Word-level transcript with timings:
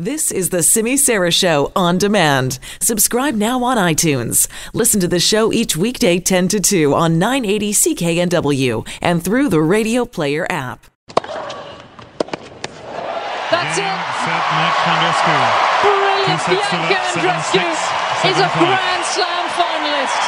This 0.00 0.30
is 0.30 0.50
the 0.50 0.62
Simi 0.62 0.96
Sarah 0.96 1.32
Show 1.32 1.72
on 1.74 1.98
demand. 1.98 2.60
Subscribe 2.80 3.34
now 3.34 3.64
on 3.64 3.76
iTunes. 3.76 4.46
Listen 4.72 5.00
to 5.00 5.08
the 5.08 5.18
show 5.18 5.52
each 5.52 5.76
weekday 5.76 6.20
10 6.20 6.46
to 6.54 6.60
2 6.60 6.94
on 6.94 7.18
980 7.18 7.72
CKNW 7.72 8.86
and 9.02 9.24
through 9.24 9.48
the 9.48 9.60
Radio 9.60 10.04
Player 10.04 10.46
app. 10.48 10.86
That's 13.50 13.74
it. 13.74 13.82
Set 13.82 14.44
match 14.54 14.78
Andreescu. 14.86 15.34
Brilliant. 15.82 16.46
Two 16.46 16.62
sets 16.62 16.70
Bianca 16.70 17.26
love, 17.26 17.42
Andreescu 17.42 18.30
is 18.30 18.38
a. 18.38 18.46
Grand 18.54 19.04
Slam 19.04 19.50
finalist. 19.58 20.22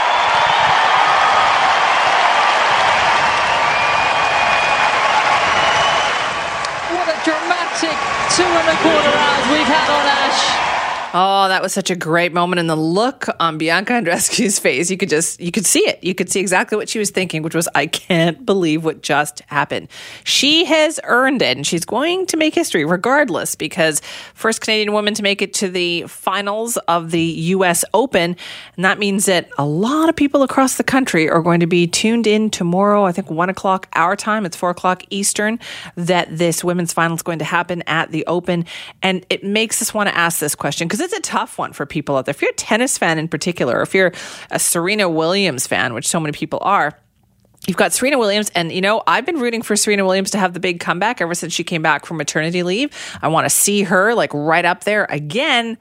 What 6.91 7.07
a 7.07 7.15
dramatic 7.23 8.20
two 8.37 8.45
and 8.45 8.69
a 8.69 8.77
quarter 8.77 9.11
hours 9.11 9.47
we've 9.49 9.67
had 9.67 9.91
on 9.91 10.07
Ashe. 10.07 10.60
Oh, 11.13 11.49
that 11.49 11.61
was 11.61 11.73
such 11.73 11.91
a 11.91 11.97
great 11.97 12.33
moment. 12.33 12.61
And 12.61 12.71
the 12.71 12.77
look 12.77 13.27
on 13.41 13.59
Bianca 13.59 13.95
Andreescu's 13.95 14.61
face, 14.61 14.93
you 14.93 14.97
could 14.97 15.09
just, 15.09 15.41
you 15.41 15.51
could 15.51 15.67
see 15.67 15.81
it. 15.81 16.03
You 16.05 16.15
could 16.15 16.31
see 16.31 16.39
exactly 16.39 16.77
what 16.77 16.89
she 16.89 17.01
was 17.01 17.11
thinking, 17.11 17.43
which 17.43 17.55
was, 17.55 17.69
I 17.75 17.87
can't 17.89 18.47
believe 18.47 18.85
what 18.85 19.03
just 19.03 19.41
happened. 19.49 19.89
She 20.23 20.65
has 20.67 21.01
earned 21.03 21.43
it 21.43 21.57
and 21.57 21.67
she's 21.67 21.85
going 21.85 22.27
to 22.27 22.37
make 22.37 22.55
history 22.55 22.85
regardless 22.85 23.57
because 23.57 24.01
first 24.35 24.61
Canadian 24.61 24.93
woman 24.93 25.15
to 25.15 25.23
make 25.25 25.43
it 25.43 25.53
to 25.55 25.69
the 25.69 26.03
finals 26.03 26.77
of 26.87 27.11
the 27.11 27.21
US 27.21 27.85
Open. 27.93 28.37
And 28.77 28.85
that 28.85 29.01
means 29.01 29.27
that 29.27 29.49
a 29.59 29.67
lot 29.67 30.09
of 30.09 30.15
people 30.15 30.45
across 30.45 30.77
the 30.77 30.85
country 30.85 31.29
are 31.29 31.43
going 31.43 31.59
to 31.59 31.67
be 31.67 31.89
tuned 31.89 32.29
in 32.29 32.51
tomorrow, 32.51 33.05
I 33.05 33.11
think 33.11 33.29
one 33.29 33.51
o'clock 33.51 33.89
our 33.95 34.15
time. 34.15 34.47
It's 34.47 34.57
four 34.57 34.71
o'clock 34.71 35.03
Eastern 35.11 35.59
that 35.97 36.29
this 36.39 36.63
women's 36.63 36.93
final 36.93 37.17
is 37.17 37.23
going 37.23 37.41
to 37.41 37.45
happen 37.45 37.83
at 37.89 38.13
the 38.13 38.25
Open. 38.27 38.65
And 39.03 39.27
it 39.29 39.43
makes 39.43 39.83
us 39.83 39.93
want 39.93 40.09
to 40.09 40.17
ask 40.17 40.39
this 40.39 40.55
question 40.55 40.87
because 40.87 41.00
it's 41.01 41.13
a 41.13 41.21
tough 41.21 41.59
one 41.59 41.73
for 41.73 41.87
people 41.87 42.17
out 42.17 42.27
there. 42.27 42.33
If 42.33 42.43
you're 42.43 42.51
a 42.51 42.55
tennis 42.55 42.99
fan 42.99 43.19
in 43.19 43.29
particular, 43.29 43.79
or 43.79 43.83
if 43.83 43.95
you're 43.95 44.13
a 44.51 44.59
Serena 44.59 45.09
Williams 45.09 45.67
fan, 45.67 45.95
which 45.95 46.09
so 46.09 46.21
many 46.21 46.33
people 46.33 46.59
are, 46.63 46.99
You've 47.67 47.77
got 47.77 47.93
Serena 47.93 48.19
Williams, 48.19 48.51
and 48.55 48.73
you 48.73 48.81
know, 48.81 49.03
I've 49.07 49.27
been 49.27 49.39
rooting 49.39 49.61
for 49.61 49.77
Serena 49.77 50.05
Williams 50.05 50.31
to 50.31 50.39
have 50.39 50.55
the 50.55 50.61
big 50.61 50.81
comeback 50.81 51.21
ever 51.21 51.35
since 51.35 51.53
she 51.53 51.63
came 51.63 51.83
back 51.83 52.07
from 52.07 52.17
maternity 52.17 52.63
leave. 52.63 52.91
I 53.21 53.29
want 53.29 53.45
to 53.45 53.51
see 53.51 53.83
her 53.83 54.15
like 54.15 54.33
right 54.33 54.65
up 54.65 54.85
there 54.85 55.07
again, 55.11 55.77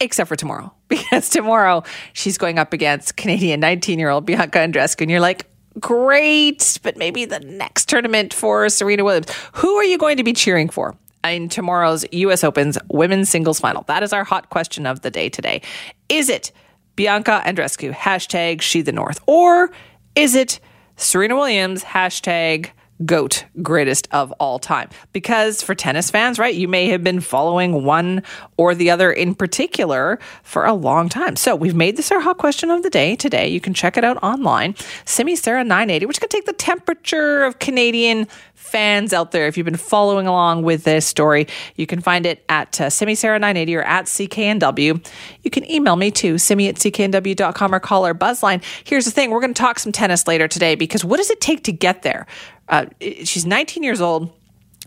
except 0.00 0.28
for 0.28 0.36
tomorrow, 0.36 0.72
because 0.88 1.30
tomorrow 1.30 1.82
she's 2.12 2.36
going 2.36 2.58
up 2.58 2.74
against 2.74 3.16
Canadian 3.16 3.58
19 3.60 3.98
year 3.98 4.10
old 4.10 4.26
Bianca 4.26 4.58
Andreescu, 4.58 5.00
and 5.00 5.10
you're 5.10 5.20
like, 5.20 5.46
great, 5.80 6.78
but 6.82 6.98
maybe 6.98 7.24
the 7.24 7.40
next 7.40 7.88
tournament 7.88 8.34
for 8.34 8.68
Serena 8.68 9.02
Williams. 9.02 9.28
Who 9.54 9.76
are 9.76 9.84
you 9.84 9.96
going 9.96 10.18
to 10.18 10.24
be 10.24 10.34
cheering 10.34 10.68
for? 10.68 10.94
In 11.24 11.48
tomorrow's 11.48 12.04
US 12.12 12.44
Open's 12.44 12.78
women's 12.88 13.28
singles 13.28 13.60
final. 13.60 13.82
That 13.88 14.02
is 14.02 14.12
our 14.12 14.24
hot 14.24 14.50
question 14.50 14.86
of 14.86 15.02
the 15.02 15.10
day 15.10 15.28
today. 15.28 15.62
Is 16.08 16.28
it 16.28 16.52
Bianca 16.96 17.42
Andreescu, 17.44 17.92
hashtag 17.92 18.60
she 18.60 18.82
the 18.82 18.92
North, 18.92 19.20
or 19.26 19.70
is 20.14 20.34
it 20.34 20.58
Serena 20.96 21.36
Williams, 21.36 21.84
hashtag 21.84 22.70
GOAT, 23.04 23.44
greatest 23.62 24.08
of 24.10 24.32
all 24.32 24.58
time. 24.58 24.88
Because 25.12 25.62
for 25.62 25.74
tennis 25.74 26.10
fans, 26.10 26.38
right, 26.38 26.54
you 26.54 26.68
may 26.68 26.88
have 26.88 27.04
been 27.04 27.20
following 27.20 27.84
one 27.84 28.22
or 28.56 28.74
the 28.74 28.90
other 28.90 29.12
in 29.12 29.34
particular 29.34 30.18
for 30.42 30.64
a 30.64 30.74
long 30.74 31.08
time. 31.08 31.36
So 31.36 31.54
we've 31.54 31.74
made 31.74 31.96
this 31.96 32.10
our 32.10 32.20
hot 32.20 32.38
question 32.38 32.70
of 32.70 32.82
the 32.82 32.90
day 32.90 33.16
today. 33.16 33.48
You 33.48 33.60
can 33.60 33.74
check 33.74 33.96
it 33.96 34.04
out 34.04 34.16
online. 34.22 34.74
Simi 35.04 35.36
Sarah 35.36 35.64
980, 35.64 36.06
which 36.06 36.20
can 36.20 36.28
take 36.28 36.46
the 36.46 36.52
temperature 36.52 37.44
of 37.44 37.58
Canadian 37.58 38.26
fans 38.54 39.12
out 39.12 39.30
there. 39.30 39.46
If 39.46 39.56
you've 39.56 39.64
been 39.64 39.76
following 39.76 40.26
along 40.26 40.62
with 40.62 40.84
this 40.84 41.06
story, 41.06 41.46
you 41.76 41.86
can 41.86 42.00
find 42.00 42.26
it 42.26 42.44
at 42.48 42.80
uh, 42.80 42.90
Simi 42.90 43.14
Sarah 43.14 43.38
980 43.38 43.76
or 43.76 43.82
at 43.82 44.06
CKNW. 44.06 45.06
You 45.42 45.50
can 45.50 45.70
email 45.70 45.96
me 45.96 46.10
too, 46.10 46.36
simi 46.36 46.68
at 46.68 46.74
CKNW.com 46.76 47.74
or 47.74 47.80
call 47.80 48.04
our 48.04 48.14
buzzline. 48.14 48.62
Here's 48.84 49.04
the 49.04 49.10
thing 49.10 49.30
we're 49.30 49.40
going 49.40 49.54
to 49.54 49.60
talk 49.60 49.78
some 49.78 49.92
tennis 49.92 50.26
later 50.26 50.48
today 50.48 50.74
because 50.74 51.04
what 51.04 51.16
does 51.16 51.30
it 51.30 51.40
take 51.40 51.64
to 51.64 51.72
get 51.72 52.02
there? 52.02 52.26
Uh, 52.68 52.86
she's 53.00 53.46
19 53.46 53.82
years 53.82 54.00
old. 54.00 54.30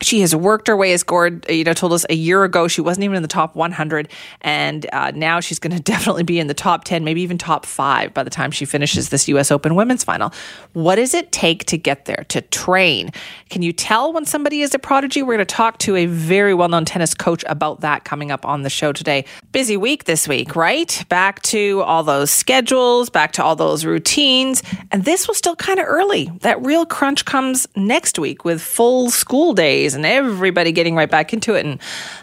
She 0.01 0.21
has 0.21 0.35
worked 0.35 0.67
her 0.67 0.75
way, 0.75 0.93
as 0.93 1.03
Gord, 1.03 1.47
you 1.49 1.63
know, 1.63 1.73
told 1.73 1.93
us 1.93 2.05
a 2.09 2.15
year 2.15 2.43
ago. 2.43 2.67
She 2.67 2.81
wasn't 2.81 3.03
even 3.03 3.15
in 3.15 3.21
the 3.21 3.27
top 3.27 3.55
100, 3.55 4.09
and 4.41 4.85
uh, 4.91 5.11
now 5.13 5.39
she's 5.39 5.59
going 5.59 5.75
to 5.75 5.81
definitely 5.81 6.23
be 6.23 6.39
in 6.39 6.47
the 6.47 6.53
top 6.53 6.83
10, 6.83 7.03
maybe 7.03 7.21
even 7.21 7.37
top 7.37 7.65
five 7.65 8.13
by 8.13 8.23
the 8.23 8.29
time 8.29 8.51
she 8.51 8.65
finishes 8.65 9.09
this 9.09 9.27
U.S. 9.27 9.51
Open 9.51 9.75
Women's 9.75 10.03
Final. 10.03 10.33
What 10.73 10.95
does 10.95 11.13
it 11.13 11.31
take 11.31 11.65
to 11.65 11.77
get 11.77 12.05
there? 12.05 12.25
To 12.29 12.41
train? 12.41 13.11
Can 13.49 13.61
you 13.61 13.73
tell 13.73 14.11
when 14.11 14.25
somebody 14.25 14.61
is 14.61 14.73
a 14.73 14.79
prodigy? 14.79 15.21
We're 15.21 15.35
going 15.35 15.45
to 15.45 15.55
talk 15.55 15.77
to 15.79 15.95
a 15.95 16.05
very 16.07 16.53
well-known 16.53 16.85
tennis 16.85 17.13
coach 17.13 17.43
about 17.47 17.81
that 17.81 18.03
coming 18.03 18.31
up 18.31 18.45
on 18.45 18.63
the 18.63 18.69
show 18.69 18.91
today. 18.91 19.25
Busy 19.51 19.77
week 19.77 20.05
this 20.05 20.27
week, 20.27 20.55
right? 20.55 21.03
Back 21.09 21.41
to 21.43 21.81
all 21.81 22.03
those 22.03 22.31
schedules, 22.31 23.09
back 23.09 23.33
to 23.33 23.43
all 23.43 23.55
those 23.55 23.85
routines, 23.85 24.63
and 24.91 25.05
this 25.05 25.27
was 25.27 25.37
still 25.37 25.55
kind 25.55 25.79
of 25.79 25.85
early. 25.87 26.31
That 26.41 26.61
real 26.63 26.85
crunch 26.85 27.25
comes 27.25 27.67
next 27.75 28.17
week 28.17 28.43
with 28.45 28.61
full 28.61 29.09
school 29.11 29.53
days 29.53 29.90
and 29.93 30.05
everybody 30.05 30.71
getting 30.71 30.95
right 30.95 31.09
back 31.09 31.33
into 31.33 31.55
it 31.55 31.65
and 31.65 31.79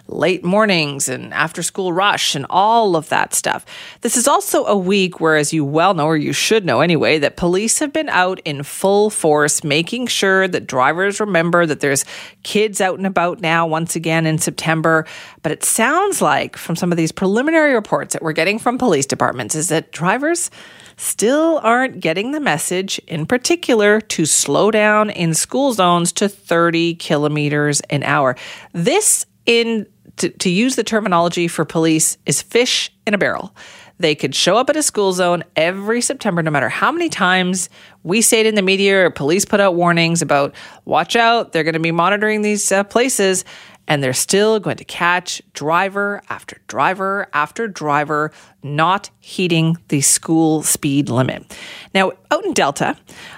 late 0.08 0.44
mornings 0.44 1.08
and 1.08 1.32
after 1.34 1.62
school 1.62 1.92
rush 1.92 2.34
and 2.34 2.46
all 2.48 2.96
of 2.96 3.08
that 3.08 3.34
stuff. 3.34 3.64
This 4.00 4.16
is 4.16 4.26
also 4.26 4.64
a 4.64 4.76
week 4.76 5.20
where, 5.20 5.36
as 5.36 5.52
you 5.52 5.64
well 5.64 5.94
know, 5.94 6.06
or 6.06 6.16
you 6.16 6.32
should 6.32 6.64
know 6.64 6.80
anyway, 6.80 7.18
that 7.18 7.36
police 7.36 7.78
have 7.78 7.92
been 7.92 8.08
out 8.08 8.40
in 8.44 8.62
full 8.62 9.10
force 9.10 9.62
making 9.62 10.06
sure 10.06 10.48
that 10.48 10.66
drivers 10.66 11.20
remember 11.20 11.66
that 11.66 11.80
there's 11.80 12.04
kids 12.42 12.80
out 12.80 12.98
and 12.98 13.06
about 13.06 13.40
now 13.40 13.66
once 13.66 13.96
again 13.96 14.26
in 14.26 14.38
September. 14.38 15.06
But 15.42 15.52
it 15.52 15.64
sounds 15.64 16.22
like 16.22 16.56
from 16.56 16.76
some 16.76 16.92
of 16.92 16.98
these 16.98 17.12
preliminary 17.12 17.74
reports 17.74 18.12
that 18.14 18.22
we're 18.22 18.32
getting 18.32 18.58
from 18.58 18.78
police 18.78 19.06
departments 19.06 19.54
is 19.54 19.68
that 19.68 19.92
drivers 19.92 20.50
still 20.98 21.60
aren't 21.62 22.00
getting 22.00 22.32
the 22.32 22.40
message, 22.40 22.98
in 23.06 23.24
particular, 23.24 24.00
to 24.00 24.26
slow 24.26 24.70
down 24.70 25.10
in 25.10 25.32
school 25.32 25.72
zones 25.72 26.12
to 26.12 26.28
30 26.28 26.96
kilometers 26.96 27.80
an 27.88 28.02
hour. 28.02 28.36
This, 28.72 29.24
in 29.46 29.86
to, 30.16 30.28
to 30.28 30.50
use 30.50 30.74
the 30.74 30.82
terminology 30.82 31.46
for 31.46 31.64
police, 31.64 32.18
is 32.26 32.42
fish 32.42 32.92
in 33.06 33.14
a 33.14 33.18
barrel. 33.18 33.54
They 34.00 34.14
could 34.14 34.34
show 34.34 34.56
up 34.56 34.68
at 34.70 34.76
a 34.76 34.82
school 34.82 35.12
zone 35.12 35.44
every 35.56 36.00
September, 36.00 36.42
no 36.42 36.50
matter 36.50 36.68
how 36.68 36.92
many 36.92 37.08
times 37.08 37.68
we 38.02 38.20
say 38.20 38.40
it 38.40 38.46
in 38.46 38.54
the 38.54 38.62
media 38.62 39.06
or 39.06 39.10
police 39.10 39.44
put 39.44 39.60
out 39.60 39.74
warnings 39.74 40.22
about 40.22 40.54
watch 40.84 41.16
out, 41.16 41.52
they're 41.52 41.64
going 41.64 41.74
to 41.74 41.80
be 41.80 41.92
monitoring 41.92 42.42
these 42.42 42.70
uh, 42.70 42.84
places 42.84 43.44
and 43.88 44.02
they're 44.02 44.12
still 44.12 44.60
going 44.60 44.76
to 44.76 44.84
catch 44.84 45.42
driver 45.54 46.22
after 46.28 46.58
driver 46.68 47.26
after 47.32 47.66
driver 47.66 48.30
not 48.62 49.10
heeding 49.18 49.76
the 49.88 50.00
school 50.02 50.62
speed 50.62 51.08
limit. 51.08 51.56
Now, 51.94 52.12
out 52.30 52.44
in 52.44 52.52
Delta, 52.52 52.96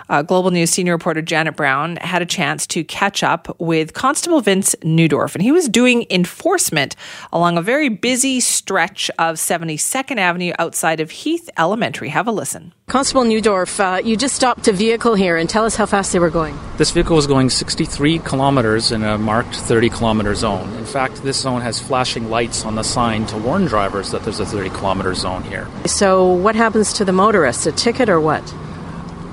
uh, 0.08 0.22
Global 0.22 0.50
News 0.50 0.70
senior 0.70 0.92
reporter 0.92 1.22
Janet 1.22 1.56
Brown 1.56 1.96
had 1.96 2.22
a 2.22 2.26
chance 2.26 2.66
to 2.68 2.82
catch 2.82 3.22
up 3.22 3.54
with 3.60 3.94
Constable 3.94 4.40
Vince 4.40 4.74
Newdorf, 4.82 5.34
and 5.34 5.42
he 5.42 5.52
was 5.52 5.68
doing 5.68 6.06
enforcement 6.10 6.96
along 7.32 7.56
a 7.56 7.62
very 7.62 7.88
busy 7.88 8.40
stretch 8.40 9.10
of 9.18 9.36
72nd 9.36 10.18
Avenue 10.18 10.52
outside 10.58 11.00
of 11.00 11.10
Heath 11.10 11.48
Elementary. 11.56 12.08
Have 12.08 12.26
a 12.26 12.32
listen. 12.32 12.72
Constable 12.88 13.22
Newdorf, 13.22 13.78
uh, 13.78 14.02
you 14.02 14.16
just 14.16 14.34
stopped 14.34 14.66
a 14.66 14.72
vehicle 14.72 15.14
here 15.14 15.36
and 15.36 15.48
tell 15.48 15.64
us 15.64 15.76
how 15.76 15.86
fast 15.86 16.12
they 16.12 16.18
were 16.18 16.30
going. 16.30 16.58
This 16.76 16.90
vehicle 16.90 17.14
was 17.14 17.28
going 17.28 17.48
63 17.48 18.18
kilometers 18.18 18.90
in 18.90 19.04
a 19.04 19.16
marked 19.16 19.54
30 19.54 19.90
kilometer 19.90 20.34
zone. 20.34 20.68
In 20.74 20.84
fact, 20.84 21.22
this 21.22 21.40
zone 21.40 21.60
has 21.60 21.78
flashing 21.78 22.28
lights 22.30 22.64
on 22.64 22.74
the 22.74 22.82
sign 22.82 23.26
to 23.26 23.38
warn 23.38 23.66
drivers 23.66 24.10
that 24.10 24.24
there's 24.24 24.40
a 24.40 24.46
30 24.46 24.70
kilometer 24.70 25.14
zone 25.14 25.44
here. 25.44 25.68
So, 25.86 26.32
what 26.32 26.56
happens 26.56 26.92
to 26.94 27.04
the 27.04 27.12
motorist? 27.12 27.66
A 27.68 27.72
ticket 27.72 28.08
or 28.08 28.20
what? 28.20 28.42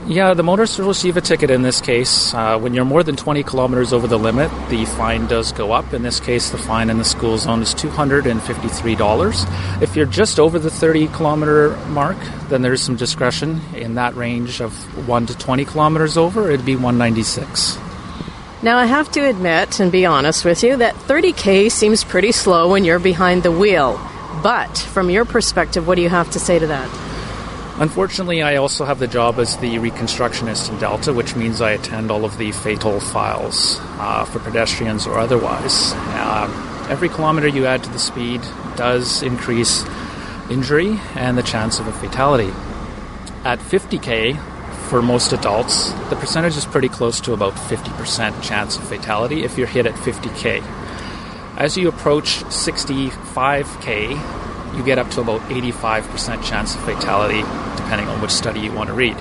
Yeah, 0.08 0.34
the 0.34 0.44
motorist 0.44 0.80
will 0.80 0.88
receive 0.88 1.18
a 1.18 1.22
ticket 1.22 1.52
in 1.52 1.64
this 1.64 1.82
case. 1.82 2.34
Uh, 2.34 2.58
when 2.58 2.74
you're 2.74 2.86
more 2.86 3.04
than 3.04 3.18
20 3.18 3.44
kilometers 3.44 3.92
over 3.92 4.08
the 4.08 4.18
limit, 4.18 4.50
the 4.70 4.86
fine 4.86 5.28
does 5.28 5.52
go 5.52 5.74
up. 5.74 5.94
In 5.94 6.02
this 6.02 6.22
case, 6.22 6.50
the 6.50 6.58
fine 6.58 6.90
in 6.90 6.98
the 6.98 7.04
school 7.04 7.38
zone 7.38 7.62
is 7.62 7.76
$253. 7.76 9.82
If 9.82 9.98
you're 9.98 10.06
just 10.06 10.40
over 10.40 10.60
the 10.60 10.70
30 10.70 11.10
kilometer 11.10 11.76
mark, 11.88 12.16
then 12.48 12.62
there's 12.62 12.82
some 12.82 12.96
discretion 12.96 13.60
in 13.76 13.96
that 13.96 14.16
range 14.16 14.62
of 14.62 14.72
1 15.10 15.26
to 15.26 15.38
20 15.38 15.66
kilometers 15.66 16.16
over, 16.16 16.50
it'd 16.50 16.66
be 16.66 16.78
196. 16.78 17.78
Now, 18.64 18.78
I 18.78 18.86
have 18.86 19.12
to 19.12 19.26
admit 19.26 19.82
and 19.82 19.92
be 19.92 20.06
honest 20.06 20.46
with 20.46 20.64
you 20.64 20.78
that 20.78 20.96
30k 20.96 21.70
seems 21.70 22.06
pretty 22.06 22.32
slow 22.32 22.72
when 22.72 22.86
you're 22.86 22.98
behind 22.98 23.44
the 23.44 23.52
wheel. 23.52 24.00
But 24.42 24.78
from 24.78 25.10
your 25.10 25.26
perspective, 25.26 25.86
what 25.86 25.96
do 25.96 26.02
you 26.02 26.10
have 26.10 26.32
to 26.32 26.40
say 26.40 26.60
to 26.60 26.68
that? 26.68 27.17
Unfortunately, 27.80 28.42
I 28.42 28.56
also 28.56 28.86
have 28.86 28.98
the 28.98 29.08
job 29.08 29.38
as 29.38 29.56
the 29.58 29.76
reconstructionist 29.76 30.72
in 30.72 30.80
Delta, 30.80 31.14
which 31.14 31.36
means 31.36 31.62
I 31.62 31.72
attend 31.72 32.10
all 32.10 32.26
of 32.26 32.40
the 32.40 32.52
fatal 32.52 33.00
files 33.00 33.78
uh, 34.00 34.26
for 34.26 34.40
pedestrians 34.40 35.06
or 35.06 35.20
otherwise. 35.20 35.92
Uh, 35.94 36.88
every 36.90 37.08
kilometer 37.08 37.48
you 37.48 37.68
add 37.68 37.84
to 37.84 37.90
the 37.92 38.00
speed 38.00 38.42
does 38.76 39.22
increase 39.22 39.86
injury 40.50 41.00
and 41.14 41.38
the 41.38 41.44
chance 41.44 41.80
of 41.80 41.88
a 41.88 41.94
fatality. 41.94 42.52
At 43.44 43.60
50k, 43.60 44.40
for 44.90 45.04
most 45.04 45.32
adults, 45.32 45.92
the 46.10 46.16
percentage 46.16 46.58
is 46.58 46.66
pretty 46.66 46.90
close 46.90 47.22
to 47.22 47.34
about 47.34 47.54
50% 47.54 48.42
chance 48.42 48.78
of 48.78 48.88
fatality 48.88 49.44
if 49.44 49.56
you're 49.56 49.68
hit 49.68 49.86
at 49.86 49.94
50k. 49.94 50.64
As 51.58 51.78
you 51.78 51.90
approach 51.90 52.44
65k, 52.46 54.47
you 54.78 54.84
get 54.84 55.00
up 55.00 55.10
to 55.12 55.22
about 55.22 55.42
85% 55.50 56.44
chance 56.44 56.76
of 56.76 56.84
fatality, 56.86 57.42
depending 57.76 58.08
on 58.08 58.22
which 58.22 58.32
study 58.32 58.60
you 58.60 58.72
want 58.72 58.88
to 58.88 58.94
read. 58.94 59.18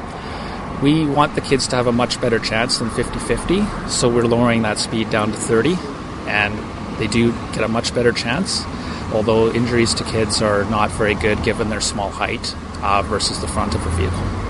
We 0.82 1.06
want 1.06 1.34
the 1.34 1.40
kids 1.40 1.66
to 1.68 1.76
have 1.76 1.86
a 1.86 1.92
much 1.92 2.20
better 2.20 2.38
chance 2.38 2.78
than 2.78 2.90
50 2.90 3.18
50, 3.18 3.64
so 3.88 4.08
we're 4.08 4.26
lowering 4.26 4.62
that 4.62 4.78
speed 4.78 5.10
down 5.10 5.30
to 5.30 5.36
30, 5.36 5.76
and 6.26 6.54
they 6.98 7.06
do 7.06 7.32
get 7.52 7.62
a 7.62 7.68
much 7.68 7.94
better 7.94 8.12
chance. 8.12 8.64
Although 9.12 9.52
injuries 9.52 9.94
to 9.94 10.04
kids 10.04 10.42
are 10.42 10.64
not 10.64 10.90
very 10.90 11.14
good 11.14 11.42
given 11.42 11.70
their 11.70 11.80
small 11.80 12.10
height 12.10 12.54
uh, 12.82 13.02
versus 13.02 13.40
the 13.40 13.48
front 13.48 13.74
of 13.74 13.86
a 13.86 13.90
vehicle. 13.90 14.45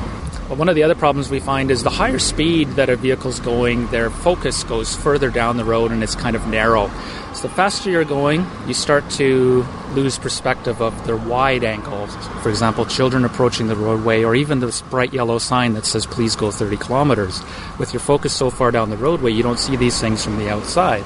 But 0.49 0.59
one 0.59 0.69
of 0.69 0.77
the 0.77 0.85
other 0.85 0.95
problems 0.95 1.29
we 1.29 1.41
find 1.41 1.73
is 1.73 1.83
the 1.83 1.91
higher 1.91 2.21
speed 2.21 2.69
that 2.77 2.89
a 2.89 2.95
vehicle's 2.95 3.41
going, 3.41 3.89
their 3.89 4.11
focus 4.11 4.63
goes 4.63 4.95
further 4.95 5.29
down 5.29 5.57
the 5.57 5.65
road 5.65 5.91
and 5.91 6.05
it's 6.05 6.15
kind 6.15 6.37
of 6.37 6.47
narrow. 6.47 6.89
So 7.35 7.49
the 7.49 7.55
faster 7.55 7.91
you're 7.91 8.05
going, 8.05 8.47
you 8.69 8.73
start 8.73 9.11
to 9.13 9.67
lose 9.95 10.19
perspective 10.21 10.81
of 10.81 11.05
their 11.05 11.17
wide 11.17 11.65
angles. 11.65 12.15
For 12.43 12.49
example, 12.49 12.87
children 12.87 13.25
approaching 13.25 13.67
the 13.67 13.75
roadway, 13.75 14.23
or 14.23 14.37
even 14.37 14.61
this 14.61 14.83
bright 14.83 15.13
yellow 15.13 15.39
sign 15.39 15.75
that 15.75 15.85
says 15.85 16.07
"Please 16.07 16.37
go 16.37 16.53
30 16.53 16.77
kilometers." 16.77 17.43
With 17.77 17.93
your 17.93 18.01
focus 18.01 18.33
so 18.33 18.49
far 18.49 18.71
down 18.71 18.91
the 18.91 18.97
roadway, 18.97 19.33
you 19.33 19.43
don't 19.43 19.59
see 19.59 19.75
these 19.75 20.01
things 20.01 20.25
from 20.25 20.39
the 20.39 20.49
outside. 20.49 21.05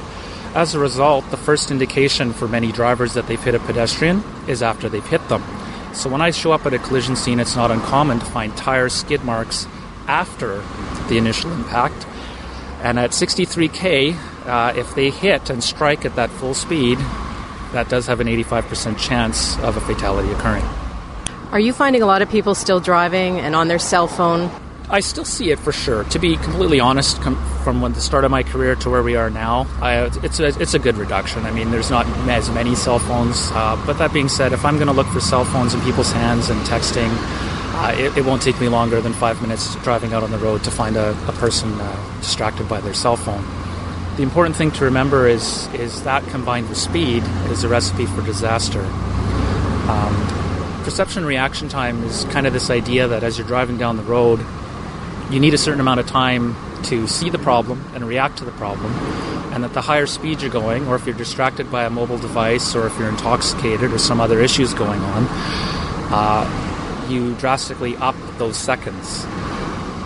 As 0.54 0.74
a 0.74 0.78
result, 0.78 1.30
the 1.30 1.36
first 1.36 1.70
indication 1.70 2.32
for 2.32 2.46
many 2.46 2.72
drivers 2.72 3.14
that 3.14 3.26
they've 3.26 3.42
hit 3.42 3.54
a 3.54 3.60
pedestrian 3.60 4.22
is 4.46 4.62
after 4.62 4.88
they've 4.88 5.06
hit 5.06 5.26
them. 5.28 5.42
So 5.92 6.08
when 6.08 6.20
I 6.20 6.30
show 6.30 6.52
up 6.52 6.66
at 6.66 6.74
a 6.74 6.78
collision 6.78 7.16
scene, 7.16 7.40
it's 7.40 7.56
not 7.56 7.70
uncommon 7.70 8.20
to 8.20 8.24
find 8.24 8.56
tire 8.56 8.88
skid 8.88 9.24
marks 9.24 9.66
after 10.06 10.62
the 11.08 11.18
initial 11.18 11.52
impact. 11.52 12.06
And 12.82 12.98
at 12.98 13.10
63k, 13.10 14.16
uh, 14.46 14.72
if 14.76 14.94
they 14.94 15.10
hit 15.10 15.50
and 15.50 15.62
strike 15.62 16.04
at 16.04 16.16
that 16.16 16.30
full 16.30 16.54
speed, 16.54 16.98
that 17.72 17.88
does 17.88 18.06
have 18.06 18.20
an 18.20 18.26
85% 18.26 18.98
chance 18.98 19.58
of 19.58 19.76
a 19.76 19.80
fatality 19.80 20.30
occurring. 20.32 20.64
Are 21.52 21.60
you 21.60 21.72
finding 21.72 22.02
a 22.02 22.06
lot 22.06 22.22
of 22.22 22.30
people 22.30 22.54
still 22.54 22.80
driving 22.80 23.38
and 23.40 23.54
on 23.54 23.68
their 23.68 23.78
cell 23.78 24.06
phone? 24.06 24.50
I 24.92 24.98
still 24.98 25.24
see 25.24 25.52
it 25.52 25.60
for 25.60 25.70
sure. 25.70 26.02
To 26.02 26.18
be 26.18 26.36
completely 26.36 26.80
honest, 26.80 27.22
com- 27.22 27.40
from 27.62 27.80
when 27.80 27.92
the 27.92 28.00
start 28.00 28.24
of 28.24 28.32
my 28.32 28.42
career 28.42 28.74
to 28.74 28.90
where 28.90 29.04
we 29.04 29.14
are 29.14 29.30
now, 29.30 29.68
I, 29.80 30.10
it's 30.24 30.40
a, 30.40 30.48
it's 30.60 30.74
a 30.74 30.80
good 30.80 30.96
reduction. 30.96 31.46
I 31.46 31.52
mean, 31.52 31.70
there's 31.70 31.90
not 31.90 32.06
as 32.28 32.50
many 32.50 32.74
cell 32.74 32.98
phones. 32.98 33.52
Uh, 33.52 33.80
but 33.86 33.98
that 33.98 34.12
being 34.12 34.28
said, 34.28 34.52
if 34.52 34.64
I'm 34.64 34.76
going 34.76 34.88
to 34.88 34.92
look 34.92 35.06
for 35.06 35.20
cell 35.20 35.44
phones 35.44 35.74
in 35.74 35.80
people's 35.82 36.10
hands 36.10 36.50
and 36.50 36.60
texting, 36.62 37.08
uh, 37.12 37.94
it, 37.96 38.18
it, 38.18 38.24
won't 38.24 38.42
take 38.42 38.60
me 38.60 38.68
longer 38.68 39.00
than 39.00 39.12
five 39.12 39.40
minutes 39.40 39.76
driving 39.76 40.12
out 40.12 40.24
on 40.24 40.32
the 40.32 40.38
road 40.38 40.64
to 40.64 40.72
find 40.72 40.96
a, 40.96 41.10
a 41.28 41.32
person 41.34 41.72
uh, 41.80 42.18
distracted 42.18 42.68
by 42.68 42.80
their 42.80 42.92
cell 42.92 43.16
phone. 43.16 43.44
The 44.16 44.24
important 44.24 44.56
thing 44.56 44.72
to 44.72 44.84
remember 44.84 45.28
is 45.28 45.72
is 45.72 46.02
that 46.02 46.26
combined 46.26 46.68
with 46.68 46.76
speed 46.76 47.22
is 47.48 47.62
a 47.62 47.68
recipe 47.68 48.06
for 48.06 48.22
disaster. 48.22 48.82
Um, 49.88 50.82
perception 50.82 51.24
reaction 51.24 51.68
time 51.68 52.02
is 52.02 52.24
kind 52.24 52.46
of 52.46 52.52
this 52.52 52.70
idea 52.70 53.06
that 53.06 53.22
as 53.22 53.38
you're 53.38 53.46
driving 53.46 53.78
down 53.78 53.96
the 53.96 54.02
road, 54.02 54.44
you 55.30 55.38
need 55.38 55.54
a 55.54 55.58
certain 55.58 55.80
amount 55.80 56.00
of 56.00 56.06
time 56.06 56.56
to 56.84 57.06
see 57.06 57.30
the 57.30 57.38
problem 57.38 57.84
and 57.94 58.06
react 58.06 58.38
to 58.38 58.44
the 58.44 58.50
problem. 58.52 58.92
And 59.52 59.64
that 59.64 59.72
the 59.74 59.80
higher 59.80 60.06
speed 60.06 60.42
you're 60.42 60.50
going, 60.50 60.86
or 60.88 60.96
if 60.96 61.06
you're 61.06 61.16
distracted 61.16 61.70
by 61.70 61.84
a 61.84 61.90
mobile 61.90 62.18
device, 62.18 62.74
or 62.74 62.86
if 62.86 62.98
you're 62.98 63.08
intoxicated, 63.08 63.92
or 63.92 63.98
some 63.98 64.20
other 64.20 64.40
issues 64.40 64.74
going 64.74 65.00
on, 65.00 65.26
uh, 66.12 67.06
you 67.08 67.34
drastically 67.34 67.96
up 67.96 68.14
those 68.38 68.56
seconds. 68.56 69.26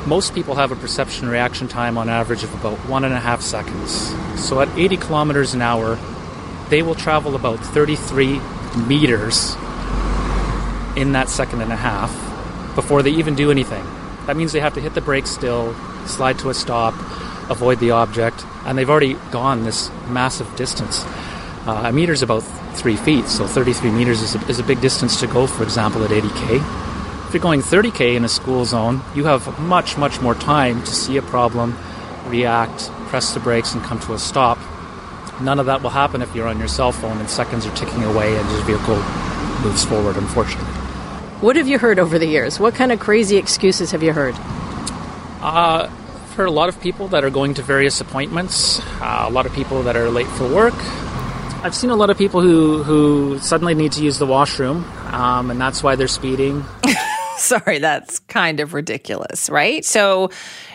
Most 0.07 0.35
people 0.35 0.55
have 0.57 0.73
a 0.73 0.77
perception 0.77 1.29
reaction 1.29 1.69
time 1.69 1.97
on 1.97 2.09
average 2.09 2.43
of 2.43 2.55
about 2.55 2.79
one 2.89 3.05
and 3.05 3.15
a 3.15 3.21
half 3.21 3.41
seconds. 3.41 4.15
So 4.39 4.61
at 4.61 4.69
80 4.77 4.99
kilometers 4.99 5.55
an 5.55 5.63
hour, 5.63 5.99
they 6.69 6.83
will 6.83 6.95
travel 6.95 7.35
about 7.35 7.61
33 7.61 8.41
meters 8.87 9.55
in 10.97 11.13
that 11.13 11.29
second 11.29 11.63
and 11.63 11.73
a 11.73 11.77
half 11.77 12.13
before 12.75 13.03
they 13.03 13.11
even 13.11 13.35
do 13.35 13.51
anything. 13.51 13.85
That 14.27 14.37
means 14.37 14.53
they 14.53 14.61
have 14.61 14.75
to 14.75 14.81
hit 14.81 14.95
the 14.95 15.01
brakes 15.01 15.31
still, 15.31 15.75
slide 16.07 16.39
to 16.41 16.51
a 16.51 16.55
stop, 16.55 16.95
avoid 17.51 17.79
the 17.79 17.91
object, 17.91 18.45
and 18.65 18.79
they've 18.79 18.89
already 18.89 19.15
gone 19.31 19.65
this 19.65 19.91
massive 20.09 20.55
distance. 20.57 21.05
Uh, 21.67 21.85
a 21.87 21.93
meter 21.93 22.13
is 22.13 22.23
about 22.23 22.41
three 22.75 22.97
feet, 22.97 23.27
so 23.27 23.47
33 23.47 23.91
meters 23.91 24.23
is 24.23 24.35
a, 24.35 24.47
is 24.49 24.59
a 24.59 24.63
big 24.63 24.81
distance 24.81 25.21
to 25.21 25.27
go, 25.27 25.47
for 25.47 25.63
example, 25.63 26.05
at 26.05 26.11
80k. 26.11 27.27
If 27.27 27.35
you're 27.35 27.43
going 27.43 27.61
30k 27.61 28.17
in 28.17 28.25
a 28.25 28.29
school 28.29 28.65
zone, 28.65 29.03
you 29.15 29.25
have 29.25 29.59
much, 29.61 29.97
much 29.97 30.21
more 30.21 30.35
time 30.35 30.81
to 30.83 30.95
see 30.95 31.17
a 31.17 31.23
problem, 31.23 31.77
react, 32.27 32.91
press 33.09 33.35
the 33.35 33.41
brakes, 33.41 33.75
and 33.75 33.83
come 33.83 33.99
to 34.01 34.15
a 34.15 34.19
stop. 34.19 34.59
None 35.41 35.59
of 35.59 35.67
that 35.67 35.83
will 35.83 35.91
happen 35.91 36.23
if 36.23 36.35
you're 36.35 36.47
on 36.47 36.59
your 36.59 36.69
cell 36.69 36.93
phone 36.93 37.19
and 37.19 37.29
seconds 37.29 37.67
are 37.67 37.75
ticking 37.75 38.05
away 38.05 38.37
and 38.37 38.51
your 38.51 38.63
vehicle 38.65 38.97
moves 39.63 39.85
forward, 39.85 40.17
unfortunately. 40.17 40.84
What 41.45 41.57
have 41.57 41.69
you 41.69 41.79
heard 41.79 41.99
over 41.99 42.19
the 42.19 42.27
years? 42.27 42.59
What 42.59 42.75
kind 42.75 42.91
of 42.91 42.99
crazy 42.99 43.37
excuses 43.37 43.91
have 43.91 44.03
you 44.03 44.15
heard? 44.15 44.35
Uh, 45.43 45.91
I've 45.91 46.33
heard 46.33 46.49
a 46.49 46.51
lot 46.51 46.71
of 46.71 46.81
people 46.81 47.09
that 47.09 47.23
are 47.23 47.29
going 47.29 47.53
to 47.53 47.63
various 47.63 48.01
appointments, 48.01 48.81
uh, 49.03 49.27
a 49.29 49.31
lot 49.31 49.45
of 49.45 49.53
people 49.53 49.83
that 49.83 49.95
are 49.95 50.09
late 50.09 50.27
for 50.27 50.49
work. 50.49 50.73
I've 51.63 51.75
seen 51.75 51.91
a 51.91 51.97
lot 51.97 52.09
of 52.09 52.17
people 52.17 52.41
who, 52.41 52.83
who 52.83 53.39
suddenly 53.41 53.75
need 53.75 53.93
to 53.93 54.03
use 54.03 54.19
the 54.19 54.25
washroom, 54.25 54.85
um, 55.13 55.51
and 55.51 55.61
that's 55.61 55.83
why 55.83 55.97
they're 55.97 56.09
speeding. 56.09 56.65
Sorry, 57.37 57.79
that's 57.79 58.21
kind 58.21 58.59
of 58.61 58.73
ridiculous, 58.73 59.51
right? 59.51 59.85
So 59.85 60.31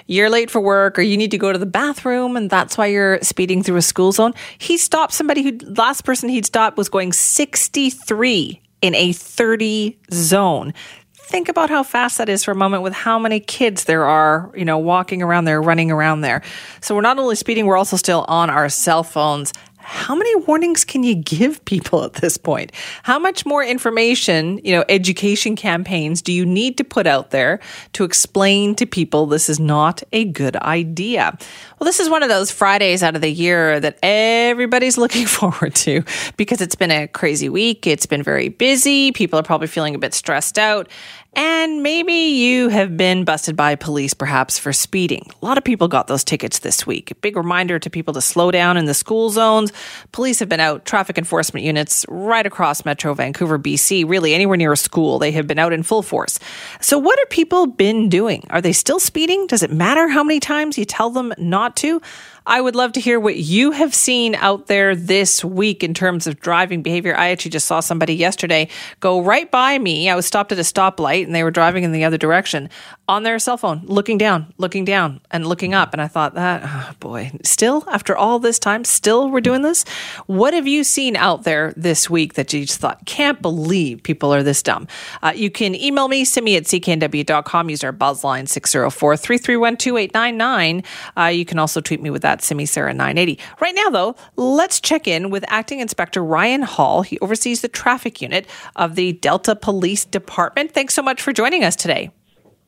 you're 0.06 0.30
late 0.30 0.52
for 0.52 0.62
work 0.62 1.00
or 1.00 1.02
you 1.02 1.18
need 1.18 1.32
to 1.32 1.40
go 1.40 1.52
to 1.52 1.58
the 1.58 1.66
bathroom 1.66 2.38
and 2.38 2.48
that's 2.48 2.78
why 2.78 2.86
you're 2.86 3.20
speeding 3.24 3.64
through 3.64 3.78
a 3.78 3.82
school 3.82 4.12
zone. 4.12 4.36
He 4.60 4.78
stopped 4.78 5.14
somebody 5.14 5.42
who 5.42 5.58
last 5.66 6.04
person 6.04 6.30
he'd 6.30 6.46
stopped 6.46 6.78
was 6.78 6.90
going 6.90 7.12
63 7.12 8.62
in 8.82 8.96
a 8.96 9.14
30 9.14 9.98
zone. 10.12 10.74
Think 11.14 11.48
about 11.48 11.70
how 11.70 11.84
fast 11.84 12.18
that 12.18 12.28
is 12.28 12.44
for 12.44 12.52
a 12.52 12.56
moment 12.56 12.82
with 12.82 12.94
how 12.94 13.20
many 13.20 13.40
kids 13.40 13.84
there 13.84 14.06
are, 14.06 14.52
you 14.56 14.66
know, 14.66 14.80
walking 14.80 15.22
around 15.22 15.46
there, 15.46 15.62
running 15.62 15.92
around 15.92 16.22
there. 16.22 16.42
So 16.82 16.96
we're 16.96 17.02
not 17.02 17.20
only 17.20 17.36
speeding, 17.36 17.68
we're 17.68 17.78
also 17.78 17.98
still 17.98 18.26
on 18.28 18.50
our 18.50 18.68
cell 18.68 19.04
phones 19.04 19.54
how 19.90 20.14
many 20.14 20.36
warnings 20.36 20.86
can 20.86 21.04
you 21.04 21.16
give 21.16 21.66
people 21.66 22.04
at 22.04 22.14
this 22.14 22.38
point? 22.38 22.72
How 23.02 23.18
much 23.18 23.44
more 23.44 23.64
information, 23.64 24.62
you 24.64 24.72
know, 24.72 24.86
education 24.88 25.56
campaigns 25.56 26.22
do 26.22 26.32
you 26.32 26.46
need 26.46 26.78
to 26.78 26.84
put 26.84 27.08
out 27.08 27.32
there 27.32 27.60
to 27.94 28.04
explain 28.04 28.76
to 28.76 28.86
people 28.86 29.26
this 29.26 29.50
is 29.50 29.60
not 29.60 30.04
a 30.14 30.26
good 30.26 30.56
idea? 30.58 31.36
Well, 31.80 31.86
this 31.86 32.00
is 32.00 32.08
one 32.08 32.22
of 32.22 32.30
those 32.30 32.52
Fridays 32.52 33.02
out 33.02 33.16
of 33.16 33.22
the 33.22 33.32
year 33.32 33.80
that 33.80 33.98
everybody's 34.04 34.98
looking 35.00 35.26
forward 35.26 35.74
to 35.76 36.04
because 36.38 36.62
it's 36.62 36.76
been 36.76 36.92
a 36.92 37.08
crazy 37.08 37.50
week. 37.50 37.88
It's 37.88 38.06
been 38.06 38.22
very 38.22 38.50
busy. 38.50 39.12
People 39.12 39.40
are 39.40 39.44
probably 39.44 39.68
feeling 39.68 39.96
a 39.96 40.00
bit 40.00 40.14
stressed 40.14 40.60
out. 40.60 40.88
And 41.34 41.84
maybe 41.84 42.14
you 42.14 42.70
have 42.70 42.98
been 42.98 43.24
busted 43.24 43.56
by 43.56 43.76
police 43.76 44.16
perhaps 44.16 44.58
for 44.58 44.74
speeding. 44.74 45.30
A 45.42 45.46
lot 45.46 45.58
of 45.58 45.64
people 45.64 45.88
got 45.88 46.08
those 46.08 46.24
tickets 46.24 46.60
this 46.60 46.88
week. 46.88 47.12
A 47.12 47.16
big 47.16 47.38
reminder 47.38 47.78
to 47.78 47.90
people 47.90 48.14
to 48.16 48.22
slow 48.22 48.50
down 48.50 48.78
in 48.78 48.86
the 48.86 48.96
school 48.96 49.30
zones. 49.30 49.72
Police 50.12 50.40
have 50.40 50.50
been 50.50 50.60
out, 50.60 50.86
traffic 50.86 51.18
enforcement 51.18 51.66
units 51.66 52.04
right 52.10 52.46
across 52.46 52.84
Metro 52.84 53.14
Vancouver, 53.14 53.60
BC, 53.60 54.10
really 54.10 54.34
anywhere 54.34 54.58
near 54.58 54.74
a 54.74 54.78
school. 54.78 55.20
They 55.20 55.32
have 55.34 55.46
been 55.46 55.60
out 55.60 55.72
in 55.72 55.84
full 55.84 56.02
force. 56.02 56.40
So, 56.82 56.98
what 56.98 57.20
have 57.20 57.30
people 57.30 57.68
been 57.68 58.10
doing? 58.10 58.48
Are 58.50 58.62
they 58.62 58.74
still 58.74 59.00
speeding? 59.00 59.46
Does 59.46 59.62
it 59.62 59.72
matter 59.72 60.08
how 60.08 60.24
many 60.24 60.40
times 60.40 60.78
you 60.78 60.86
tell 60.86 61.12
them 61.12 61.34
not 61.38 61.76
to? 61.78 62.02
I 62.50 62.60
would 62.62 62.76
love 62.76 62.94
to 62.94 63.00
hear 63.00 63.20
what 63.20 63.38
you 63.38 63.70
have 63.70 63.94
seen 63.94 64.34
out 64.34 64.66
there 64.66 64.96
this 64.96 65.46
week 65.46 65.84
in 65.84 65.94
terms 65.94 66.26
of 66.26 66.40
driving 66.40 66.82
behavior. 66.82 67.16
I 67.16 67.30
actually 67.30 67.52
just 67.52 67.68
saw 67.68 67.80
somebody 67.80 68.16
yesterday 68.16 68.70
go 69.02 69.22
right 69.22 69.50
by 69.52 69.78
me. 69.78 70.10
I 70.10 70.16
was 70.16 70.26
stopped 70.26 70.52
at 70.52 70.58
a 70.58 70.64
stoplight 70.64 71.26
and 71.26 71.36
they 71.36 71.44
were 71.44 71.52
driving 71.52 71.84
in 71.84 71.92
the 71.92 72.04
other 72.06 72.18
direction 72.18 72.72
on 73.08 73.24
their 73.24 73.38
cell 73.40 73.58
phone, 73.58 73.82
looking 73.86 74.18
down, 74.18 74.54
looking 74.58 74.84
down, 74.84 75.20
and 75.30 75.46
looking 75.46 75.76
up. 75.76 75.94
And 75.94 76.02
I 76.02 76.08
thought, 76.08 76.36
that, 76.36 76.62
oh 76.64 76.94
boy, 77.00 77.32
still, 77.44 77.84
after 77.92 78.18
all 78.18 78.40
this 78.40 78.58
time, 78.60 78.84
still 78.84 79.30
we're 79.30 79.42
doing 79.42 79.64
this? 79.64 79.84
What 80.28 80.54
have 80.54 80.68
you 80.68 80.84
seen 80.84 81.16
out 81.16 81.44
there 81.44 81.74
this 81.76 82.10
week 82.10 82.34
that 82.34 82.54
you 82.54 82.66
just 82.66 82.80
thought, 82.80 83.06
can't 83.06 83.42
believe 83.42 84.04
people 84.04 84.34
are 84.34 84.44
this 84.44 84.62
dumb? 84.64 84.88
Uh, 85.24 85.34
you 85.36 85.50
can 85.50 85.74
email 85.74 86.08
me, 86.08 86.24
simi 86.24 86.56
at 86.56 86.64
cknw.com, 86.64 87.70
use 87.70 87.84
our 87.84 87.92
buzz 87.92 88.24
line 88.24 88.46
604 88.46 89.18
331 89.18 89.78
2899. 89.78 90.84
Uh, 91.18 91.26
you 91.26 91.46
can 91.46 91.58
also 91.58 91.82
tweet 91.82 92.02
me 92.02 92.12
with 92.12 92.22
that, 92.22 92.39
Simi 92.42 92.66
Sarah 92.66 92.94
980. 92.94 93.40
Right 93.60 93.76
now, 93.76 93.90
though, 93.90 94.16
let's 94.36 94.80
check 94.80 95.08
in 95.08 95.30
with 95.30 95.44
Acting 95.48 95.80
Inspector 95.80 96.24
Ryan 96.24 96.62
Hall. 96.62 97.02
He 97.02 97.20
oversees 97.20 97.62
the 97.62 97.68
traffic 97.68 98.22
unit 98.22 98.48
of 98.76 98.96
the 98.96 99.14
Delta 99.14 99.56
Police 99.56 100.06
Department. 100.06 100.72
Thanks 100.72 100.94
so 100.94 101.02
much 101.02 101.22
for 101.22 101.34
joining 101.34 101.64
us 101.64 101.76
today. 101.76 102.12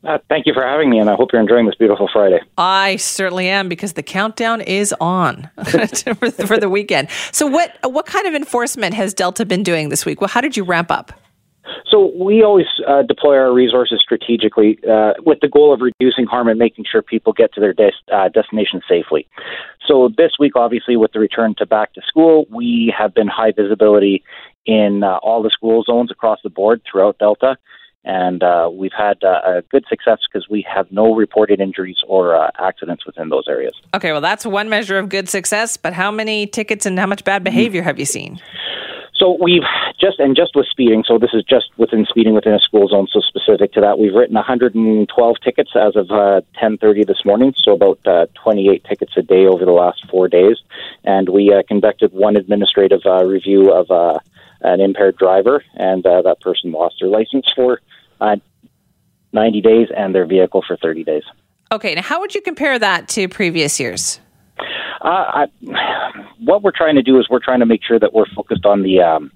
Uh, 0.04 0.18
thank 0.28 0.46
you 0.46 0.52
for 0.52 0.64
having 0.64 0.90
me, 0.90 0.98
and 0.98 1.08
I 1.08 1.14
hope 1.14 1.32
you're 1.32 1.40
enjoying 1.40 1.66
this 1.66 1.76
beautiful 1.76 2.08
Friday. 2.12 2.40
I 2.58 2.96
certainly 2.96 3.48
am 3.48 3.68
because 3.68 3.92
the 3.92 4.02
countdown 4.02 4.60
is 4.60 4.92
on 5.00 5.48
for 5.64 6.58
the 6.58 6.68
weekend. 6.68 7.08
So, 7.30 7.46
what 7.46 7.76
what 7.84 8.06
kind 8.06 8.26
of 8.26 8.34
enforcement 8.34 8.94
has 8.94 9.14
Delta 9.14 9.46
been 9.46 9.62
doing 9.62 9.90
this 9.90 10.04
week? 10.04 10.20
Well, 10.20 10.28
how 10.28 10.40
did 10.40 10.56
you 10.56 10.64
ramp 10.64 10.90
up? 10.90 11.12
So 11.90 12.12
we 12.18 12.42
always 12.42 12.66
uh, 12.88 13.02
deploy 13.02 13.36
our 13.36 13.52
resources 13.52 14.00
strategically 14.02 14.78
uh, 14.88 15.14
with 15.24 15.40
the 15.40 15.48
goal 15.48 15.72
of 15.72 15.80
reducing 15.80 16.26
harm 16.26 16.48
and 16.48 16.58
making 16.58 16.84
sure 16.90 17.02
people 17.02 17.32
get 17.32 17.52
to 17.54 17.60
their 17.60 17.72
des- 17.72 17.92
uh, 18.12 18.28
destination 18.28 18.80
safely. 18.88 19.28
So 19.86 20.10
this 20.16 20.32
week, 20.38 20.52
obviously, 20.56 20.96
with 20.96 21.12
the 21.12 21.20
return 21.20 21.54
to 21.58 21.66
back 21.66 21.94
to 21.94 22.00
school, 22.06 22.46
we 22.50 22.92
have 22.96 23.14
been 23.14 23.28
high 23.28 23.52
visibility 23.52 24.22
in 24.66 25.02
uh, 25.02 25.18
all 25.22 25.42
the 25.42 25.50
school 25.50 25.82
zones 25.84 26.10
across 26.10 26.38
the 26.42 26.50
board 26.50 26.82
throughout 26.90 27.18
Delta. 27.18 27.56
And 28.04 28.42
uh, 28.42 28.68
we've 28.72 28.92
had 28.96 29.22
uh, 29.22 29.58
a 29.58 29.62
good 29.70 29.84
success 29.88 30.18
because 30.30 30.48
we 30.48 30.66
have 30.68 30.90
no 30.90 31.14
reported 31.14 31.60
injuries 31.60 31.98
or 32.08 32.50
accidents 32.60 33.06
within 33.06 33.28
those 33.28 33.44
areas. 33.48 33.74
Okay, 33.94 34.10
well, 34.10 34.20
that's 34.20 34.44
one 34.44 34.68
measure 34.68 34.98
of 34.98 35.08
good 35.08 35.28
success, 35.28 35.76
but 35.76 35.92
how 35.92 36.10
many 36.10 36.48
tickets 36.48 36.84
and 36.84 36.98
how 36.98 37.06
much 37.06 37.22
bad 37.22 37.44
behavior 37.44 37.82
have 37.82 38.00
you 38.00 38.04
seen? 38.04 38.40
So 39.22 39.38
we've 39.40 39.62
just 40.00 40.18
and 40.18 40.34
just 40.34 40.56
with 40.56 40.66
speeding. 40.66 41.04
So 41.06 41.16
this 41.16 41.30
is 41.32 41.44
just 41.44 41.66
within 41.76 42.04
speeding 42.08 42.34
within 42.34 42.54
a 42.54 42.58
school 42.58 42.88
zone. 42.88 43.06
So 43.12 43.20
specific 43.20 43.72
to 43.74 43.80
that, 43.80 43.96
we've 43.96 44.14
written 44.14 44.34
112 44.34 45.36
tickets 45.44 45.70
as 45.76 45.94
of 45.94 46.10
uh, 46.10 46.40
10:30 46.60 47.06
this 47.06 47.24
morning. 47.24 47.54
So 47.62 47.74
about 47.74 48.00
uh, 48.04 48.26
28 48.42 48.82
tickets 48.82 49.12
a 49.16 49.22
day 49.22 49.46
over 49.46 49.64
the 49.64 49.70
last 49.70 50.04
four 50.10 50.26
days, 50.26 50.56
and 51.04 51.28
we 51.28 51.54
uh, 51.54 51.62
conducted 51.68 52.12
one 52.12 52.34
administrative 52.34 53.02
uh, 53.06 53.24
review 53.24 53.72
of 53.72 53.92
uh, 53.92 54.18
an 54.62 54.80
impaired 54.80 55.16
driver, 55.18 55.62
and 55.74 56.04
uh, 56.04 56.22
that 56.22 56.40
person 56.40 56.72
lost 56.72 56.96
their 57.00 57.08
license 57.08 57.46
for 57.54 57.80
uh, 58.20 58.36
90 59.32 59.60
days 59.60 59.88
and 59.96 60.12
their 60.12 60.26
vehicle 60.26 60.64
for 60.66 60.76
30 60.76 61.04
days. 61.04 61.22
Okay, 61.70 61.94
now 61.94 62.02
how 62.02 62.18
would 62.18 62.34
you 62.34 62.42
compare 62.42 62.76
that 62.76 63.06
to 63.10 63.28
previous 63.28 63.78
years? 63.78 64.18
Uh, 65.02 65.46
I, 65.46 66.26
what 66.38 66.62
we're 66.62 66.70
trying 66.70 66.94
to 66.94 67.02
do 67.02 67.18
is 67.18 67.28
we're 67.28 67.40
trying 67.40 67.60
to 67.60 67.66
make 67.66 67.82
sure 67.84 67.98
that 67.98 68.12
we're 68.12 68.26
focused 68.34 68.64
on 68.64 68.82
the 68.82 69.00
um, 69.00 69.32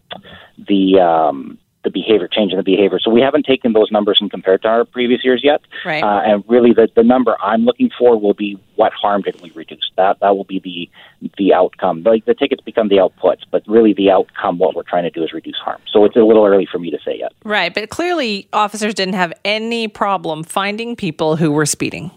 the 0.68 1.00
um, 1.00 1.58
the 1.86 1.90
behavior, 1.90 2.28
changing 2.28 2.56
the 2.56 2.64
behavior. 2.64 2.98
So 3.00 3.12
we 3.12 3.20
haven't 3.20 3.46
taken 3.46 3.72
those 3.72 3.92
numbers 3.92 4.18
and 4.20 4.28
compared 4.28 4.62
to 4.62 4.68
our 4.68 4.84
previous 4.84 5.24
years 5.24 5.40
yet. 5.44 5.60
Right. 5.84 6.02
Uh, 6.02 6.20
and 6.24 6.44
really, 6.48 6.72
the, 6.72 6.88
the 6.96 7.04
number 7.04 7.36
I'm 7.40 7.64
looking 7.64 7.90
for 7.96 8.20
will 8.20 8.34
be 8.34 8.58
what 8.74 8.92
harm 8.92 9.22
did 9.22 9.40
we 9.40 9.50
reduce. 9.52 9.90
That 9.96 10.18
that 10.20 10.36
will 10.36 10.44
be 10.44 10.58
the 10.58 10.90
the 11.38 11.54
outcome. 11.54 12.02
Like 12.02 12.24
the 12.26 12.34
tickets 12.34 12.60
become 12.60 12.88
the 12.88 12.96
outputs, 12.96 13.42
but 13.50 13.62
really 13.66 13.92
the 13.92 14.10
outcome, 14.10 14.58
what 14.58 14.74
we're 14.74 14.82
trying 14.82 15.04
to 15.04 15.10
do 15.10 15.22
is 15.22 15.32
reduce 15.32 15.56
harm. 15.56 15.80
So 15.92 16.04
it's 16.04 16.16
a 16.16 16.20
little 16.20 16.44
early 16.44 16.66
for 16.70 16.78
me 16.78 16.90
to 16.90 16.98
say 17.04 17.18
yet. 17.18 17.32
Right, 17.44 17.72
but 17.72 17.88
clearly 17.88 18.48
officers 18.52 18.94
didn't 18.94 19.14
have 19.14 19.32
any 19.44 19.88
problem 19.88 20.42
finding 20.42 20.96
people 20.96 21.36
who 21.36 21.52
were 21.52 21.66
speeding. 21.66 22.10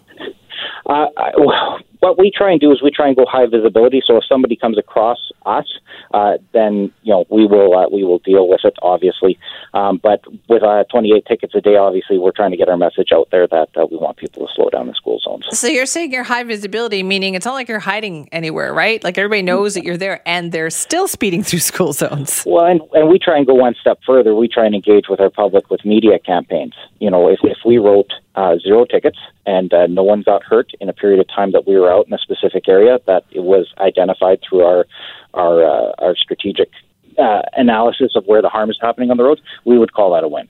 Uh, 0.88 1.06
I, 1.16 1.80
what 2.00 2.18
we 2.18 2.32
try 2.36 2.52
and 2.52 2.60
do 2.60 2.72
is 2.72 2.82
we 2.82 2.92
try 2.92 3.08
and 3.08 3.16
go 3.16 3.26
high 3.26 3.46
visibility. 3.46 4.02
So 4.06 4.18
if 4.18 4.24
somebody 4.28 4.56
comes 4.56 4.78
across 4.78 5.18
us, 5.46 5.66
uh, 6.14 6.38
then 6.54 6.92
you 7.04 7.14
know 7.14 7.26
we 7.30 7.46
will 7.46 7.78
uh, 7.78 7.88
we 7.92 8.04
will 8.04 8.20
deal 8.20 8.48
with 8.48 8.62
it, 8.64 8.74
obviously. 8.82 9.38
Um, 9.74 10.00
but 10.02 10.22
with 10.48 10.64
uh, 10.64 10.86
28 10.92 11.26
tickets 11.28 11.54
a 11.56 11.62
day, 11.62 11.76
obviously, 11.76 12.18
we're 12.18 12.32
trying 12.32 12.52
to 12.52 12.58
get 12.58 12.70
our 12.70 12.78
message 12.78 13.10
out 13.14 13.28
there 13.32 13.48
that 13.48 13.70
uh, 13.76 13.86
we 13.90 13.98
want 13.98 14.18
people 14.18 14.48
to 14.48 14.54
slow 14.56 14.70
down 14.70 14.88
the 14.88 14.94
school 14.94 15.20
zones. 15.24 15.46
So 15.52 15.68
you're 15.68 15.86
saying 15.86 16.12
you're 16.12 16.24
high 16.24 16.44
visibility, 16.44 17.04
meaning 17.04 17.36
it's 17.36 17.46
not 17.46 17.54
like 17.54 17.68
you're 17.68 17.80
hiding 17.80 18.30
anywhere, 18.32 18.74
right? 18.74 19.04
Like 19.04 19.18
everybody 19.18 19.42
knows 19.42 19.74
that 19.74 19.84
you're 19.84 19.98
there, 19.98 20.22
and 20.26 20.52
they're 20.52 20.70
still 20.70 21.08
speeding 21.08 21.44
through 21.44 21.60
school 21.72 21.94
zones. 21.94 22.44
Well, 22.46 22.66
and, 22.66 22.82
and 22.94 23.10
we 23.10 23.20
try 23.20 23.38
and 23.38 23.46
go 23.46 23.54
one 23.54 23.76
step 23.80 24.00
further. 24.06 24.34
We 24.34 24.48
try 24.48 24.66
and 24.66 24.74
engage 24.74 25.06
with 25.10 25.20
our 25.20 25.30
public 25.30 25.70
with 25.70 25.84
media 25.86 26.18
campaigns. 26.20 26.74
You 27.00 27.12
know, 27.12 27.30
if, 27.30 27.40
if 27.44 27.58
we 27.66 27.78
wrote 27.78 28.12
uh, 28.40 28.58
zero 28.66 28.86
tickets 28.86 29.20
and 29.46 29.74
uh, 29.74 29.86
no 29.88 30.04
one 30.12 30.22
got 30.32 30.42
hurt 30.52 30.70
in 30.80 30.88
a 30.94 30.94
period 30.94 31.20
of 31.20 31.28
time 31.28 31.52
that 31.56 31.68
we 31.68 31.76
were 31.82 31.92
out 31.96 32.06
in 32.08 32.14
a 32.14 32.18
specific 32.28 32.64
area, 32.70 32.94
that 33.06 33.24
it 33.32 33.44
was 33.54 33.66
identified 33.90 34.40
through 34.48 34.64
our 34.72 34.86
our 35.34 35.56
uh, 35.74 35.92
our 36.04 36.16
strategic 36.16 36.70
uh, 37.18 37.42
analysis 37.64 38.12
of 38.16 38.24
where 38.26 38.42
the 38.42 38.50
harm 38.50 38.70
is 38.70 38.78
happening 38.82 39.12
on 39.12 39.18
the 39.18 39.24
roads, 39.24 39.42
we 39.66 39.78
would 39.78 39.92
call 39.94 40.14
that 40.14 40.24
a 40.24 40.28
win. 40.28 40.48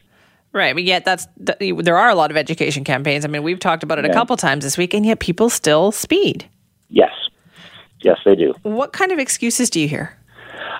Right, 0.51 0.73
but 0.75 0.83
yet 0.83 1.03
that's 1.03 1.27
there 1.85 1.97
are 1.97 2.09
a 2.09 2.15
lot 2.15 2.29
of 2.31 2.37
education 2.37 2.83
campaigns. 2.83 3.25
I 3.25 3.27
mean, 3.27 3.43
we've 3.43 3.59
talked 3.59 3.83
about 3.83 3.97
it 3.99 4.05
a 4.05 4.09
Yeah. 4.09 4.13
couple 4.13 4.35
times 4.37 4.63
this 4.63 4.77
week, 4.77 4.93
and 4.93 5.05
yet 5.05 5.19
people 5.19 5.49
still 5.49 5.91
speed. 5.91 6.45
Yes, 6.89 7.13
yes, 8.01 8.17
they 8.25 8.35
do. 8.35 8.53
What 8.63 8.93
kind 8.93 9.11
of 9.11 9.19
excuses 9.19 9.69
do 9.69 9.79
you 9.79 9.87
hear? 9.87 10.15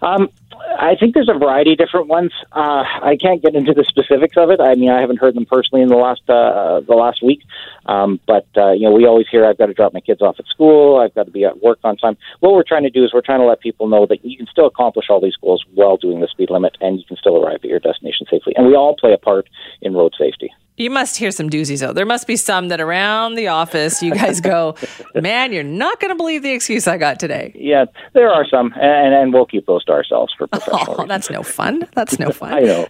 Um, 0.02 0.30
I 0.78 0.96
think 0.96 1.14
there's 1.14 1.30
a 1.30 1.38
variety 1.38 1.74
of 1.74 1.78
different 1.78 2.08
ones. 2.08 2.32
Uh, 2.52 2.84
I 2.84 3.18
can't 3.20 3.42
get 3.42 3.56
into 3.56 3.74
the 3.74 3.84
specifics 3.84 4.38
of 4.38 4.50
it. 4.50 4.60
I 4.60 4.76
mean, 4.76 4.90
I 4.90 5.02
haven't 5.02 5.18
heard 5.18 5.36
them 5.36 5.46
personally 5.46 5.82
in 5.82 5.90
the 5.90 5.96
last 5.96 6.22
uh, 6.30 6.82
the 6.82 6.96
last 6.96 7.24
week. 7.24 7.42
Um, 7.86 8.20
but 8.28 8.48
uh, 8.56 8.72
you 8.72 8.84
know, 8.84 8.92
we 8.92 9.06
always 9.06 9.28
hear 9.30 9.46
I've 9.46 9.58
got 9.58 9.68
to 9.68 9.74
drop 9.74 9.94
my 9.94 10.00
kids 10.00 10.22
off 10.22 10.36
at 10.40 10.46
school. 10.48 11.00
I've 11.00 11.14
got 11.16 11.26
to 11.26 11.32
be 11.32 11.46
at 11.46 11.62
work 11.62 11.80
on 11.84 11.98
time. 11.98 12.18
What 12.40 12.54
we're 12.54 12.64
trying 12.64 12.84
to 12.84 12.90
do 12.90 13.04
is 13.04 13.14
we're 13.14 13.22
trying 13.22 13.40
to 13.40 13.46
let 13.46 13.60
people 13.60 13.88
know 13.88 14.06
that 14.08 14.24
you 14.24 14.38
can 14.38 14.48
still 14.48 14.68
accomplish 14.68 15.06
all 15.10 15.22
these 15.22 15.36
goals 15.36 15.64
while 15.74 15.98
doing 15.98 16.20
the 16.20 16.28
speed 16.28 16.50
limit, 16.50 16.78
and 16.82 16.98
you 16.98 17.06
can 17.06 17.18
still 17.18 17.44
arrive 17.44 17.60
at 17.64 17.70
your 17.70 17.80
destination 17.80 18.28
safely. 18.30 18.54
And 18.56 18.68
we 18.68 18.76
all 18.76 18.96
play 18.96 19.14
a 19.14 19.18
part 19.18 19.50
in 19.82 19.94
road 19.94 20.14
safety. 20.18 20.52
You 20.80 20.90
must 20.90 21.18
hear 21.18 21.30
some 21.30 21.50
doozies 21.50 21.82
though. 21.82 21.92
There 21.92 22.06
must 22.06 22.26
be 22.26 22.38
some 22.38 22.70
that 22.70 22.80
around 22.80 23.36
the 23.36 23.50
office 23.50 24.02
you 24.02 24.14
guys 24.14 24.40
go, 24.40 24.76
man, 25.16 25.52
you're 25.52 25.62
not 25.62 26.00
going 26.00 26.10
to 26.10 26.16
believe 26.16 26.42
the 26.42 26.52
excuse 26.54 26.88
I 26.88 26.98
got 26.98 27.20
today. 27.20 27.52
Yeah, 27.54 27.86
there 28.14 28.30
are 28.32 28.46
some, 28.48 28.74
and, 28.80 29.14
and 29.14 29.34
we'll 29.34 29.46
keep 29.46 29.66
those 29.66 29.84
to 29.86 29.92
ourselves 29.92 30.34
for 30.38 30.48
professional 30.52 30.80
Oh, 30.88 30.92
reasons. 30.94 31.08
that's 31.10 31.30
no 31.30 31.44
fun. 31.44 31.86
That's 31.96 32.18
no 32.18 32.32
fun. 32.32 32.54
I 32.54 32.60
know. 32.62 32.88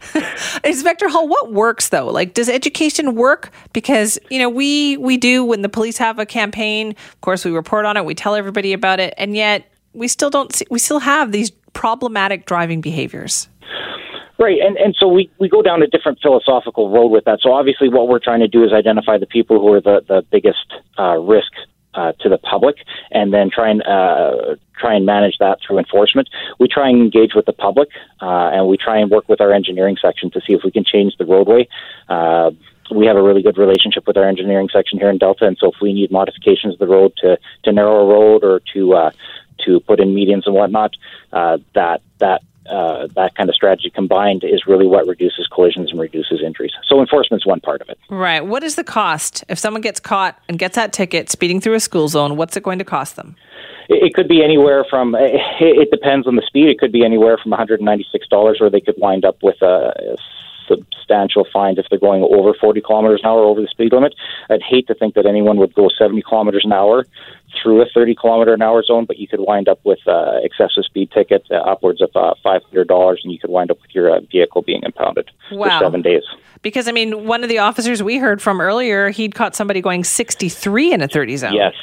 Inspector 0.64 1.10
Hall, 1.10 1.28
what 1.28 1.52
works 1.52 1.90
though? 1.90 2.08
Like, 2.08 2.36
does 2.36 2.48
education 2.48 3.16
work? 3.16 3.52
Because 3.74 4.20
you 4.30 4.38
know, 4.40 4.50
we 4.50 4.96
we 4.98 5.18
do 5.18 5.44
when 5.44 5.64
the 5.64 5.70
police 5.70 5.98
have 5.98 6.20
a 6.20 6.26
campaign. 6.28 6.92
Of 6.92 7.22
course, 7.22 7.44
we 7.44 7.50
report 7.52 7.86
on 7.86 7.98
it. 7.98 8.06
We 8.06 8.14
tell 8.14 8.36
everybody 8.36 8.72
about 8.74 9.00
it, 9.00 9.16
and 9.18 9.36
yet 9.36 9.66
we 9.94 10.08
still 10.08 10.30
don't. 10.30 10.54
See, 10.54 10.66
we 10.70 10.78
still 10.78 11.00
have 11.00 11.32
these 11.32 11.50
problematic 11.74 12.46
driving 12.46 12.82
behaviors. 12.82 13.48
Right, 14.40 14.60
and 14.62 14.78
and 14.78 14.96
so 14.98 15.10
we, 15.10 15.30
we 15.38 15.50
go 15.50 15.62
down 15.62 15.84
a 15.84 15.88
different 15.88 16.20
philosophical 16.22 16.90
road 16.90 17.08
with 17.08 17.26
that. 17.26 17.40
So 17.42 17.52
obviously, 17.52 17.90
what 17.90 18.08
we're 18.08 18.20
trying 18.20 18.40
to 18.40 18.48
do 18.48 18.64
is 18.64 18.72
identify 18.72 19.18
the 19.18 19.26
people 19.26 19.60
who 19.60 19.74
are 19.74 19.82
the 19.82 20.02
the 20.08 20.26
biggest 20.32 20.66
uh, 20.98 21.18
risk 21.18 21.52
uh, 21.94 22.14
to 22.22 22.30
the 22.30 22.38
public, 22.38 22.78
and 23.12 23.34
then 23.34 23.50
try 23.50 23.70
and 23.70 23.84
uh, 23.84 24.56
try 24.80 24.96
and 24.96 25.06
manage 25.06 25.38
that 25.40 25.60
through 25.62 25.80
enforcement. 25.80 26.30
We 26.58 26.70
try 26.70 26.88
and 26.88 27.02
engage 27.02 27.34
with 27.36 27.48
the 27.48 27.54
public, 27.54 27.90
uh, 28.22 28.52
and 28.54 28.70
we 28.70 28.78
try 28.78 28.98
and 29.00 29.12
work 29.12 29.28
with 29.28 29.42
our 29.42 29.52
engineering 29.52 29.98
section 30.02 30.32
to 30.32 30.40
see 30.40 30.54
if 30.54 30.62
we 30.64 30.72
can 30.72 30.86
change 30.86 31.18
the 31.18 31.26
roadway. 31.26 31.68
Uh, 32.08 32.52
we 32.96 33.08
have 33.08 33.18
a 33.18 33.22
really 33.22 33.42
good 33.42 33.58
relationship 33.58 34.08
with 34.08 34.16
our 34.16 34.28
engineering 34.28 34.70
section 34.72 35.00
here 35.00 35.10
in 35.10 35.18
Delta, 35.18 35.46
and 35.48 35.58
so 35.60 35.68
if 35.68 35.76
we 35.82 35.92
need 35.92 36.12
modifications 36.12 36.76
of 36.76 36.80
the 36.80 36.88
road 36.88 37.12
to 37.18 37.38
to 37.64 37.74
narrow 37.74 38.06
a 38.06 38.08
road 38.08 38.46
or 38.46 38.62
to 38.74 38.94
uh, 38.94 39.12
to 39.66 39.82
put 39.82 40.00
in 40.00 40.16
medians 40.16 40.44
and 40.46 40.56
whatnot, 40.56 40.96
uh, 41.34 41.58
that 41.74 42.02
that 42.20 42.42
uh, 42.70 43.08
that 43.16 43.36
kind 43.36 43.50
of 43.50 43.56
strategy 43.56 43.90
combined 43.90 44.44
is 44.44 44.66
really 44.68 44.88
what 44.88 45.08
reduces 45.08 45.48
collisions 45.48 45.92
and 45.92 46.00
reduces 46.00 46.42
injuries. 46.46 46.72
So 46.88 47.00
enforcement's 47.02 47.46
one 47.46 47.60
part 47.60 47.82
of 47.82 47.90
it. 47.90 47.98
Right. 48.10 48.46
What 48.46 48.64
is 48.64 48.76
the 48.76 48.84
cost 48.84 49.44
if 49.50 49.60
someone 49.60 49.82
gets 49.82 50.00
caught 50.00 50.40
and 50.48 50.58
gets 50.60 50.76
that 50.76 50.94
ticket 50.94 51.30
speeding 51.30 51.60
through 51.60 51.76
a 51.76 51.80
school 51.80 52.08
zone? 52.08 52.38
What's 52.38 52.56
it 52.56 52.64
going 52.64 52.80
to 52.80 52.86
cost 52.86 53.16
them? 53.16 53.36
It, 53.90 54.14
could 54.14 54.28
be 54.28 54.44
anywhere 54.44 54.86
from. 54.90 55.16
It, 55.62 55.92
depends 55.92 56.26
on 56.28 56.36
the 56.36 56.44
speed. 56.46 56.70
It 56.70 56.80
could 56.80 56.92
be 56.92 57.04
anywhere 57.04 57.38
from 57.38 57.52
196 57.52 58.28
dollars, 58.30 58.60
or 58.62 58.70
they 58.70 58.80
could 58.80 58.96
wind 58.98 59.26
up 59.26 59.42
with 59.44 59.62
a. 59.62 60.16
Substantial 60.70 61.46
fine 61.52 61.78
if 61.78 61.88
they're 61.90 62.00
going 62.00 62.24
over 62.24 62.54
40 62.54 62.82
kilometers 62.82 63.22
an 63.24 63.30
hour 63.30 63.44
over 63.44 63.60
the 63.62 63.68
speed 63.68 63.92
limit. 63.92 64.14
I'd 64.50 64.62
hate 64.62 64.88
to 64.88 64.94
think 64.94 65.16
that 65.16 65.26
anyone 65.26 65.58
would 65.58 65.74
go 65.74 65.90
70 65.90 66.22
kilometers 66.22 66.64
an 66.64 66.72
hour 66.72 67.06
through 67.62 67.82
a 67.82 67.86
30 67.94 68.16
kilometer 68.16 68.54
an 68.54 68.62
hour 68.62 68.84
zone, 68.84 69.06
but 69.06 69.18
you 69.18 69.28
could 69.28 69.40
wind 69.40 69.68
up 69.68 69.80
with 69.84 70.00
uh, 70.08 70.34
excessive 70.44 70.86
speed 70.86 71.10
ticket 71.12 71.44
uh, 71.50 71.56
upwards 71.56 72.02
of 72.02 72.12
uh, 72.16 72.36
$500, 72.46 73.18
and 73.24 73.34
you 73.34 73.40
could 73.40 73.50
wind 73.50 73.72
up 73.72 73.82
with 73.82 73.94
your 73.96 74.16
uh, 74.16 74.20
vehicle 74.32 74.62
being 74.62 74.82
impounded 74.84 75.30
Wow. 75.52 75.80
for 75.80 75.86
seven 75.86 76.02
days. 76.04 76.24
Because 76.62 76.88
I 76.88 76.92
mean, 76.92 77.26
one 77.26 77.42
of 77.44 77.50
the 77.50 77.58
officers 77.58 78.04
we 78.04 78.18
heard 78.18 78.42
from 78.42 78.62
earlier, 78.62 79.10
he'd 79.10 79.34
caught 79.34 79.56
somebody 79.56 79.82
going 79.82 80.04
63 80.04 80.94
in 80.94 81.02
a 81.02 81.08
30 81.08 81.38
zone. 81.38 81.54
Yes, 81.54 81.74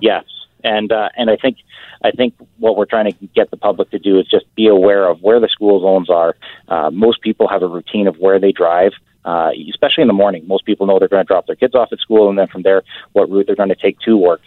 yes, 0.00 0.24
and 0.62 0.92
uh, 0.92 1.08
and 1.16 1.28
I 1.30 1.36
think 1.36 1.56
I 2.02 2.10
think 2.10 2.34
what 2.58 2.76
we're 2.76 2.86
trying 2.86 3.10
to 3.12 3.26
get 3.34 3.50
the 3.50 3.56
public 3.56 3.90
to 3.90 3.98
do 3.98 4.18
is 4.18 4.26
just 4.26 4.46
be 4.54 4.66
aware 4.68 5.08
of 5.08 5.20
where 5.22 5.40
the 5.40 5.48
school 5.48 5.80
zones 5.80 6.08
are. 6.10 6.34
Uh, 6.68 6.90
most 6.90 7.20
people 7.20 7.48
have 7.48 7.62
a 7.62 7.68
routine 7.68 8.06
of 8.06 8.16
where 8.18 8.38
they 8.40 8.52
drive. 8.52 8.92
Uh, 9.22 9.50
especially 9.68 10.00
in 10.00 10.06
the 10.08 10.14
morning, 10.14 10.46
most 10.48 10.64
people 10.64 10.86
know 10.86 10.98
they're 10.98 11.06
going 11.06 11.22
to 11.22 11.26
drop 11.26 11.46
their 11.46 11.54
kids 11.54 11.74
off 11.74 11.90
at 11.92 11.98
school, 11.98 12.30
and 12.30 12.38
then 12.38 12.46
from 12.48 12.62
there, 12.62 12.82
what 13.12 13.28
route 13.30 13.44
they're 13.46 13.54
going 13.54 13.68
to 13.68 13.74
take 13.74 13.98
to 14.00 14.16
work. 14.16 14.40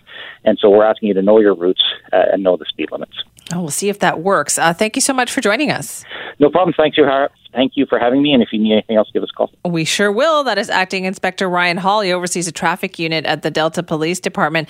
And 0.45 0.57
so, 0.59 0.67
we're 0.71 0.83
asking 0.83 1.09
you 1.09 1.13
to 1.13 1.21
know 1.21 1.39
your 1.39 1.53
routes 1.53 1.83
uh, 2.11 2.23
and 2.31 2.41
know 2.41 2.57
the 2.57 2.65
speed 2.65 2.89
limits. 2.91 3.13
Oh, 3.53 3.61
we'll 3.61 3.69
see 3.69 3.89
if 3.89 3.99
that 3.99 4.21
works. 4.21 4.57
Uh, 4.57 4.73
thank 4.73 4.95
you 4.95 5.01
so 5.01 5.13
much 5.13 5.31
for 5.31 5.41
joining 5.41 5.69
us. 5.69 6.03
No 6.39 6.49
problem. 6.49 6.73
Thank 6.75 6.97
you. 6.97 7.05
Har- 7.05 7.29
Thank 7.53 7.73
you 7.75 7.85
for 7.85 7.99
having 7.99 8.23
me. 8.23 8.33
And 8.33 8.41
if 8.41 8.49
you 8.51 8.57
need 8.57 8.73
anything 8.73 8.97
else, 8.97 9.09
give 9.13 9.21
us 9.21 9.29
a 9.31 9.33
call. 9.35 9.51
We 9.63 9.85
sure 9.85 10.11
will. 10.11 10.43
That 10.43 10.57
is 10.57 10.71
Acting 10.71 11.05
Inspector 11.05 11.47
Ryan 11.47 11.77
Hall. 11.77 12.01
He 12.01 12.11
oversees 12.11 12.47
a 12.47 12.51
traffic 12.51 12.97
unit 12.97 13.25
at 13.25 13.43
the 13.43 13.51
Delta 13.51 13.83
Police 13.83 14.19
Department. 14.19 14.67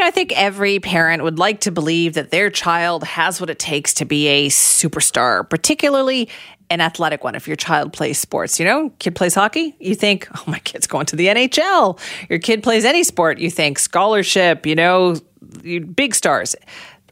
You 0.00 0.04
know, 0.04 0.08
I 0.08 0.12
think 0.12 0.32
every 0.34 0.80
parent 0.80 1.22
would 1.24 1.38
like 1.38 1.60
to 1.60 1.70
believe 1.70 2.14
that 2.14 2.30
their 2.30 2.48
child 2.48 3.04
has 3.04 3.38
what 3.38 3.50
it 3.50 3.58
takes 3.58 3.92
to 3.92 4.06
be 4.06 4.28
a 4.28 4.48
superstar, 4.48 5.46
particularly 5.46 6.30
an 6.70 6.80
athletic 6.80 7.22
one. 7.22 7.34
If 7.34 7.46
your 7.46 7.58
child 7.58 7.92
plays 7.92 8.18
sports, 8.18 8.58
you 8.58 8.64
know, 8.64 8.94
kid 8.98 9.14
plays 9.14 9.34
hockey, 9.34 9.76
you 9.78 9.94
think, 9.94 10.26
oh, 10.34 10.42
my 10.46 10.58
kid's 10.60 10.86
going 10.86 11.04
to 11.04 11.16
the 11.16 11.26
NHL. 11.26 12.00
Your 12.30 12.38
kid 12.38 12.62
plays 12.62 12.86
any 12.86 13.04
sport, 13.04 13.40
you 13.40 13.50
think 13.50 13.78
scholarship, 13.78 14.64
you 14.64 14.74
know, 14.74 15.16
big 15.94 16.14
stars. 16.14 16.56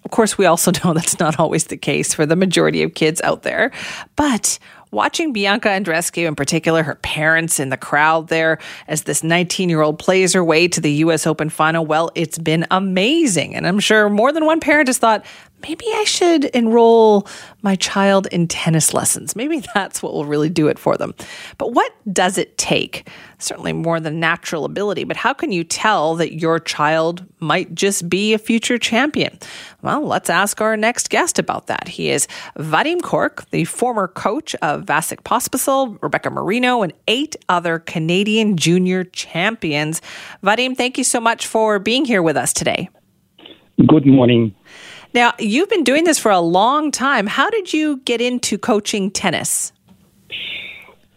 Of 0.06 0.10
course, 0.10 0.38
we 0.38 0.46
also 0.46 0.72
know 0.82 0.94
that's 0.94 1.18
not 1.18 1.38
always 1.38 1.64
the 1.64 1.76
case 1.76 2.14
for 2.14 2.24
the 2.24 2.36
majority 2.36 2.82
of 2.82 2.94
kids 2.94 3.20
out 3.20 3.42
there. 3.42 3.70
But 4.16 4.58
Watching 4.90 5.32
Bianca 5.32 5.68
Andreescu, 5.68 6.26
in 6.26 6.34
particular, 6.34 6.82
her 6.82 6.94
parents 6.96 7.60
in 7.60 7.68
the 7.68 7.76
crowd 7.76 8.28
there, 8.28 8.58
as 8.86 9.02
this 9.02 9.22
19 9.22 9.68
year 9.68 9.82
old 9.82 9.98
plays 9.98 10.32
her 10.32 10.42
way 10.42 10.66
to 10.68 10.80
the 10.80 10.92
U.S. 10.92 11.26
Open 11.26 11.50
final, 11.50 11.84
well, 11.84 12.10
it's 12.14 12.38
been 12.38 12.66
amazing. 12.70 13.54
And 13.54 13.66
I'm 13.66 13.80
sure 13.80 14.08
more 14.08 14.32
than 14.32 14.46
one 14.46 14.60
parent 14.60 14.88
has 14.88 14.98
thought, 14.98 15.24
maybe 15.62 15.86
I 15.94 16.04
should 16.04 16.46
enroll 16.46 17.26
my 17.62 17.76
child 17.76 18.26
in 18.28 18.46
tennis 18.46 18.94
lessons. 18.94 19.34
Maybe 19.34 19.62
that's 19.74 20.02
what 20.02 20.12
will 20.12 20.24
really 20.24 20.48
do 20.48 20.68
it 20.68 20.78
for 20.78 20.96
them. 20.96 21.14
But 21.58 21.72
what 21.72 21.92
does 22.12 22.38
it 22.38 22.56
take? 22.58 23.08
Certainly 23.38 23.74
more 23.74 24.00
than 24.00 24.18
natural 24.18 24.64
ability, 24.64 25.04
but 25.04 25.16
how 25.16 25.32
can 25.32 25.52
you 25.52 25.62
tell 25.62 26.16
that 26.16 26.34
your 26.34 26.58
child 26.58 27.24
might 27.40 27.74
just 27.74 28.08
be 28.08 28.34
a 28.34 28.38
future 28.38 28.78
champion? 28.78 29.38
Well, 29.82 30.04
let's 30.04 30.28
ask 30.28 30.60
our 30.60 30.76
next 30.76 31.10
guest 31.10 31.38
about 31.38 31.68
that. 31.68 31.86
He 31.86 32.10
is 32.10 32.26
Vadim 32.56 33.00
Kork, 33.00 33.48
the 33.50 33.64
former 33.64 34.08
coach 34.08 34.56
of 34.56 34.84
Vasek 34.86 35.22
Pospisil, 35.22 36.02
Rebecca 36.02 36.30
Marino, 36.30 36.82
and 36.82 36.92
eight 37.06 37.36
other 37.48 37.78
Canadian 37.78 38.56
junior 38.56 39.04
champions. 39.04 40.02
Vadim, 40.42 40.76
thank 40.76 40.98
you 40.98 41.04
so 41.04 41.20
much 41.20 41.46
for 41.46 41.78
being 41.78 42.04
here 42.04 42.22
with 42.22 42.36
us 42.36 42.52
today. 42.52 42.88
Good 43.86 44.06
morning. 44.06 44.52
Now, 45.18 45.34
you've 45.40 45.68
been 45.68 45.82
doing 45.82 46.04
this 46.04 46.16
for 46.16 46.30
a 46.30 46.38
long 46.38 46.92
time. 46.92 47.26
How 47.26 47.50
did 47.50 47.72
you 47.72 47.96
get 48.04 48.20
into 48.20 48.56
coaching 48.56 49.10
tennis? 49.10 49.72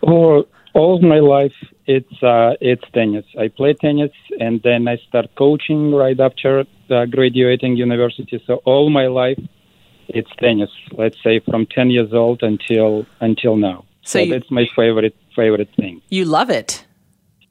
Oh, 0.02 0.48
all 0.74 0.96
of 0.96 1.04
my 1.04 1.20
life, 1.20 1.54
it's 1.86 2.16
uh, 2.24 2.56
it's 2.62 2.82
tennis. 2.96 3.26
I 3.38 3.50
play 3.50 3.74
tennis, 3.76 4.10
and 4.40 4.60
then 4.64 4.88
I 4.88 4.98
start 5.08 5.28
coaching 5.36 5.94
right 5.94 6.20
after 6.20 6.66
uh, 6.90 7.06
graduating 7.06 7.78
university. 7.78 8.42
So 8.48 8.54
all 8.66 8.90
my 8.90 9.06
life, 9.06 9.40
it's 10.08 10.32
tennis. 10.40 10.72
Let's 10.94 11.18
say 11.24 11.40
from 11.40 11.68
ten 11.68 11.92
years 11.92 12.12
old 12.12 12.42
until 12.42 13.06
until 13.20 13.56
now. 13.56 13.86
So 14.02 14.18
So, 14.18 14.20
you- 14.24 14.32
that's 14.34 14.50
my 14.50 14.66
favorite 14.76 15.16
favorite 15.36 15.70
thing. 15.76 16.02
You 16.10 16.26
love 16.26 16.50
it. 16.50 16.88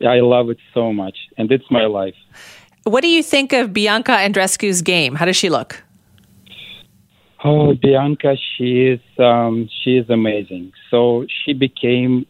I 0.05 0.19
love 0.19 0.51
it 0.51 0.59
so 0.75 0.93
much, 0.93 1.17
and 1.39 1.53
it's 1.53 1.71
my 1.71 1.87
life. 1.87 2.17
What 2.83 3.03
do 3.03 3.09
you 3.09 3.23
think 3.23 3.53
of 3.53 3.73
Bianca 3.73 4.15
Andreescu's 4.27 4.83
game? 4.83 5.15
How 5.15 5.27
does 5.27 5.37
she 5.37 5.49
look? 5.49 5.85
Oh, 7.43 7.75
Bianca, 7.75 8.37
she 8.37 8.87
is 8.87 9.01
um, 9.19 9.69
she 9.83 9.97
is 9.97 10.11
amazing. 10.11 10.73
So 10.91 11.27
she 11.45 11.55
became 11.55 12.27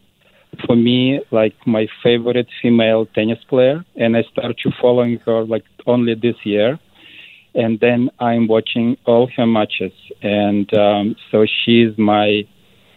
for 0.65 0.75
me 0.75 1.21
like 1.31 1.55
my 1.65 1.87
favorite 2.01 2.47
female 2.61 3.05
tennis 3.07 3.39
player, 3.49 3.83
and 3.95 4.15
I 4.15 4.23
started 4.31 4.57
to 4.63 4.71
following 4.81 5.17
her 5.25 5.43
like 5.43 5.65
only 5.85 6.15
this 6.15 6.35
year. 6.43 6.79
And 7.53 7.79
then 7.81 8.09
I'm 8.19 8.47
watching 8.47 8.95
all 9.05 9.29
her 9.35 9.45
matches, 9.45 9.91
and 10.21 10.73
um, 10.73 11.17
so 11.29 11.45
she's 11.45 11.97
my 11.97 12.47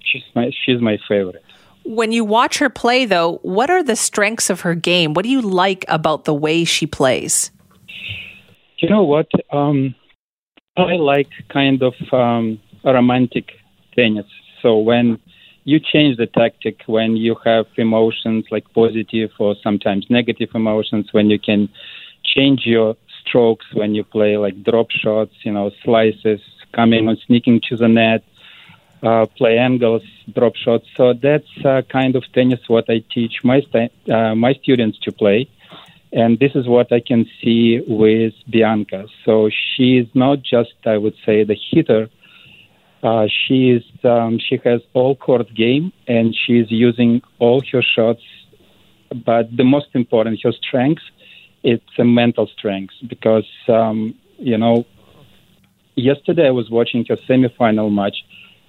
she's 0.05 0.23
my 0.37 0.53
she's 0.65 0.81
my 0.81 0.99
favorite. 1.09 1.43
When 1.85 2.13
you 2.13 2.25
watch 2.25 2.59
her 2.59 2.71
play, 2.71 3.05
though, 3.05 3.41
what 3.43 3.69
are 3.69 3.83
the 3.83 3.97
strengths 3.97 4.49
of 4.49 4.61
her 4.61 4.77
game? 4.77 5.13
What 5.13 5.25
do 5.25 5.29
you 5.29 5.43
like 5.43 5.85
about 5.89 6.25
the 6.25 6.33
way 6.33 6.65
she 6.65 6.87
plays? 6.87 7.51
You 8.79 8.89
know 8.89 9.03
what? 9.03 9.27
Um, 9.53 9.95
I 10.77 10.95
like 10.97 11.31
kind 11.51 11.81
of 11.85 11.95
um, 12.13 12.59
romantic 12.85 13.53
tennis. 13.95 14.27
So 14.61 14.79
when 14.79 15.21
you 15.63 15.79
change 15.79 16.17
the 16.17 16.27
tactic, 16.27 16.83
when 16.87 17.17
you 17.17 17.37
have 17.45 17.67
emotions 17.77 18.47
like 18.51 18.65
positive 18.75 19.31
or 19.39 19.55
sometimes 19.63 20.07
negative 20.11 20.49
emotions, 20.53 21.13
when 21.13 21.31
you 21.31 21.39
can 21.39 21.69
change 22.25 22.63
your 22.67 22.97
strokes, 23.21 23.67
when 23.73 23.95
you 23.95 24.03
play 24.03 24.37
like 24.37 24.65
drop 24.65 24.91
shots, 24.91 25.33
you 25.45 25.53
know, 25.53 25.71
slices, 25.85 26.41
coming 26.73 27.09
or 27.09 27.15
sneaking 27.25 27.61
to 27.69 27.77
the 27.77 27.87
net, 27.87 28.25
uh, 29.05 29.27
play 29.27 29.59
angles, 29.59 30.03
drop 30.35 30.57
shots. 30.57 30.87
So 30.97 31.13
that's 31.13 31.47
uh, 31.65 31.83
kind 31.89 32.17
of 32.17 32.25
tennis 32.33 32.61
what 32.67 32.91
I 32.91 33.05
teach 33.15 33.45
my 33.45 33.61
st- 33.61 33.93
uh, 34.11 34.35
my 34.35 34.55
students 34.55 34.99
to 35.01 35.13
play 35.13 35.49
and 36.15 36.39
this 36.39 36.53
is 36.55 36.69
what 36.69 36.93
I 36.93 37.01
can 37.01 37.27
see 37.43 37.81
with 37.87 38.35
Bianca. 38.49 39.07
So 39.25 39.51
she 39.51 39.99
is 39.99 40.07
not 40.15 40.43
just, 40.43 40.75
I 40.87 40.97
would 40.97 41.17
say, 41.27 41.43
the 41.43 41.57
hitter. 41.71 42.09
Uh, 43.03 43.27
she 43.27 43.71
is, 43.71 43.83
um, 44.05 44.39
she 44.39 44.61
has 44.65 44.81
all 44.95 45.17
court 45.17 45.53
game, 45.55 45.93
and 46.07 46.35
she 46.35 46.61
is 46.61 46.71
using 46.71 47.21
all 47.41 47.61
her 47.73 47.83
shots. 47.83 48.23
But 49.27 49.55
the 49.55 49.65
most 49.65 49.89
important, 49.95 50.41
her 50.45 50.53
strength, 50.53 51.03
it's 51.65 51.99
a 51.99 52.05
mental 52.05 52.47
strength 52.47 52.95
because 53.07 53.51
um, 53.69 54.15
you 54.39 54.57
know. 54.57 54.87
Yesterday 55.97 56.49
I 56.49 56.51
was 56.51 56.69
watching 56.71 57.05
her 57.09 57.17
semifinal 57.29 57.89
match, 57.93 58.17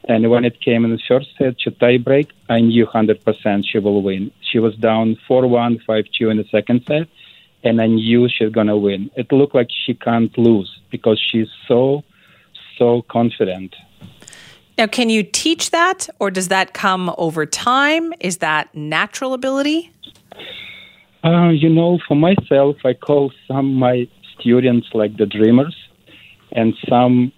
and 0.08 0.30
when 0.30 0.46
it 0.46 0.62
came 0.62 0.86
in 0.86 0.92
the 0.92 1.00
first 1.08 1.30
set 1.40 1.58
to 1.62 1.72
tiebreak, 1.72 2.30
I 2.48 2.60
knew 2.60 2.86
100% 2.86 3.66
she 3.66 3.80
will 3.80 4.04
win. 4.04 4.32
She 4.52 4.60
was 4.60 4.76
down 4.76 5.18
4-1, 5.28 5.84
5-2 5.90 6.30
in 6.30 6.38
the 6.38 6.46
second 6.52 6.84
set, 6.88 7.08
and 7.66 7.82
I 7.82 7.88
knew 7.88 8.30
she's 8.30 8.52
gonna 8.52 8.78
win. 8.78 9.10
It 9.16 9.32
looked 9.32 9.56
like 9.56 9.68
she 9.86 9.94
can't 9.94 10.36
lose 10.38 10.80
because 10.92 11.20
she's 11.20 11.48
so, 11.68 12.04
so 12.78 13.02
confident. 13.10 13.76
Now, 14.78 14.88
can 14.88 15.10
you 15.10 15.24
teach 15.24 15.72
that, 15.72 16.10
or 16.20 16.30
does 16.30 16.50
that 16.50 16.74
come 16.74 17.14
over 17.18 17.46
time? 17.46 18.14
Is 18.20 18.38
that 18.38 18.74
natural 18.76 19.34
ability? 19.34 19.92
Uh, 21.24 21.50
you 21.50 21.70
know, 21.70 21.98
for 22.08 22.16
myself, 22.16 22.76
I 22.84 22.94
call 22.94 23.32
some 23.48 23.74
my 23.74 24.08
students 24.38 24.88
like 24.94 25.18
the 25.18 25.26
dreamers, 25.26 25.76
and 26.52 26.74
some 26.90 27.32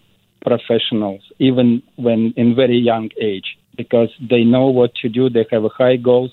professionals, 0.45 1.21
even 1.39 1.83
when 1.95 2.33
in 2.37 2.55
very 2.55 2.77
young 2.77 3.09
age, 3.21 3.57
because 3.75 4.09
they 4.19 4.43
know 4.43 4.67
what 4.67 4.95
to 4.95 5.09
do. 5.09 5.29
They 5.29 5.45
have 5.51 5.63
high 5.77 5.97
goals, 5.97 6.31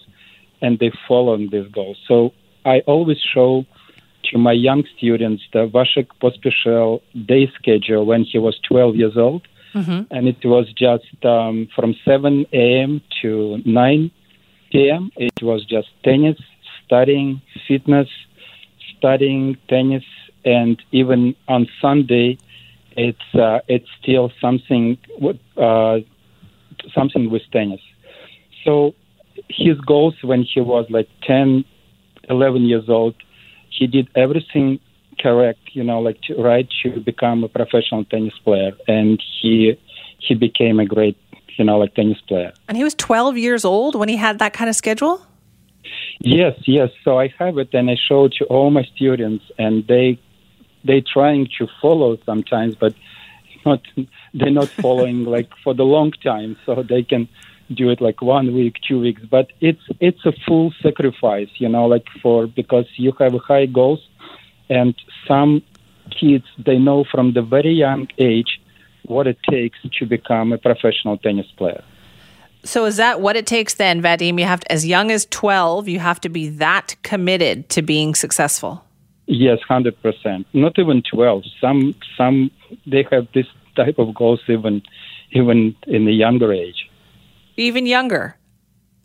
and 0.62 0.78
they 0.78 0.90
follow 1.06 1.36
these 1.36 1.70
goals. 1.70 1.98
So 2.08 2.32
I 2.64 2.80
always 2.86 3.18
show 3.34 3.66
to 4.34 4.38
my 4.38 4.52
young 4.52 4.82
students 4.96 5.44
the 5.52 5.68
Vasek 5.68 6.08
Pospisil 6.20 7.00
day 7.24 7.50
schedule 7.54 8.04
when 8.04 8.24
he 8.24 8.38
was 8.38 8.58
12 8.68 8.96
years 8.96 9.16
old, 9.16 9.46
and 10.10 10.26
it 10.26 10.44
was 10.44 10.66
just 10.72 11.24
um, 11.24 11.68
from 11.74 11.94
7 12.04 12.44
a.m. 12.52 13.00
to 13.22 13.62
9 13.64 14.10
p.m. 14.72 15.10
It 15.16 15.40
was 15.40 15.64
just 15.64 15.88
tennis, 16.02 16.36
studying 16.84 17.40
fitness, 17.68 18.08
studying 18.96 19.56
tennis, 19.68 20.04
and 20.44 20.82
even 20.90 21.36
on 21.46 21.68
Sunday, 21.80 22.36
it's 22.96 23.34
uh, 23.34 23.60
it's 23.68 23.88
still 24.02 24.32
something 24.40 24.98
with, 25.20 25.38
uh, 25.56 25.98
something 26.92 27.30
with 27.30 27.42
tennis. 27.52 27.80
So 28.64 28.94
his 29.48 29.78
goals 29.80 30.14
when 30.22 30.42
he 30.42 30.60
was 30.60 30.86
like 30.90 31.08
10, 31.24 31.64
11 32.28 32.62
years 32.64 32.88
old, 32.88 33.14
he 33.76 33.86
did 33.86 34.08
everything 34.14 34.80
correct, 35.18 35.60
you 35.72 35.84
know, 35.84 36.00
like 36.00 36.20
to, 36.22 36.34
right 36.36 36.68
to 36.82 37.00
become 37.00 37.44
a 37.44 37.48
professional 37.48 38.04
tennis 38.04 38.34
player, 38.44 38.72
and 38.88 39.22
he 39.40 39.78
he 40.18 40.34
became 40.34 40.80
a 40.80 40.86
great, 40.86 41.16
you 41.56 41.64
know, 41.64 41.78
like 41.78 41.94
tennis 41.94 42.20
player. 42.22 42.52
And 42.68 42.76
he 42.76 42.84
was 42.84 42.94
12 42.94 43.36
years 43.36 43.64
old 43.64 43.94
when 43.94 44.08
he 44.08 44.16
had 44.16 44.38
that 44.38 44.52
kind 44.54 44.70
of 44.70 44.76
schedule? 44.76 45.20
Yes, 46.20 46.54
yes. 46.66 46.90
So 47.04 47.18
I 47.18 47.32
have 47.38 47.58
it, 47.58 47.74
and 47.74 47.90
I 47.90 47.96
show 48.08 48.26
it 48.26 48.34
to 48.38 48.44
all 48.46 48.70
my 48.70 48.84
students, 48.94 49.44
and 49.58 49.86
they 49.86 50.18
they 50.84 51.00
trying 51.00 51.48
to 51.58 51.66
follow 51.80 52.18
sometimes, 52.24 52.74
but 52.74 52.94
not 53.66 53.80
they're 54.34 54.50
not 54.50 54.68
following 54.68 55.24
like 55.24 55.50
for 55.62 55.74
the 55.74 55.84
long 55.84 56.12
time, 56.12 56.56
so 56.64 56.82
they 56.82 57.02
can 57.02 57.28
do 57.72 57.90
it 57.90 58.00
like 58.00 58.20
one 58.22 58.54
week, 58.54 58.76
two 58.86 59.00
weeks. 59.00 59.22
But 59.30 59.52
it's 59.60 59.82
it's 60.00 60.24
a 60.24 60.32
full 60.46 60.72
sacrifice, 60.82 61.48
you 61.58 61.68
know, 61.68 61.86
like 61.86 62.06
for 62.22 62.46
because 62.46 62.86
you 62.96 63.12
have 63.18 63.34
high 63.46 63.66
goals, 63.66 64.06
and 64.68 64.94
some 65.26 65.62
kids 66.10 66.44
they 66.58 66.78
know 66.78 67.04
from 67.10 67.32
the 67.32 67.42
very 67.42 67.72
young 67.72 68.08
age 68.18 68.60
what 69.06 69.26
it 69.26 69.38
takes 69.50 69.78
to 69.98 70.06
become 70.06 70.52
a 70.52 70.58
professional 70.58 71.18
tennis 71.18 71.46
player. 71.56 71.82
So 72.64 72.86
is 72.86 72.96
that 72.96 73.20
what 73.20 73.36
it 73.36 73.46
takes 73.46 73.74
then, 73.74 74.00
Vadim? 74.00 74.38
You 74.38 74.46
have 74.46 74.60
to, 74.60 74.72
as 74.72 74.86
young 74.86 75.10
as 75.10 75.26
12, 75.26 75.86
you 75.86 75.98
have 75.98 76.18
to 76.22 76.30
be 76.30 76.48
that 76.48 76.96
committed 77.02 77.68
to 77.70 77.82
being 77.82 78.14
successful. 78.14 78.82
Yes, 79.26 79.58
hundred 79.66 80.00
percent. 80.02 80.46
Not 80.52 80.78
even 80.78 81.02
twelve. 81.02 81.44
Some 81.60 81.94
some 82.16 82.50
they 82.86 83.06
have 83.10 83.26
this 83.32 83.46
type 83.74 83.98
of 83.98 84.14
goals 84.14 84.40
even 84.48 84.82
even 85.32 85.74
in 85.86 86.06
a 86.06 86.10
younger 86.10 86.52
age. 86.52 86.90
Even 87.56 87.86
younger. 87.86 88.36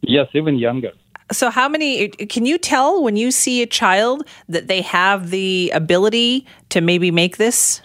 Yes, 0.01 0.27
even 0.33 0.57
younger. 0.57 0.91
So 1.31 1.49
how 1.51 1.69
many 1.69 2.09
can 2.09 2.45
you 2.45 2.57
tell 2.57 3.03
when 3.03 3.15
you 3.15 3.29
see 3.29 3.61
a 3.61 3.67
child 3.67 4.27
that 4.47 4.67
they 4.67 4.81
have 4.81 5.29
the 5.29 5.71
ability 5.75 6.45
to 6.69 6.81
maybe 6.81 7.11
make 7.11 7.37
this? 7.37 7.81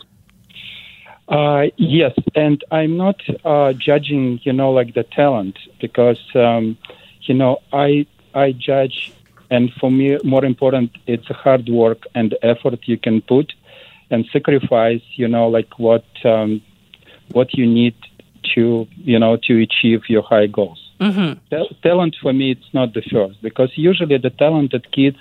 Uh, 1.28 1.64
yes, 1.76 2.12
and 2.34 2.62
I'm 2.70 2.96
not 2.96 3.16
uh, 3.44 3.72
judging, 3.72 4.40
you 4.42 4.52
know, 4.52 4.70
like 4.70 4.94
the 4.94 5.04
talent 5.04 5.58
because, 5.80 6.20
um, 6.34 6.76
you 7.22 7.34
know, 7.34 7.58
I 7.72 8.06
I 8.34 8.52
judge, 8.52 9.12
and 9.50 9.72
for 9.80 9.90
me, 9.90 10.18
more 10.24 10.44
important, 10.44 10.90
it's 11.06 11.28
a 11.30 11.34
hard 11.34 11.68
work 11.68 12.06
and 12.14 12.34
effort 12.42 12.78
you 12.84 12.98
can 12.98 13.22
put, 13.22 13.54
and 14.10 14.26
sacrifice, 14.32 15.02
you 15.16 15.28
know, 15.28 15.48
like 15.48 15.78
what 15.78 16.04
um, 16.24 16.60
what 17.32 17.54
you 17.54 17.66
need 17.66 17.94
to, 18.54 18.86
you 18.96 19.18
know, 19.18 19.36
to 19.44 19.62
achieve 19.62 20.02
your 20.08 20.22
high 20.22 20.46
goals. 20.46 20.80
Ta- 21.50 21.74
talent 21.82 22.16
for 22.20 22.32
me, 22.32 22.52
it's 22.52 22.72
not 22.72 22.94
the 22.94 23.02
first 23.02 23.42
because 23.42 23.70
usually 23.76 24.18
the 24.18 24.30
talented 24.30 24.90
kids, 24.92 25.18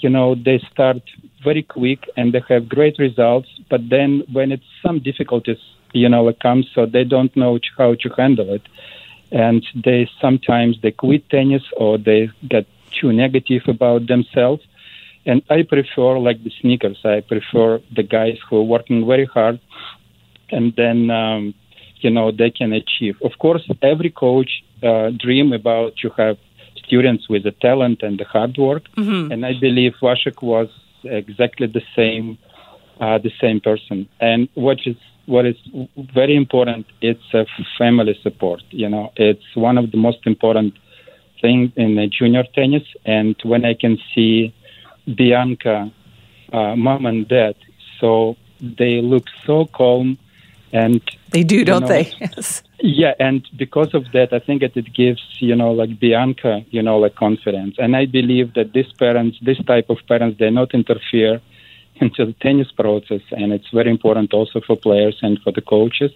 you 0.00 0.08
know, 0.08 0.34
they 0.34 0.58
start 0.72 1.02
very 1.42 1.62
quick 1.62 2.08
and 2.16 2.32
they 2.32 2.42
have 2.48 2.68
great 2.68 2.98
results, 2.98 3.48
but 3.70 3.88
then 3.88 4.22
when 4.32 4.52
it's 4.52 4.70
some 4.82 5.00
difficulties, 5.00 5.58
you 5.92 6.08
know, 6.08 6.28
it 6.28 6.38
comes, 6.40 6.68
so 6.74 6.86
they 6.86 7.04
don't 7.04 7.34
know 7.36 7.58
how 7.76 7.94
to 7.94 8.08
handle 8.10 8.52
it, 8.52 8.62
and 9.32 9.66
they 9.74 10.08
sometimes 10.20 10.76
they 10.82 10.90
quit 10.90 11.28
tennis 11.30 11.62
or 11.76 11.98
they 11.98 12.30
get 12.48 12.66
too 13.00 13.12
negative 13.12 13.62
about 13.66 14.06
themselves. 14.06 14.62
And 15.26 15.42
I 15.50 15.62
prefer 15.62 16.18
like 16.18 16.42
the 16.42 16.52
sneakers. 16.60 16.98
I 17.04 17.20
prefer 17.20 17.80
the 17.94 18.02
guys 18.02 18.38
who 18.48 18.58
are 18.58 18.62
working 18.62 19.06
very 19.06 19.26
hard 19.26 19.60
and 20.50 20.74
then 20.76 21.10
um, 21.10 21.54
you 22.00 22.10
know 22.10 22.30
they 22.30 22.50
can 22.50 22.72
achieve. 22.72 23.16
Of 23.22 23.38
course, 23.38 23.62
every 23.82 24.10
coach 24.10 24.50
uh, 24.82 25.10
dream 25.10 25.52
about 25.52 25.96
to 26.02 26.10
have 26.16 26.36
students 26.84 27.28
with 27.28 27.42
the 27.44 27.52
talent 27.52 28.02
and 28.02 28.18
the 28.18 28.24
hard 28.24 28.56
work, 28.56 28.84
and 29.32 29.44
I 29.44 29.52
believe 29.58 29.92
Vasek 30.00 30.42
was 30.42 30.68
exactly 31.04 31.66
the 31.66 31.82
same, 31.94 32.38
uh, 33.00 33.18
the 33.18 33.32
same 33.40 33.60
person. 33.60 34.08
And 34.20 34.48
what 34.54 34.78
is 34.86 34.96
what 35.26 35.44
is 35.44 35.56
very 36.14 36.34
important, 36.34 36.86
it's 37.02 37.34
a 37.34 37.44
family 37.76 38.18
support. 38.22 38.62
You 38.70 38.88
know, 38.88 39.12
it's 39.16 39.54
one 39.54 39.76
of 39.76 39.90
the 39.90 39.98
most 39.98 40.26
important 40.26 40.72
things 41.42 41.70
in 41.76 41.96
the 41.96 42.06
junior 42.06 42.44
tennis. 42.54 42.84
And 43.04 43.36
when 43.42 43.66
I 43.66 43.74
can 43.74 43.98
see 44.14 44.54
Bianca, 45.14 45.92
uh, 46.52 46.76
mom 46.76 47.04
and 47.04 47.28
dad, 47.28 47.56
so 48.00 48.36
they 48.60 49.02
look 49.02 49.26
so 49.46 49.66
calm 49.66 50.18
and 50.72 51.00
They 51.30 51.42
do, 51.42 51.64
don't 51.64 51.82
know, 51.82 51.88
they? 51.88 52.12
Yes. 52.20 52.62
yeah, 52.80 53.14
and 53.18 53.46
because 53.56 53.94
of 53.94 54.12
that, 54.12 54.32
I 54.32 54.38
think 54.38 54.60
that 54.60 54.76
it 54.76 54.92
gives 54.92 55.22
you 55.40 55.56
know 55.56 55.72
like 55.72 55.98
Bianca, 55.98 56.64
you 56.70 56.82
know, 56.82 56.98
like 56.98 57.14
confidence. 57.14 57.76
And 57.78 57.96
I 57.96 58.06
believe 58.06 58.54
that 58.54 58.72
these 58.72 58.92
parents, 58.92 59.38
this 59.42 59.58
type 59.64 59.90
of 59.90 59.98
parents, 60.06 60.38
they 60.38 60.50
not 60.50 60.74
interfere 60.74 61.40
into 61.96 62.26
the 62.26 62.34
tennis 62.34 62.70
process, 62.72 63.22
and 63.30 63.52
it's 63.52 63.70
very 63.70 63.90
important 63.90 64.32
also 64.32 64.60
for 64.60 64.76
players 64.76 65.18
and 65.22 65.40
for 65.42 65.52
the 65.52 65.62
coaches. 65.62 66.12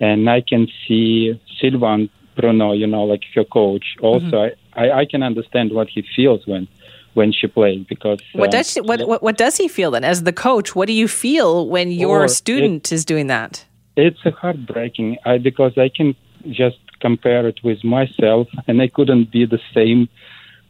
And 0.00 0.28
I 0.28 0.40
can 0.40 0.68
see 0.86 1.40
Sylvain 1.60 2.10
Bruneau, 2.34 2.72
you 2.72 2.86
know, 2.86 3.04
like 3.04 3.22
her 3.34 3.44
coach. 3.44 3.96
Also, 4.00 4.26
mm-hmm. 4.26 4.78
I, 4.78 4.88
I 4.88 4.98
I 5.00 5.04
can 5.04 5.22
understand 5.22 5.72
what 5.72 5.88
he 5.88 6.02
feels 6.16 6.46
when 6.46 6.68
when 7.14 7.32
she 7.32 7.46
plays 7.46 7.84
because 7.88 8.20
What 8.32 8.48
uh, 8.48 8.52
does 8.58 8.70
she, 8.72 8.80
what, 8.80 9.06
what 9.06 9.22
what 9.22 9.36
does 9.36 9.56
he 9.56 9.68
feel 9.68 9.90
then 9.90 10.04
as 10.04 10.22
the 10.22 10.32
coach? 10.32 10.74
What 10.76 10.86
do 10.86 10.92
you 10.92 11.08
feel 11.08 11.68
when 11.68 11.90
your 11.90 12.28
student 12.28 12.92
is 12.92 13.04
doing 13.04 13.26
that? 13.28 13.64
it's 13.96 14.24
a 14.24 14.30
heartbreaking 14.30 15.18
I, 15.26 15.36
because 15.36 15.76
I 15.76 15.90
can 15.94 16.14
just 16.48 16.78
compare 17.00 17.46
it 17.46 17.58
with 17.62 17.84
myself, 17.84 18.48
and 18.66 18.80
I 18.80 18.88
couldn't 18.88 19.30
be 19.30 19.44
the 19.44 19.60
same 19.74 20.08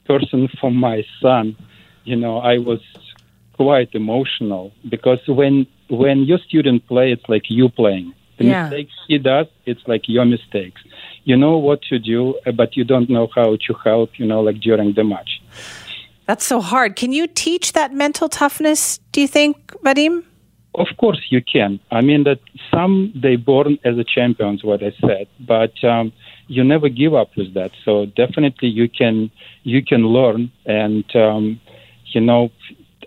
person 0.07 0.49
for 0.61 0.71
my 0.73 1.05
son. 1.21 1.57
You 2.05 2.17
know, 2.17 2.39
I 2.39 2.59
was 2.59 2.81
quite 3.55 3.91
emotional 3.95 4.73
because 4.89 5.21
when 5.29 5.67
when 5.89 6.25
your 6.25 6.39
student 6.39 6.87
play, 6.89 7.13
it's 7.13 7.29
like 7.29 7.45
you 7.49 7.69
playing. 7.69 8.13
The 8.39 8.45
Yeah. 8.45 8.63
mistakes 8.63 8.95
he 9.09 9.19
does, 9.19 9.47
it's 9.67 9.85
like 9.87 10.09
your 10.09 10.25
mistakes. 10.25 10.81
You 11.25 11.37
know 11.37 11.59
what 11.59 11.81
to 11.91 11.99
do, 11.99 12.35
but 12.61 12.77
you 12.77 12.85
don't 12.93 13.09
know 13.09 13.29
how 13.39 13.57
to 13.67 13.73
help. 13.85 14.19
You 14.19 14.27
know, 14.27 14.41
like 14.49 14.59
during 14.61 14.95
the 14.95 15.05
match. 15.05 15.33
That's 16.33 16.47
so 16.47 16.63
hard. 16.63 16.97
Can 16.97 17.13
you 17.13 17.27
teach 17.27 17.75
that 17.75 17.93
mental 17.93 18.27
toughness? 18.27 18.97
Do 19.13 19.21
you 19.21 19.29
think, 19.29 19.55
Vadim? 19.85 20.25
Of 20.75 20.87
course 20.99 21.21
you 21.29 21.43
can. 21.43 21.79
I 21.91 22.01
mean 22.01 22.25
that 22.25 22.41
some 22.71 23.13
they 23.15 23.37
born 23.37 23.79
as 23.85 23.99
a 23.99 24.05
champions, 24.15 24.65
what 24.65 24.83
I 24.83 24.93
said, 25.07 25.27
but 25.39 25.75
um, 25.85 26.11
you 26.47 26.65
never 26.65 26.89
give 26.89 27.13
up 27.13 27.37
with 27.37 27.53
that. 27.53 27.73
So 27.85 28.07
definitely 28.07 28.69
you 28.69 28.89
can 28.89 29.31
you 29.65 29.85
can 29.85 30.07
learn, 30.07 30.51
and 30.65 31.05
um, 31.15 31.61
you 32.15 32.23
know 32.23 32.51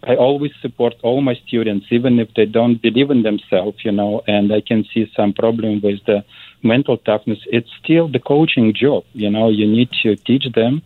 I 0.03 0.15
always 0.15 0.51
support 0.61 0.93
all 1.01 1.21
my 1.21 1.33
students, 1.47 1.87
even 1.89 2.19
if 2.19 2.29
they 2.35 2.45
don't 2.45 2.79
believe 2.79 3.09
in 3.09 3.23
themselves, 3.23 3.77
you 3.83 3.91
know, 3.91 4.21
and 4.27 4.53
I 4.53 4.61
can 4.61 4.85
see 4.93 5.11
some 5.15 5.33
problem 5.33 5.81
with 5.81 6.01
the 6.05 6.23
mental 6.61 6.97
toughness. 6.97 7.39
It's 7.47 7.71
still 7.83 8.07
the 8.07 8.19
coaching 8.19 8.71
job, 8.71 9.03
you 9.13 9.31
know. 9.31 9.49
You 9.49 9.65
need 9.65 9.89
to 10.03 10.15
teach 10.15 10.45
them, 10.53 10.83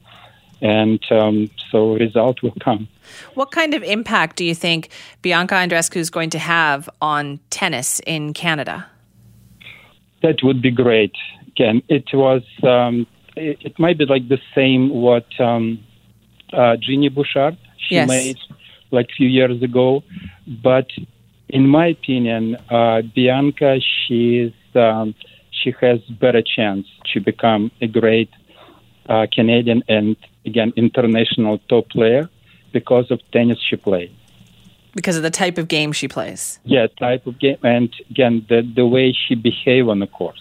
and 0.61 0.99
um, 1.11 1.49
so 1.71 1.95
result 1.95 2.41
will 2.43 2.55
come. 2.59 2.87
What 3.33 3.51
kind 3.51 3.73
of 3.73 3.83
impact 3.83 4.35
do 4.35 4.45
you 4.45 4.55
think 4.55 4.89
Bianca 5.21 5.55
Andreescu 5.55 5.97
is 5.97 6.09
going 6.09 6.29
to 6.31 6.39
have 6.39 6.89
on 7.01 7.39
tennis 7.49 7.99
in 8.05 8.33
Canada? 8.33 8.85
That 10.21 10.43
would 10.43 10.61
be 10.61 10.71
great. 10.71 11.15
Again, 11.47 11.81
it 11.87 12.05
was. 12.13 12.43
Um, 12.63 13.07
it, 13.35 13.57
it 13.61 13.79
might 13.79 13.97
be 13.97 14.05
like 14.05 14.27
the 14.27 14.39
same 14.53 14.89
what 14.89 15.27
um, 15.39 15.79
uh, 16.53 16.75
Genie 16.77 17.09
Bouchard 17.09 17.57
she 17.77 17.95
Yes. 17.95 18.07
made 18.07 18.37
like 18.91 19.07
a 19.09 19.13
few 19.15 19.27
years 19.27 19.61
ago, 19.61 20.03
but 20.47 20.87
in 21.47 21.67
my 21.67 21.87
opinion, 21.87 22.55
uh, 22.69 23.01
Bianca 23.15 23.79
she's 23.79 24.51
um, 24.75 25.15
she 25.51 25.73
has 25.81 25.99
better 26.19 26.41
chance 26.41 26.87
to 27.13 27.19
become 27.19 27.71
a 27.81 27.87
great 27.87 28.29
uh, 29.07 29.27
Canadian 29.31 29.83
and 29.87 30.15
again 30.45 30.73
international 30.75 31.59
top 31.69 31.89
player 31.89 32.29
because 32.71 33.11
of 33.11 33.19
tennis 33.31 33.59
she 33.59 33.75
plays. 33.75 34.11
Because 34.95 35.17
of 35.17 35.23
the 35.23 35.29
type 35.29 35.57
of 35.57 35.67
game 35.67 35.91
she 35.91 36.07
plays. 36.07 36.59
Yeah, 36.63 36.87
type 36.99 37.27
of 37.27 37.39
game, 37.39 37.57
and 37.63 37.93
again 38.09 38.45
the 38.49 38.61
the 38.75 38.85
way 38.85 39.13
she 39.13 39.35
behave 39.35 39.87
on 39.87 39.99
the 39.99 40.07
court. 40.07 40.39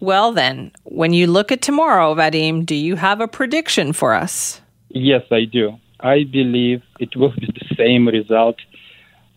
Well, 0.00 0.32
then, 0.32 0.72
when 0.84 1.12
you 1.12 1.26
look 1.26 1.52
at 1.52 1.60
tomorrow, 1.60 2.14
Vadim, 2.14 2.64
do 2.64 2.74
you 2.74 2.96
have 2.96 3.20
a 3.20 3.28
prediction 3.28 3.92
for 3.92 4.14
us? 4.14 4.62
Yes, 4.88 5.22
I 5.30 5.44
do. 5.44 5.78
I 6.00 6.24
believe 6.24 6.82
it 6.98 7.14
will 7.14 7.32
be 7.32 7.46
the 7.46 7.74
same 7.76 8.08
result 8.08 8.56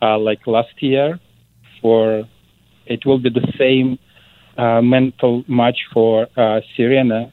uh, 0.01 0.17
like 0.17 0.47
last 0.47 0.81
year. 0.81 1.19
For 1.81 2.23
it 2.85 3.05
will 3.05 3.19
be 3.19 3.29
the 3.29 3.51
same 3.57 3.99
uh, 4.57 4.81
mental 4.81 5.43
match 5.49 5.79
for 5.93 6.27
uh, 6.37 6.61
Serena. 6.77 7.31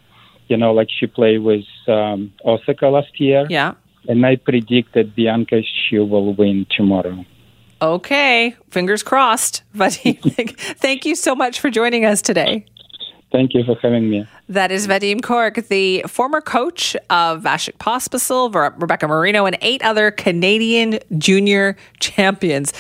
You 0.51 0.57
know, 0.57 0.73
like 0.73 0.89
she 0.91 1.07
played 1.07 1.39
with 1.39 1.65
um, 1.87 2.33
Osaka 2.45 2.89
last 2.89 3.21
year. 3.21 3.47
Yeah. 3.49 3.75
And 4.09 4.27
I 4.27 4.35
predict 4.35 4.95
that 4.95 5.15
Bianca 5.15 5.63
she 5.63 5.99
will 5.99 6.35
win 6.35 6.67
tomorrow. 6.77 7.25
Okay. 7.81 8.57
Fingers 8.69 9.05
crossed. 9.05 9.63
Vadim, 9.77 10.77
thank- 10.77 11.07
you 11.07 11.15
so 11.15 11.37
much 11.37 11.61
for 11.61 11.71
joining 11.71 12.05
us 12.05 12.21
today. 12.21 12.67
Thank 13.31 13.55
you 13.55 13.63
for 13.63 13.77
having 13.81 14.11
me. 14.11 14.27
That 14.49 14.73
is 14.73 14.89
Vadim 14.89 15.23
Kork, 15.23 15.69
the 15.69 16.03
former 16.09 16.41
coach 16.41 16.97
of 17.11 17.43
Vasek 17.43 17.77
Pospisil, 17.79 18.53
Rebecca 18.81 19.07
Marino, 19.07 19.47
and 19.47 19.57
eight 19.61 19.85
other 19.85 20.11
Canadian 20.11 20.99
junior 21.17 21.77
champions. 22.01 22.73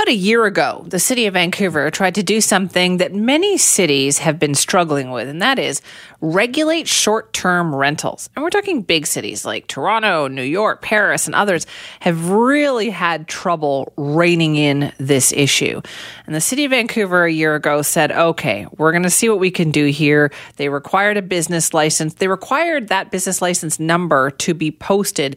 About 0.00 0.08
a 0.08 0.14
year 0.14 0.46
ago, 0.46 0.82
the 0.88 0.98
city 0.98 1.26
of 1.26 1.34
Vancouver 1.34 1.90
tried 1.90 2.14
to 2.14 2.22
do 2.22 2.40
something 2.40 2.96
that 2.96 3.12
many 3.12 3.58
cities 3.58 4.16
have 4.16 4.38
been 4.38 4.54
struggling 4.54 5.10
with, 5.10 5.28
and 5.28 5.42
that 5.42 5.58
is 5.58 5.82
regulate 6.22 6.88
short 6.88 7.34
term 7.34 7.74
rentals. 7.74 8.30
And 8.34 8.42
we're 8.42 8.48
talking 8.48 8.80
big 8.80 9.06
cities 9.06 9.44
like 9.44 9.66
Toronto, 9.66 10.26
New 10.26 10.42
York, 10.42 10.80
Paris, 10.80 11.26
and 11.26 11.34
others 11.34 11.66
have 12.00 12.30
really 12.30 12.88
had 12.88 13.28
trouble 13.28 13.92
reining 13.98 14.56
in 14.56 14.90
this 14.96 15.32
issue. 15.32 15.82
And 16.24 16.34
the 16.34 16.40
city 16.40 16.64
of 16.64 16.70
Vancouver 16.70 17.26
a 17.26 17.32
year 17.32 17.54
ago 17.54 17.82
said, 17.82 18.10
okay, 18.10 18.66
we're 18.78 18.92
going 18.92 19.02
to 19.02 19.10
see 19.10 19.28
what 19.28 19.38
we 19.38 19.50
can 19.50 19.70
do 19.70 19.84
here. 19.84 20.32
They 20.56 20.70
required 20.70 21.18
a 21.18 21.22
business 21.22 21.74
license, 21.74 22.14
they 22.14 22.28
required 22.28 22.88
that 22.88 23.10
business 23.10 23.42
license 23.42 23.78
number 23.78 24.30
to 24.30 24.54
be 24.54 24.70
posted 24.70 25.36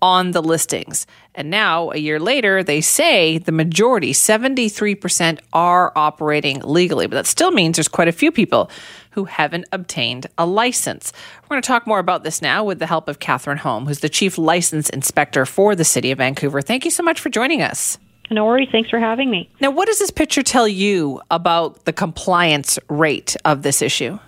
on 0.00 0.32
the 0.32 0.42
listings. 0.42 1.06
And 1.34 1.50
now, 1.50 1.90
a 1.90 1.96
year 1.96 2.20
later, 2.20 2.62
they 2.62 2.80
say 2.80 3.38
the 3.38 3.52
majority, 3.52 4.12
73%, 4.12 5.40
are 5.52 5.92
operating 5.96 6.60
legally. 6.60 7.06
But 7.06 7.16
that 7.16 7.26
still 7.26 7.50
means 7.50 7.76
there's 7.76 7.88
quite 7.88 8.08
a 8.08 8.12
few 8.12 8.30
people 8.30 8.70
who 9.10 9.24
haven't 9.24 9.66
obtained 9.72 10.26
a 10.36 10.44
license. 10.44 11.12
We're 11.42 11.54
going 11.54 11.62
to 11.62 11.66
talk 11.66 11.86
more 11.86 11.98
about 11.98 12.24
this 12.24 12.42
now 12.42 12.64
with 12.64 12.78
the 12.78 12.86
help 12.86 13.08
of 13.08 13.18
Catherine 13.18 13.58
Holm, 13.58 13.86
who's 13.86 14.00
the 14.00 14.08
Chief 14.08 14.38
License 14.38 14.90
Inspector 14.90 15.44
for 15.46 15.74
the 15.74 15.84
City 15.84 16.10
of 16.10 16.18
Vancouver. 16.18 16.60
Thank 16.60 16.84
you 16.84 16.90
so 16.90 17.02
much 17.02 17.20
for 17.20 17.28
joining 17.28 17.62
us. 17.62 17.98
No 18.30 18.44
worries. 18.44 18.68
Thanks 18.72 18.90
for 18.90 18.98
having 18.98 19.30
me. 19.30 19.50
Now, 19.60 19.70
what 19.70 19.86
does 19.86 19.98
this 19.98 20.10
picture 20.10 20.42
tell 20.42 20.66
you 20.66 21.20
about 21.30 21.84
the 21.84 21.92
compliance 21.92 22.78
rate 22.88 23.36
of 23.44 23.62
this 23.62 23.82
issue? 23.82 24.18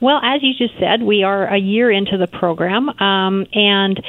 Well, 0.00 0.20
as 0.22 0.42
you 0.42 0.52
just 0.54 0.78
said, 0.80 1.02
we 1.02 1.22
are 1.22 1.46
a 1.46 1.58
year 1.58 1.90
into 1.90 2.16
the 2.16 2.26
program, 2.26 2.88
um, 3.00 3.46
and 3.52 4.02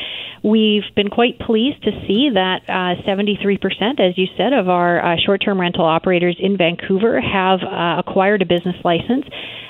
we've 0.44 0.84
been 0.96 1.10
quite 1.10 1.40
pleased 1.40 1.82
to 1.84 1.92
see 2.06 2.32
that 2.34 2.62
uh, 2.68 3.02
73%, 3.08 4.00
as 4.00 4.18
you 4.18 4.28
said, 4.38 4.54
of 4.54 4.70
our 4.70 5.04
uh, 5.04 5.16
short 5.26 5.42
term 5.44 5.60
rental 5.60 5.86
operators 5.86 6.38
in 6.40 6.58
Vancouver 6.58 7.22
have 7.22 7.62
uh, 7.64 8.02
acquired 8.06 8.42
a 8.42 8.46
business 8.46 8.76
license. 8.84 9.26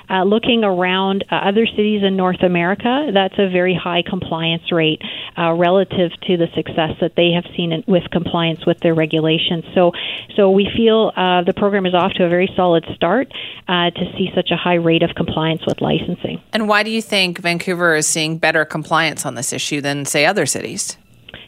Uh, 0.10 0.24
looking 0.24 0.66
around 0.66 1.24
uh, 1.32 1.36
other 1.36 1.66
cities 1.66 2.04
in 2.04 2.18
North 2.18 2.44
America, 2.44 3.10
that's 3.14 3.36
a 3.38 3.50
very 3.50 3.74
high 3.74 4.04
compliance 4.06 4.70
rate 4.70 5.02
uh, 5.38 5.54
relative 5.54 6.12
to 6.28 6.36
the 6.36 6.48
success 6.54 6.92
that 7.00 7.14
they 7.16 7.32
have 7.32 7.46
seen 7.56 7.72
in, 7.72 7.84
with 7.88 8.04
compliance 8.12 8.66
with 8.66 8.78
their 8.82 8.94
regulations. 8.94 9.64
So, 9.74 9.92
so 10.36 10.52
we 10.52 10.68
feel 10.76 11.12
uh, 11.16 11.44
the 11.44 11.54
program 11.56 11.86
is 11.86 11.94
off 11.94 12.12
to 12.18 12.26
a 12.26 12.30
very 12.30 12.52
solid 12.56 12.86
start 12.96 13.32
uh, 13.68 13.92
to 13.92 14.12
see 14.18 14.30
such 14.36 14.52
a 14.52 14.58
high 14.58 14.76
rate 14.76 15.04
of 15.04 15.12
compliance 15.16 15.62
with 15.66 15.80
licensing. 15.80 16.42
And 16.52 16.68
why 16.68 16.84
do 16.84 16.92
you 16.92 17.02
think 17.02 17.40
Vancouver 17.40 17.96
is 17.96 18.06
seeing 18.06 18.38
better 18.38 18.66
compliance 18.66 19.26
on 19.26 19.36
this 19.36 19.54
issue 19.54 19.80
than, 19.80 20.06
say, 20.06 20.26
other 20.26 20.46
cities? 20.46 20.63
cities. 20.64 21.03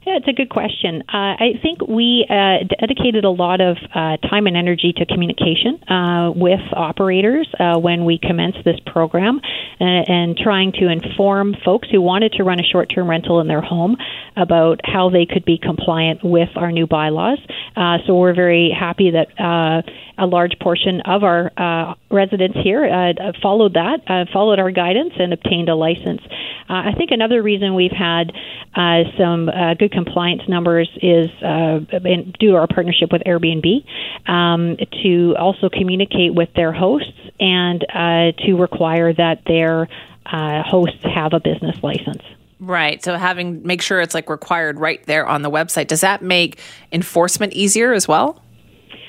Yeah, 0.05 0.17
it's 0.17 0.27
a 0.27 0.33
good 0.33 0.49
question. 0.49 1.01
Uh, 1.09 1.33
I 1.33 1.59
think 1.63 1.81
we 1.87 2.27
uh, 2.29 2.63
dedicated 2.79 3.25
a 3.25 3.31
lot 3.31 3.59
of 3.59 3.77
uh, 3.89 4.17
time 4.17 4.45
and 4.45 4.55
energy 4.55 4.93
to 4.97 5.05
communication 5.07 5.81
uh, 5.89 6.29
with 6.29 6.59
operators 6.73 7.47
uh, 7.59 7.79
when 7.79 8.05
we 8.05 8.19
commenced 8.19 8.59
this 8.63 8.79
program 8.85 9.41
and, 9.79 10.07
and, 10.07 10.37
trying 10.37 10.73
to 10.73 10.89
inform 10.89 11.55
folks 11.65 11.87
who 11.89 12.01
wanted 12.01 12.33
to 12.33 12.43
run 12.43 12.59
a 12.59 12.63
short 12.63 12.91
term 12.93 13.09
rental 13.09 13.39
in 13.39 13.47
their 13.47 13.61
home 13.61 13.97
about 14.37 14.79
how 14.83 15.09
they 15.09 15.25
could 15.25 15.43
be 15.43 15.57
compliant 15.57 16.19
with 16.23 16.49
our 16.55 16.71
new 16.71 16.85
bylaws. 16.85 17.39
Uh, 17.75 17.97
so 18.05 18.15
we're 18.15 18.35
very 18.35 18.75
happy 18.77 19.11
that 19.11 19.27
a 20.17 20.25
large 20.27 20.53
portion 20.61 21.01
of 21.01 21.23
our 21.23 21.95
residents 22.11 22.57
here 22.63 22.87
followed 23.41 23.73
that, 23.73 24.27
followed 24.31 24.59
our 24.59 24.71
guidance, 24.71 25.13
and 25.17 25.33
obtained 25.33 25.69
a 25.69 25.75
license. 25.75 26.21
I 26.67 26.91
think 26.97 27.11
another 27.11 27.41
reason 27.41 27.75
we've 27.75 27.91
had 27.91 28.31
some 29.17 29.49
good 29.79 29.94
compliance 29.95 30.43
numbers 30.47 30.89
is 31.01 31.29
uh, 31.41 31.79
due 32.39 32.51
to 32.51 32.55
our 32.55 32.67
partnership 32.67 33.11
with 33.11 33.23
Airbnb 33.23 33.83
um, 34.29 34.77
to 35.03 35.35
also 35.39 35.69
communicate 35.69 36.35
with 36.35 36.49
their 36.55 36.71
hosts 36.71 37.17
and 37.39 37.83
uh, 37.89 38.31
to 38.45 38.53
require 38.55 39.13
that 39.13 39.41
their 39.47 39.87
uh, 40.25 40.61
hosts 40.63 41.03
have 41.03 41.33
a 41.33 41.39
business 41.39 41.75
license. 41.81 42.21
Right. 42.59 43.03
So 43.03 43.17
having 43.17 43.65
make 43.65 43.81
sure 43.81 43.99
it's 44.01 44.13
like 44.13 44.29
required 44.29 44.79
right 44.79 45.03
there 45.05 45.27
on 45.27 45.41
the 45.41 45.51
website. 45.51 45.87
Does 45.87 46.01
that 46.01 46.21
make 46.21 46.59
enforcement 46.91 47.53
easier 47.53 47.93
as 47.93 48.07
well? 48.07 48.41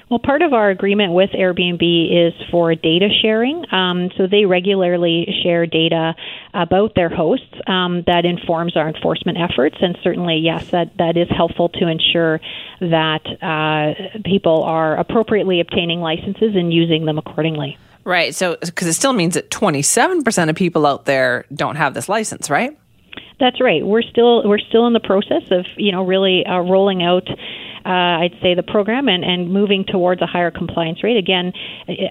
Well, 0.08 0.20
part 0.20 0.42
of 0.42 0.52
our 0.52 0.70
agreement 0.70 1.14
with 1.14 1.30
Airbnb 1.30 1.82
is 1.82 2.32
for 2.52 2.76
data 2.76 3.08
sharing. 3.22 3.64
Um, 3.74 4.10
so 4.16 4.28
they 4.28 4.44
regularly 4.44 5.26
share 5.42 5.66
data 5.66 6.14
about 6.54 6.94
their 6.94 7.08
hosts 7.08 7.52
um, 7.66 8.04
that 8.06 8.24
informs 8.24 8.76
our 8.76 8.88
enforcement 8.88 9.36
efforts. 9.36 9.76
And 9.80 9.98
certainly, 10.04 10.36
yes, 10.36 10.68
that, 10.68 10.96
that 10.98 11.16
is 11.16 11.28
helpful 11.28 11.70
to 11.70 11.88
ensure 11.88 12.40
that 12.80 13.26
uh, 13.42 14.20
people 14.24 14.62
are 14.62 14.96
appropriately 14.96 15.58
obtaining 15.58 16.00
licenses 16.00 16.54
and 16.54 16.72
using 16.72 17.04
them 17.04 17.18
accordingly. 17.18 17.76
Right. 18.04 18.32
So, 18.32 18.56
because 18.60 18.86
it 18.86 18.92
still 18.92 19.12
means 19.12 19.34
that 19.34 19.50
27% 19.50 20.48
of 20.48 20.54
people 20.54 20.86
out 20.86 21.06
there 21.06 21.46
don't 21.52 21.74
have 21.74 21.94
this 21.94 22.08
license, 22.08 22.48
right? 22.48 22.78
That's 23.40 23.60
right. 23.60 23.84
We're 23.84 24.02
still 24.02 24.48
we're 24.48 24.58
still 24.58 24.86
in 24.86 24.94
the 24.94 25.00
process 25.00 25.42
of 25.50 25.66
you 25.76 25.92
know 25.92 26.04
really 26.04 26.46
uh, 26.46 26.60
rolling 26.60 27.02
out 27.02 27.28
uh, 27.86 28.22
I'd 28.22 28.34
say, 28.42 28.54
the 28.54 28.64
program 28.64 29.08
and, 29.08 29.22
and 29.24 29.52
moving 29.52 29.84
towards 29.86 30.20
a 30.20 30.26
higher 30.26 30.50
compliance 30.50 31.04
rate. 31.04 31.16
Again, 31.16 31.52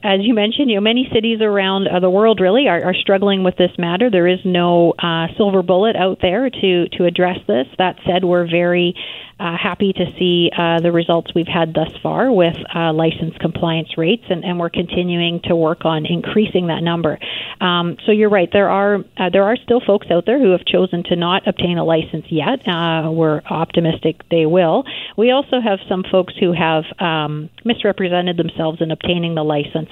as 0.04 0.20
you 0.22 0.34
mentioned, 0.34 0.70
you 0.70 0.76
know, 0.76 0.82
many 0.82 1.10
cities 1.14 1.40
around 1.42 1.88
uh, 1.88 2.00
the 2.00 2.10
world 2.10 2.40
really 2.40 2.68
are, 2.68 2.82
are 2.82 2.94
struggling 2.94 3.44
with 3.44 3.58
this 3.58 3.72
matter. 3.78 4.10
There 4.10 4.28
is 4.28 4.40
no 4.46 4.94
uh, 4.98 5.28
silver 5.38 5.62
bullet 5.62 5.96
out 5.98 6.20
there 6.22 6.50
to 6.50 6.90
to 6.98 7.06
address 7.06 7.40
this. 7.48 7.68
That 7.78 7.98
said, 8.08 8.24
we're 8.24 8.50
very 8.50 8.96
uh, 9.38 9.58
happy 9.62 9.91
to 9.91 10.06
see 10.17 10.50
uh, 10.58 10.80
the 10.80 10.91
results 10.91 11.34
we've 11.36 11.48
had 11.48 11.74
thus 11.74 11.91
far 12.02 12.32
with 12.32 12.56
uh, 12.74 12.93
license 12.93 13.36
compliance 13.39 13.98
rates, 13.98 14.24
and, 14.30 14.45
and, 14.45 14.60
we're 14.60 14.69
continuing 14.69 15.41
to 15.43 15.54
work 15.54 15.84
on 15.84 16.06
increasing 16.06 16.67
that 16.67 16.82
number. 16.82 17.19
Um, 17.60 17.98
so 18.06 18.13
you're 18.13 18.30
right. 18.30 18.50
There 18.52 18.69
are 18.69 19.04
uh, 19.17 19.30
there 19.34 19.43
are 19.43 19.58
still 19.58 19.82
folks 19.86 20.08
out 20.10 20.26
there 20.26 20.39
who 20.39 20.52
have 20.52 20.63
chosen 20.65 21.04
to 21.10 21.17
not 21.17 21.45
obtain 21.48 21.78
a 21.78 21.84
license 21.84 22.26
yet. 22.30 22.65
Uh, 22.65 23.12
we're 23.12 23.41
optimistic 23.50 24.21
they 24.32 24.45
will. 24.45 24.86
We 25.17 25.32
also 25.32 25.60
have 25.60 25.80
some 25.89 26.04
folks 26.10 26.34
who 26.39 26.54
have 26.54 26.86
um, 27.00 27.50
misrepresented 27.65 28.38
themselves 28.38 28.82
in 28.82 28.91
obtaining 28.91 29.36
the 29.36 29.43
license, 29.43 29.89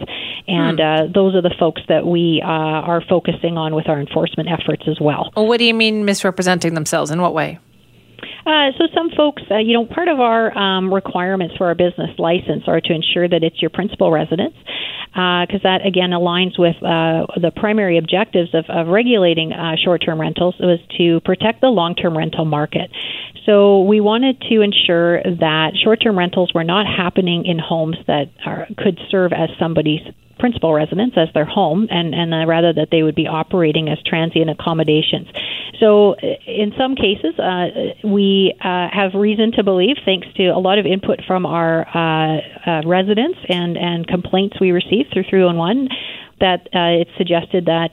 and 0.47 0.79
hmm. 0.79 0.83
Uh, 0.83 1.07
those 1.13 1.33
are 1.33 1.41
the 1.41 1.53
folks 1.59 1.81
that 1.87 2.05
we 2.05 2.41
are 2.43 3.01
focusing 3.07 3.57
on 3.57 3.73
with 3.73 3.87
our 3.87 3.99
enforcement 3.99 4.49
efforts 4.49 4.83
as 4.87 4.99
well. 4.99 5.31
well. 5.35 5.47
What 5.47 5.57
do 5.57 5.65
you 5.65 5.73
mean 5.73 6.05
misrepresenting 6.05 6.73
themselves? 6.73 7.11
In 7.11 7.21
what 7.21 7.33
way? 7.33 7.59
Uh, 8.45 8.71
so 8.77 8.87
some 8.93 9.09
folks, 9.15 9.41
uh, 9.49 9.57
you 9.57 9.73
know, 9.73 9.85
part 9.85 10.07
of 10.07 10.19
our 10.19 10.55
um, 10.57 10.93
requirements 10.93 11.55
for 11.57 11.67
our 11.67 11.75
business 11.75 12.11
license 12.17 12.63
are 12.67 12.81
to 12.81 12.93
ensure 12.93 13.27
that 13.27 13.43
it's 13.43 13.61
your 13.61 13.69
principal 13.69 14.11
residence, 14.11 14.55
because 15.13 15.61
uh, 15.63 15.69
that 15.69 15.85
again 15.85 16.11
aligns 16.11 16.57
with 16.57 16.75
uh, 16.77 17.25
the 17.39 17.51
primary 17.55 17.97
objectives 17.97 18.49
of, 18.53 18.65
of 18.69 18.87
regulating 18.87 19.53
uh, 19.53 19.75
short-term 19.83 20.19
rentals 20.19 20.55
was 20.59 20.79
to 20.97 21.19
protect 21.21 21.61
the 21.61 21.67
long-term 21.67 22.17
rental 22.17 22.45
market. 22.45 22.89
So 23.45 23.83
we 23.83 23.99
wanted 23.99 24.41
to 24.49 24.61
ensure 24.61 25.21
that 25.21 25.73
short-term 25.83 26.17
rentals 26.17 26.51
were 26.53 26.63
not 26.63 26.85
happening 26.85 27.45
in 27.45 27.59
homes 27.59 27.97
that 28.07 28.31
are, 28.45 28.67
could 28.77 28.99
serve 29.09 29.33
as 29.33 29.49
somebody's 29.59 30.01
principal 30.43 30.73
residence 30.73 31.13
as 31.15 31.29
their 31.33 31.45
home, 31.45 31.87
and 31.89 32.13
and 32.13 32.33
uh, 32.33 32.45
rather 32.45 32.73
that 32.73 32.89
they 32.91 33.01
would 33.01 33.15
be 33.15 33.27
operating 33.27 33.87
as 33.87 33.97
transient 34.05 34.49
accommodations. 34.49 35.29
So, 35.79 36.15
uh, 36.15 36.35
in 36.45 36.73
some 36.77 36.95
cases, 36.95 37.39
uh, 37.39 37.95
we 38.03 38.53
uh, 38.59 38.89
have 38.91 39.13
reason 39.13 39.53
to 39.53 39.63
believe, 39.63 39.95
thanks 40.03 40.27
to 40.35 40.47
a 40.47 40.59
lot 40.59 40.79
of 40.79 40.85
input 40.85 41.21
from 41.25 41.45
our 41.45 41.87
uh, 41.87 42.41
uh, 42.69 42.81
residents 42.85 43.39
and 43.47 43.77
and 43.77 44.05
complaints 44.05 44.59
we 44.59 44.71
received 44.71 45.13
through 45.13 45.23
311, 45.29 45.87
that 46.41 46.67
it's 46.73 47.15
suggested 47.17 47.67
that. 47.67 47.91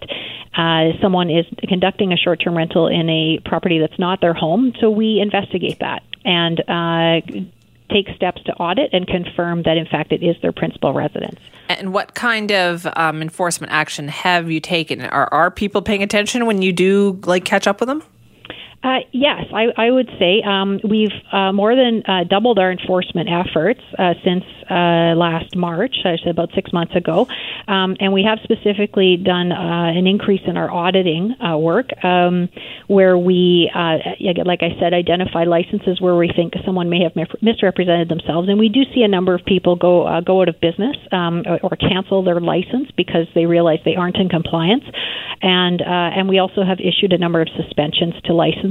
someone 1.00 1.30
is 1.30 1.46
conducting 1.68 2.12
a 2.12 2.16
short-term 2.16 2.56
rental 2.56 2.88
in 2.88 3.08
a 3.08 3.38
property 3.44 3.78
that's 3.78 4.00
not 4.00 4.20
their 4.20 4.34
home, 4.34 4.72
so 4.80 4.90
we 4.90 5.20
investigate 5.20 5.78
that 5.78 6.02
and 6.24 6.58
take 7.92 8.09
steps 8.14 8.42
to 8.44 8.53
audit 8.55 8.90
and 8.92 9.07
confirm 9.07 9.62
that 9.64 9.76
in 9.76 9.87
fact 9.87 10.12
it 10.12 10.22
is 10.22 10.37
their 10.42 10.53
principal 10.53 10.92
residence. 10.92 11.40
And 11.68 11.92
what 11.92 12.14
kind 12.14 12.50
of 12.50 12.87
um, 12.96 13.22
enforcement 13.22 13.72
action 13.72 14.09
have 14.09 14.50
you 14.50 14.61
taken? 14.61 15.03
Are 15.03 15.29
are 15.33 15.50
people 15.50 15.83
paying 15.83 16.03
attention 16.03 16.46
when 16.46 16.62
you 16.62 16.72
do 16.72 17.20
like 17.24 17.44
catch 17.44 17.66
up 17.66 17.81
with 17.81 17.88
them? 17.88 18.03
Uh, 18.82 19.00
yes, 19.12 19.44
I, 19.52 19.66
I, 19.76 19.90
would 19.90 20.08
say 20.18 20.40
um, 20.40 20.80
we've 20.82 21.12
uh, 21.30 21.52
more 21.52 21.76
than 21.76 22.02
uh, 22.08 22.24
doubled 22.24 22.58
our 22.58 22.72
enforcement 22.72 23.28
efforts 23.28 23.80
uh, 23.98 24.14
since 24.24 24.42
uh, 24.70 25.12
last 25.20 25.54
March, 25.54 25.96
I 26.06 26.16
said 26.16 26.30
about 26.30 26.48
six 26.54 26.72
months 26.72 26.96
ago, 26.96 27.26
um, 27.68 27.98
and 28.00 28.14
we 28.14 28.24
have 28.24 28.38
specifically 28.42 29.18
done 29.18 29.52
uh, 29.52 29.92
an 29.94 30.06
increase 30.06 30.40
in 30.46 30.56
our 30.56 30.70
auditing 30.70 31.36
work, 31.58 31.90
um, 32.02 32.48
where 32.86 33.18
we, 33.18 33.70
like 33.74 34.62
I 34.62 34.80
said, 34.80 34.94
identify 34.94 35.44
licenses 35.44 36.00
where 36.00 36.16
we 36.16 36.32
think 36.34 36.54
someone 36.64 36.88
may 36.88 37.02
have 37.02 37.12
misrepresented 37.42 38.08
themselves, 38.08 38.48
and 38.48 38.58
we 38.58 38.70
do 38.70 38.84
see 38.94 39.02
a 39.02 39.08
number 39.08 39.34
of 39.34 39.44
people 39.44 39.76
go 39.76 40.22
go 40.24 40.40
out 40.40 40.48
of 40.48 40.58
business 40.60 40.96
um, 41.12 41.42
or, 41.62 41.76
cancel 41.76 42.22
their 42.22 42.40
license 42.40 42.90
because 42.96 43.26
they 43.34 43.44
realize 43.44 43.78
they 43.84 43.96
aren't 43.96 44.16
in 44.16 44.28
compliance, 44.30 44.84
and 45.42 45.82
and 45.82 46.30
we 46.30 46.38
also 46.38 46.62
have 46.64 46.78
issued 46.80 47.12
a 47.12 47.18
number 47.18 47.42
of 47.42 47.48
suspensions 47.56 48.14
to 48.24 48.32
license 48.32 48.69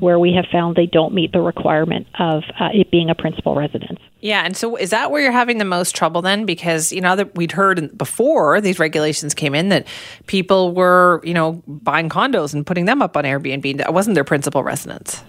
where 0.00 0.18
we 0.18 0.32
have 0.32 0.46
found 0.50 0.76
they 0.76 0.86
don't 0.86 1.14
meet 1.14 1.32
the 1.32 1.40
requirement 1.40 2.06
of 2.18 2.42
uh, 2.60 2.68
it 2.72 2.90
being 2.90 3.10
a 3.10 3.14
principal 3.14 3.54
residence. 3.54 4.00
Yeah, 4.20 4.44
and 4.44 4.56
so 4.56 4.76
is 4.76 4.90
that 4.90 5.10
where 5.10 5.22
you're 5.22 5.32
having 5.32 5.58
the 5.58 5.64
most 5.64 5.94
trouble 5.94 6.22
then? 6.22 6.46
Because 6.46 6.92
you 6.92 7.00
know 7.00 7.16
that 7.16 7.34
we'd 7.34 7.52
heard 7.52 7.96
before 7.96 8.60
these 8.60 8.78
regulations 8.78 9.34
came 9.34 9.54
in 9.54 9.68
that 9.68 9.86
people 10.26 10.74
were 10.74 11.20
you 11.24 11.34
know 11.34 11.62
buying 11.66 12.08
condos 12.08 12.54
and 12.54 12.66
putting 12.66 12.86
them 12.86 13.02
up 13.02 13.16
on 13.16 13.24
Airbnb. 13.24 13.76
That 13.78 13.92
wasn't 13.92 14.14
their 14.14 14.24
principal 14.24 14.62
residence 14.62 15.22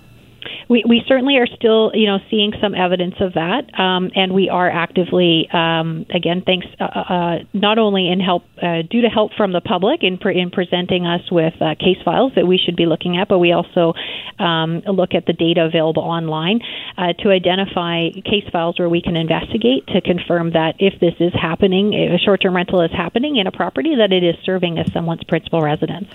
we, 0.69 0.83
we 0.87 1.03
certainly 1.07 1.37
are 1.37 1.47
still, 1.47 1.91
you 1.93 2.07
know, 2.07 2.19
seeing 2.29 2.53
some 2.61 2.73
evidence 2.73 3.15
of 3.19 3.33
that, 3.33 3.77
um, 3.79 4.11
and 4.15 4.33
we 4.33 4.49
are 4.49 4.69
actively, 4.69 5.47
um, 5.51 6.05
again, 6.13 6.43
thanks 6.45 6.65
uh, 6.79 6.83
uh, 6.83 7.13
uh, 7.13 7.39
not 7.53 7.77
only 7.77 8.09
in 8.09 8.19
help 8.19 8.43
uh, 8.61 8.81
due 8.89 9.01
to 9.01 9.09
help 9.09 9.33
from 9.33 9.51
the 9.51 9.61
public 9.61 10.03
in 10.03 10.17
pre- 10.17 10.39
in 10.39 10.49
presenting 10.49 11.05
us 11.05 11.21
with 11.31 11.53
uh, 11.61 11.75
case 11.75 11.97
files 12.03 12.31
that 12.35 12.47
we 12.47 12.57
should 12.57 12.75
be 12.75 12.85
looking 12.85 13.17
at, 13.17 13.27
but 13.27 13.39
we 13.39 13.51
also 13.51 13.93
um, 14.39 14.81
look 14.87 15.13
at 15.13 15.25
the 15.25 15.33
data 15.33 15.65
available 15.65 16.03
online 16.03 16.59
uh, 16.97 17.13
to 17.13 17.29
identify 17.29 18.09
case 18.09 18.47
files 18.51 18.79
where 18.79 18.89
we 18.89 19.01
can 19.01 19.15
investigate 19.15 19.85
to 19.87 20.01
confirm 20.01 20.51
that 20.51 20.75
if 20.79 20.99
this 20.99 21.13
is 21.19 21.33
happening, 21.33 21.93
if 21.93 22.19
a 22.19 22.23
short-term 22.23 22.55
rental 22.55 22.81
is 22.81 22.91
happening 22.91 23.37
in 23.37 23.47
a 23.47 23.51
property, 23.51 23.95
that 23.95 24.11
it 24.11 24.23
is 24.23 24.35
serving 24.43 24.79
as 24.79 24.91
someone's 24.91 25.23
principal 25.23 25.61
residence. 25.61 26.07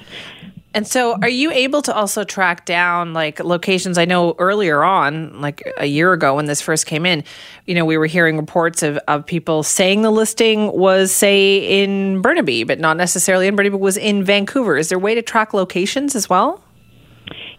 And 0.72 0.86
so, 0.86 1.18
are 1.20 1.28
you 1.28 1.50
able 1.50 1.82
to 1.82 1.94
also 1.94 2.22
track 2.22 2.64
down 2.64 3.12
like 3.12 3.40
locations? 3.40 3.98
I 3.98 4.04
know 4.04 4.36
earlier 4.38 4.84
on, 4.84 5.40
like 5.40 5.68
a 5.76 5.86
year 5.86 6.12
ago 6.12 6.36
when 6.36 6.46
this 6.46 6.60
first 6.60 6.86
came 6.86 7.04
in, 7.04 7.24
you 7.66 7.74
know, 7.74 7.84
we 7.84 7.98
were 7.98 8.06
hearing 8.06 8.36
reports 8.36 8.84
of, 8.84 8.96
of 9.08 9.26
people 9.26 9.64
saying 9.64 10.02
the 10.02 10.12
listing 10.12 10.70
was, 10.72 11.12
say, 11.12 11.82
in 11.82 12.22
Burnaby, 12.22 12.62
but 12.62 12.78
not 12.78 12.96
necessarily 12.96 13.48
in 13.48 13.56
Burnaby, 13.56 13.72
but 13.72 13.80
was 13.80 13.96
in 13.96 14.22
Vancouver. 14.22 14.76
Is 14.76 14.90
there 14.90 14.98
a 14.98 15.00
way 15.00 15.16
to 15.16 15.22
track 15.22 15.52
locations 15.52 16.14
as 16.14 16.30
well? 16.30 16.62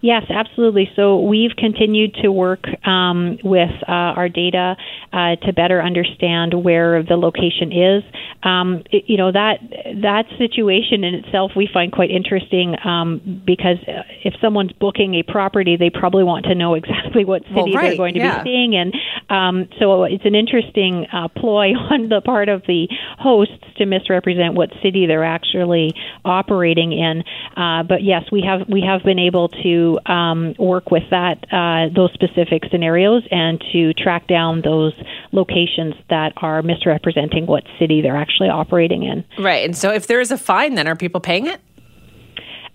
Yes, 0.02 0.24
absolutely. 0.30 0.90
So 0.96 1.20
we've 1.20 1.56
continued 1.56 2.16
to 2.24 2.32
work 2.32 2.66
um, 2.88 3.38
with 3.44 3.70
uh, 3.88 3.92
our 3.92 4.30
data 4.30 4.76
uh, 5.14 5.36
to 5.46 5.54
better 5.54 5.80
understand 5.80 6.56
where 6.56 7.04
the 7.04 7.16
location 7.16 7.72
is. 7.72 8.04
Um, 8.44 8.84
it, 8.90 9.04
you 9.06 9.18
know 9.18 9.32
that 9.32 9.60
that 10.02 10.26
situation 10.40 11.04
in 11.04 11.14
itself 11.14 11.52
we 11.56 11.70
find 11.72 11.92
quite 11.92 12.10
interesting 12.10 12.76
um, 12.84 13.44
because 13.46 13.78
if 14.24 14.34
someone's 14.42 14.72
booking 14.74 15.14
a 15.16 15.24
property, 15.24 15.78
they 15.78 15.92
probably 15.92 16.24
want 16.24 16.46
to 16.46 16.56
know 16.56 16.74
exactly 16.82 17.24
what 17.24 17.44
city 17.44 17.54
well, 17.56 17.66
right, 17.66 17.82
they're 17.90 17.98
going 17.98 18.16
to 18.16 18.20
yeah. 18.20 18.44
be 18.44 18.50
seeing, 18.50 18.74
in. 18.74 18.92
Um, 19.30 19.70
so 19.80 20.06
it's 20.06 20.26
an 20.26 20.34
interesting 20.34 21.06
uh, 21.14 21.28
ploy 21.28 21.74
on 21.92 22.10
the 22.10 22.22
part 22.22 22.50
of 22.50 22.64
the 22.68 22.88
hosts 23.20 23.54
to 23.78 23.86
misrepresent 23.86 24.56
what 24.56 24.70
city 24.82 25.06
they're 25.06 25.24
actually 25.24 25.94
operating 26.26 26.92
in. 26.92 27.24
Uh, 27.56 27.84
but 27.84 28.02
yes, 28.02 28.24
we 28.32 28.42
have 28.42 28.68
we 28.68 28.82
have 28.82 29.04
been 29.04 29.20
able 29.20 29.50
to 29.50 29.91
um, 30.06 30.56
work 30.58 30.92
with 30.92 31.04
that 31.12 31.46
uh, 31.52 31.94
those 31.94 32.12
specific 32.14 32.64
scenarios 32.72 33.24
and 33.32 33.64
to 33.72 33.94
track 33.94 34.28
down 34.28 34.62
those 34.62 34.94
locations 35.32 35.96
that 36.10 36.34
are 36.38 36.62
misrepresenting 36.62 37.46
what 37.46 37.64
city 37.80 38.02
they're 38.02 38.18
actually 38.18 38.50
operating 38.50 39.04
in. 39.04 39.24
Right. 39.38 39.66
And 39.66 39.76
so 39.76 39.92
if 39.92 40.08
there 40.08 40.20
is 40.20 40.32
a 40.32 40.38
fine, 40.38 40.76
then 40.76 40.88
are 40.88 40.96
people 40.96 41.22
paying 41.22 41.48
it? 41.48 41.62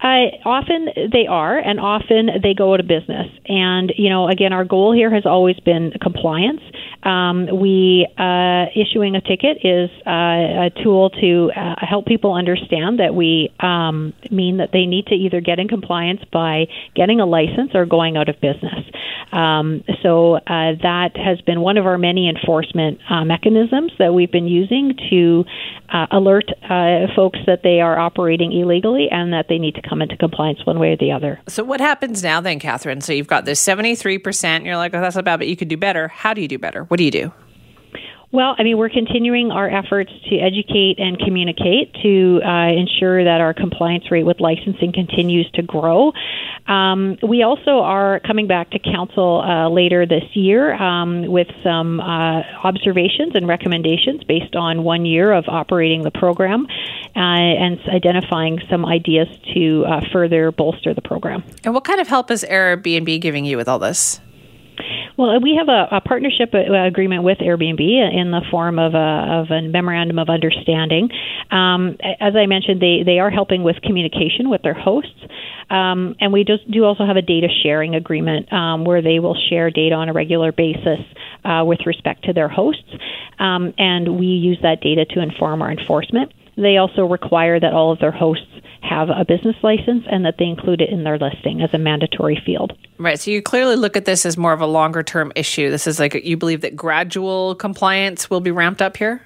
Often 0.05 1.11
they 1.13 1.27
are, 1.29 1.59
and 1.59 1.81
often 1.81 2.29
they 2.43 2.55
go 2.55 2.75
out 2.75 2.81
of 2.81 2.87
business. 2.87 3.27
And 3.47 3.93
you 3.97 4.11
know, 4.11 4.29
again, 4.29 4.53
our 4.53 4.65
goal 4.65 4.93
here 4.93 5.13
has 5.13 5.27
always 5.27 5.59
been 5.61 5.93
compliance. 6.01 6.61
Um, 7.03 7.61
we 7.61 8.07
uh, 8.19 8.67
issuing 8.75 9.15
a 9.15 9.21
ticket 9.21 9.59
is 9.63 9.91
uh, 10.07 10.67
a 10.67 10.71
tool 10.83 11.11
to 11.11 11.53
uh, 11.55 11.75
help 11.79 12.07
people 12.07 12.35
understand 12.35 12.99
that 12.99 13.15
we 13.15 13.53
um, 13.61 14.13
mean 14.31 14.57
that 14.57 14.71
they 14.73 14.87
need 14.87 15.07
to 15.07 15.15
either 15.15 15.41
get 15.41 15.61
in 15.61 15.69
compliance 15.69 16.21
by 16.33 16.67
getting 16.97 17.21
a 17.21 17.27
license 17.27 17.71
or 17.75 17.87
going 17.87 18.17
out 18.17 18.29
of 18.29 18.41
business. 18.41 18.85
Um, 19.31 19.85
so 20.03 20.37
uh, 20.37 20.41
that 20.83 21.11
has 21.17 21.41
been 21.43 21.61
one 21.61 21.77
of 21.77 21.87
our 21.87 21.99
many 21.99 22.29
enforcement 22.29 22.99
uh, 23.09 23.25
mechanisms 23.25 23.93
that 23.99 24.15
we've 24.15 24.31
been 24.31 24.49
using 24.49 24.95
to 25.11 25.45
alert 26.11 26.51
folks 27.15 27.39
that 27.47 27.61
they 27.63 27.81
are 27.81 27.99
operating 27.99 28.53
illegally 28.53 29.09
and 29.11 29.33
that 29.33 29.47
they 29.49 29.59
need 29.59 29.75
to 29.75 29.83
come 29.89 30.03
into 30.03 30.17
compliance 30.17 30.65
one 30.65 30.79
way 30.79 30.93
or 30.93 30.97
the 30.97 31.13
other. 31.13 31.41
So, 31.49 31.65
what 31.65 31.81
happens 31.81 32.23
now 32.23 32.41
then, 32.41 32.61
Kathryn? 32.61 33.03
So, 33.03 33.13
you've 33.13 33.27
got 33.27 33.45
this 33.45 33.65
73%, 33.65 34.65
you're 34.65 34.77
like, 34.77 34.95
oh, 34.95 35.01
that's 35.01 35.17
not 35.17 35.25
bad, 35.25 35.39
but 35.39 35.49
you 35.49 35.57
could 35.57 35.69
do 35.69 35.77
better. 35.77 36.09
How 36.09 36.35
do 36.35 36.41
you 36.41 36.49
do 36.49 36.59
better? 36.59 36.85
What 36.85 36.99
do 36.99 37.05
you 37.05 37.11
do? 37.11 37.33
Well, 38.33 38.57
I 38.59 38.65
mean, 38.65 38.77
we're 38.77 38.91
continuing 38.91 39.53
our 39.53 39.71
efforts 39.71 40.11
to 40.29 40.37
educate 40.39 40.99
and 40.99 41.19
communicate 41.19 41.95
to 42.03 42.41
uh, 42.45 42.73
ensure 42.73 43.23
that 43.25 43.41
our 43.41 43.55
compliance 43.55 44.11
rate 44.11 44.27
with 44.27 44.41
licensing 44.41 44.93
continues 44.93 45.49
to 45.53 45.63
grow. 45.63 46.13
Um, 46.67 47.19
we 47.23 47.45
also 47.45 47.81
are 47.81 48.21
coming 48.21 48.49
back 48.49 48.71
to 48.71 48.81
council 48.81 49.41
uh, 49.43 49.69
later 49.69 50.07
this 50.07 50.25
year 50.35 50.75
um, 50.75 51.27
with 51.27 51.47
some 51.63 52.01
uh, 52.01 52.43
observations 52.65 53.37
and 53.37 53.47
recommendations 53.47 54.25
based 54.25 54.57
on 54.57 54.83
one 54.83 55.07
year 55.07 55.33
of 55.33 55.45
operating 55.47 56.03
the 56.03 56.11
program 56.11 56.67
uh, 56.67 57.19
and 57.19 57.79
identifying 57.89 58.61
some 58.69 58.85
ideas 58.85 59.29
to 59.55 59.85
uh, 59.87 60.01
further 60.13 60.51
bolster 60.51 60.93
the 60.93 61.03
program. 61.03 61.45
And 61.63 61.75
what 61.75 61.85
kind 61.85 62.01
of 62.01 62.09
help 62.09 62.33
is 62.33 62.45
Airbnb 62.49 63.21
giving 63.21 63.45
you 63.45 63.57
with 63.57 63.69
all 63.69 63.79
this? 63.79 64.21
Well, 65.17 65.41
we 65.41 65.57
have 65.59 65.69
a, 65.69 65.97
a 65.97 66.01
partnership 66.01 66.55
uh, 66.55 66.87
agreement 66.87 67.23
with 67.23 67.39
Airbnb 67.39 67.81
in 67.81 68.31
the 68.31 68.43
form 68.51 68.79
of 68.79 68.95
a, 68.95 69.43
of 69.43 69.51
a 69.51 69.63
memorandum 69.63 70.19
of 70.19 70.29
understanding. 70.29 71.09
Um, 71.51 71.97
as 72.21 72.35
I 72.37 72.47
mentioned, 72.47 72.81
they, 72.81 73.03
they 73.05 73.19
are 73.19 73.31
helping 73.31 73.63
with 73.63 73.77
communication 73.83 74.51
with 74.51 74.63
their 74.63 74.75
hosts. 74.75 75.11
Um, 75.69 76.15
and 76.21 76.33
we 76.33 76.45
just 76.45 76.71
do 76.71 76.85
also 76.85 77.05
have 77.05 77.17
a 77.17 77.23
data 77.23 77.49
sharing 77.63 77.95
agreement 77.95 78.53
um, 78.53 78.85
where 78.85 79.03
they 79.03 79.19
will 79.19 79.37
share 79.49 79.71
data 79.71 79.95
on 79.95 80.09
a 80.09 80.13
regular 80.13 80.53
basis 80.53 81.01
uh, 81.45 81.65
with 81.65 81.81
respect 81.87 82.25
to 82.25 82.33
their 82.33 82.49
hosts. 82.49 82.89
Um, 83.39 83.75
and 83.79 84.19
we 84.19 84.27
use 84.27 84.59
that 84.63 84.81
data 84.81 85.05
to 85.15 85.21
inform 85.21 85.63
our 85.63 85.71
enforcement. 85.71 86.33
They 86.57 86.79
also 86.79 87.05
require 87.05 87.61
that 87.61 87.73
all 87.73 87.93
of 87.93 87.99
their 87.99 88.13
hosts 88.13 88.47
have 88.81 89.09
a 89.11 89.25
business 89.25 89.57
license 89.63 90.05
and 90.11 90.25
that 90.25 90.37
they 90.39 90.47
include 90.47 90.81
it 90.81 90.91
in 90.91 91.05
their 91.05 91.19
listing 91.19 91.61
as 91.61 91.71
a 91.73 91.79
mandatory 91.79 92.41
field. 92.45 92.73
Right. 92.99 93.19
So 93.19 93.31
you 93.31 93.43
clearly 93.43 93.77
look 93.77 93.97
at 93.97 94.05
this 94.05 94.25
as 94.25 94.37
more 94.37 94.53
of 94.53 94.61
a 94.61 94.67
longer 94.67 95.03
term 95.03 95.33
issue. 95.35 95.71
This 95.71 95.87
is 95.87 95.99
like 95.99 96.15
you 96.15 96.37
believe 96.37 96.63
that 96.63 96.77
gradual 96.77 97.55
compliance 97.57 98.31
will 98.31 98.41
be 98.41 98.51
ramped 98.51 98.81
up 98.81 98.97
here? 98.97 99.23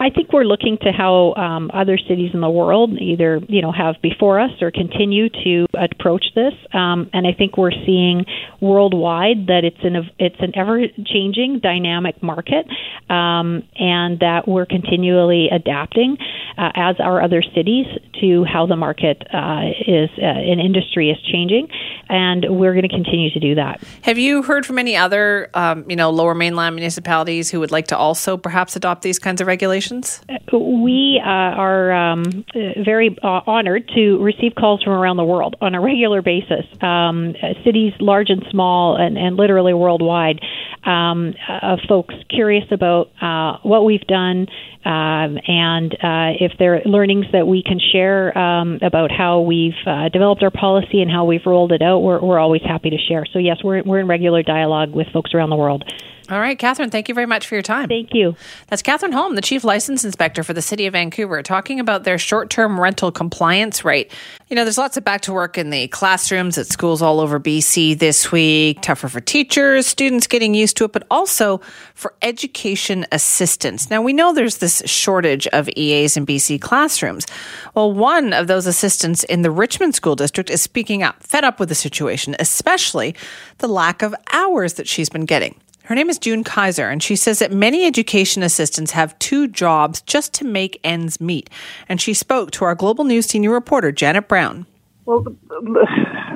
I 0.00 0.10
think 0.10 0.32
we're 0.32 0.44
looking 0.44 0.78
to 0.82 0.92
how 0.92 1.34
um, 1.34 1.70
other 1.72 1.96
cities 1.96 2.30
in 2.34 2.40
the 2.40 2.50
world 2.50 2.92
either 3.00 3.40
you 3.48 3.62
know 3.62 3.72
have 3.72 3.96
before 4.02 4.40
us 4.40 4.50
or 4.60 4.70
continue 4.70 5.28
to 5.28 5.66
approach 5.74 6.26
this, 6.34 6.52
um, 6.72 7.08
and 7.12 7.26
I 7.26 7.32
think 7.32 7.56
we're 7.56 7.72
seeing 7.86 8.24
worldwide 8.60 9.46
that 9.46 9.62
it's 9.64 9.82
an 9.82 10.10
it's 10.18 10.40
an 10.40 10.52
ever 10.56 10.82
changing 11.06 11.60
dynamic 11.60 12.22
market, 12.22 12.66
um, 13.08 13.62
and 13.78 14.20
that 14.20 14.46
we're 14.46 14.66
continually 14.66 15.48
adapting 15.50 16.16
uh, 16.58 16.70
as 16.74 16.96
are 16.98 17.22
other 17.22 17.42
cities 17.54 17.86
to 18.20 18.44
how 18.44 18.66
the 18.66 18.76
market 18.76 19.22
uh, 19.32 19.62
is 19.86 20.10
uh, 20.18 20.24
an 20.24 20.60
industry 20.60 21.10
is 21.10 21.18
changing, 21.32 21.68
and 22.08 22.46
we're 22.48 22.72
going 22.72 22.88
to 22.88 22.94
continue 22.94 23.30
to 23.30 23.40
do 23.40 23.54
that. 23.54 23.80
Have 24.02 24.18
you 24.18 24.42
heard 24.42 24.66
from 24.66 24.78
any 24.78 24.96
other 24.96 25.50
um, 25.54 25.88
you 25.88 25.96
know 25.96 26.10
lower 26.10 26.34
mainland 26.34 26.76
municipalities 26.76 27.50
who 27.50 27.60
would 27.60 27.70
like 27.70 27.86
to 27.88 27.96
also 27.96 28.36
perhaps 28.36 28.76
adopt 28.76 29.02
these 29.02 29.18
kinds 29.18 29.40
of 29.40 29.46
regulations? 29.46 29.53
We 30.52 31.20
uh, 31.24 31.28
are 31.28 31.92
um, 31.92 32.44
very 32.54 33.16
uh, 33.22 33.40
honored 33.46 33.88
to 33.94 34.22
receive 34.22 34.54
calls 34.56 34.82
from 34.82 34.92
around 34.92 35.16
the 35.16 35.24
world 35.24 35.56
on 35.60 35.74
a 35.74 35.80
regular 35.80 36.22
basis, 36.22 36.64
um, 36.80 37.34
cities 37.64 37.92
large 38.00 38.30
and 38.30 38.44
small, 38.50 38.96
and, 38.96 39.16
and 39.16 39.36
literally 39.36 39.74
worldwide, 39.74 40.40
um, 40.84 41.34
of 41.62 41.78
folks 41.88 42.14
curious 42.28 42.64
about 42.70 43.10
uh, 43.20 43.58
what 43.62 43.84
we've 43.84 44.06
done. 44.06 44.46
Um, 44.84 45.38
and 45.48 45.92
uh, 45.94 46.36
if 46.40 46.52
there 46.58 46.76
are 46.76 46.82
learnings 46.84 47.26
that 47.32 47.46
we 47.46 47.62
can 47.62 47.80
share 47.80 48.36
um, 48.36 48.78
about 48.82 49.10
how 49.10 49.40
we've 49.40 49.72
uh, 49.86 50.10
developed 50.10 50.42
our 50.42 50.50
policy 50.50 51.00
and 51.00 51.10
how 51.10 51.24
we've 51.24 51.46
rolled 51.46 51.72
it 51.72 51.80
out, 51.80 52.00
we're, 52.00 52.20
we're 52.20 52.38
always 52.38 52.62
happy 52.62 52.90
to 52.90 52.98
share. 52.98 53.24
So, 53.32 53.38
yes, 53.38 53.58
we're, 53.64 53.82
we're 53.82 54.00
in 54.00 54.08
regular 54.08 54.42
dialogue 54.42 54.92
with 54.92 55.08
folks 55.12 55.32
around 55.32 55.50
the 55.50 55.56
world. 55.56 55.84
All 56.30 56.40
right, 56.40 56.58
Kathryn, 56.58 56.90
thank 56.90 57.10
you 57.10 57.14
very 57.14 57.26
much 57.26 57.46
for 57.46 57.54
your 57.54 57.62
time. 57.62 57.86
Thank 57.88 58.14
you. 58.14 58.34
That's 58.68 58.80
Kathryn 58.80 59.12
Holm, 59.12 59.34
the 59.34 59.42
Chief 59.42 59.62
License 59.62 60.06
Inspector 60.06 60.42
for 60.42 60.54
the 60.54 60.62
City 60.62 60.86
of 60.86 60.94
Vancouver, 60.94 61.42
talking 61.42 61.78
about 61.78 62.04
their 62.04 62.16
short 62.16 62.48
term 62.48 62.80
rental 62.80 63.12
compliance 63.12 63.84
rate. 63.84 64.10
You 64.48 64.56
know, 64.56 64.64
there's 64.64 64.78
lots 64.78 64.96
of 64.96 65.04
back 65.04 65.20
to 65.22 65.34
work 65.34 65.58
in 65.58 65.68
the 65.68 65.86
classrooms 65.88 66.56
at 66.56 66.66
schools 66.66 67.02
all 67.02 67.20
over 67.20 67.38
BC 67.38 67.98
this 67.98 68.32
week, 68.32 68.80
tougher 68.80 69.08
for 69.08 69.20
teachers, 69.20 69.86
students 69.86 70.26
getting 70.26 70.54
used 70.54 70.78
to 70.78 70.84
it, 70.84 70.92
but 70.92 71.06
also 71.10 71.60
for 71.94 72.14
education 72.22 73.04
assistants. 73.12 73.90
Now, 73.90 74.00
we 74.00 74.14
know 74.14 74.32
there's 74.32 74.58
this 74.58 74.82
shortage 74.86 75.46
of 75.48 75.68
EAs 75.76 76.16
in 76.16 76.24
BC 76.24 76.58
classrooms. 76.58 77.26
Well, 77.74 77.92
one 77.92 78.32
of 78.32 78.46
those 78.46 78.66
assistants 78.66 79.24
in 79.24 79.42
the 79.42 79.50
Richmond 79.50 79.94
School 79.94 80.16
District 80.16 80.48
is 80.48 80.62
speaking 80.62 81.02
up, 81.02 81.22
fed 81.22 81.44
up 81.44 81.60
with 81.60 81.68
the 81.68 81.74
situation, 81.74 82.34
especially 82.38 83.14
the 83.58 83.68
lack 83.68 84.00
of 84.00 84.14
hours 84.32 84.74
that 84.74 84.88
she's 84.88 85.10
been 85.10 85.26
getting. 85.26 85.60
Her 85.84 85.94
name 85.94 86.08
is 86.08 86.18
June 86.18 86.44
Kaiser, 86.44 86.88
and 86.88 87.02
she 87.02 87.14
says 87.14 87.40
that 87.40 87.52
many 87.52 87.84
education 87.84 88.42
assistants 88.42 88.92
have 88.92 89.18
two 89.18 89.46
jobs 89.46 90.00
just 90.00 90.32
to 90.34 90.44
make 90.46 90.80
ends 90.82 91.20
meet. 91.20 91.50
And 91.90 92.00
she 92.00 92.14
spoke 92.14 92.50
to 92.52 92.64
our 92.64 92.74
Global 92.74 93.04
News 93.04 93.26
senior 93.26 93.50
reporter, 93.50 93.92
Janet 93.92 94.26
Brown. 94.26 94.64
Well, 95.04 95.26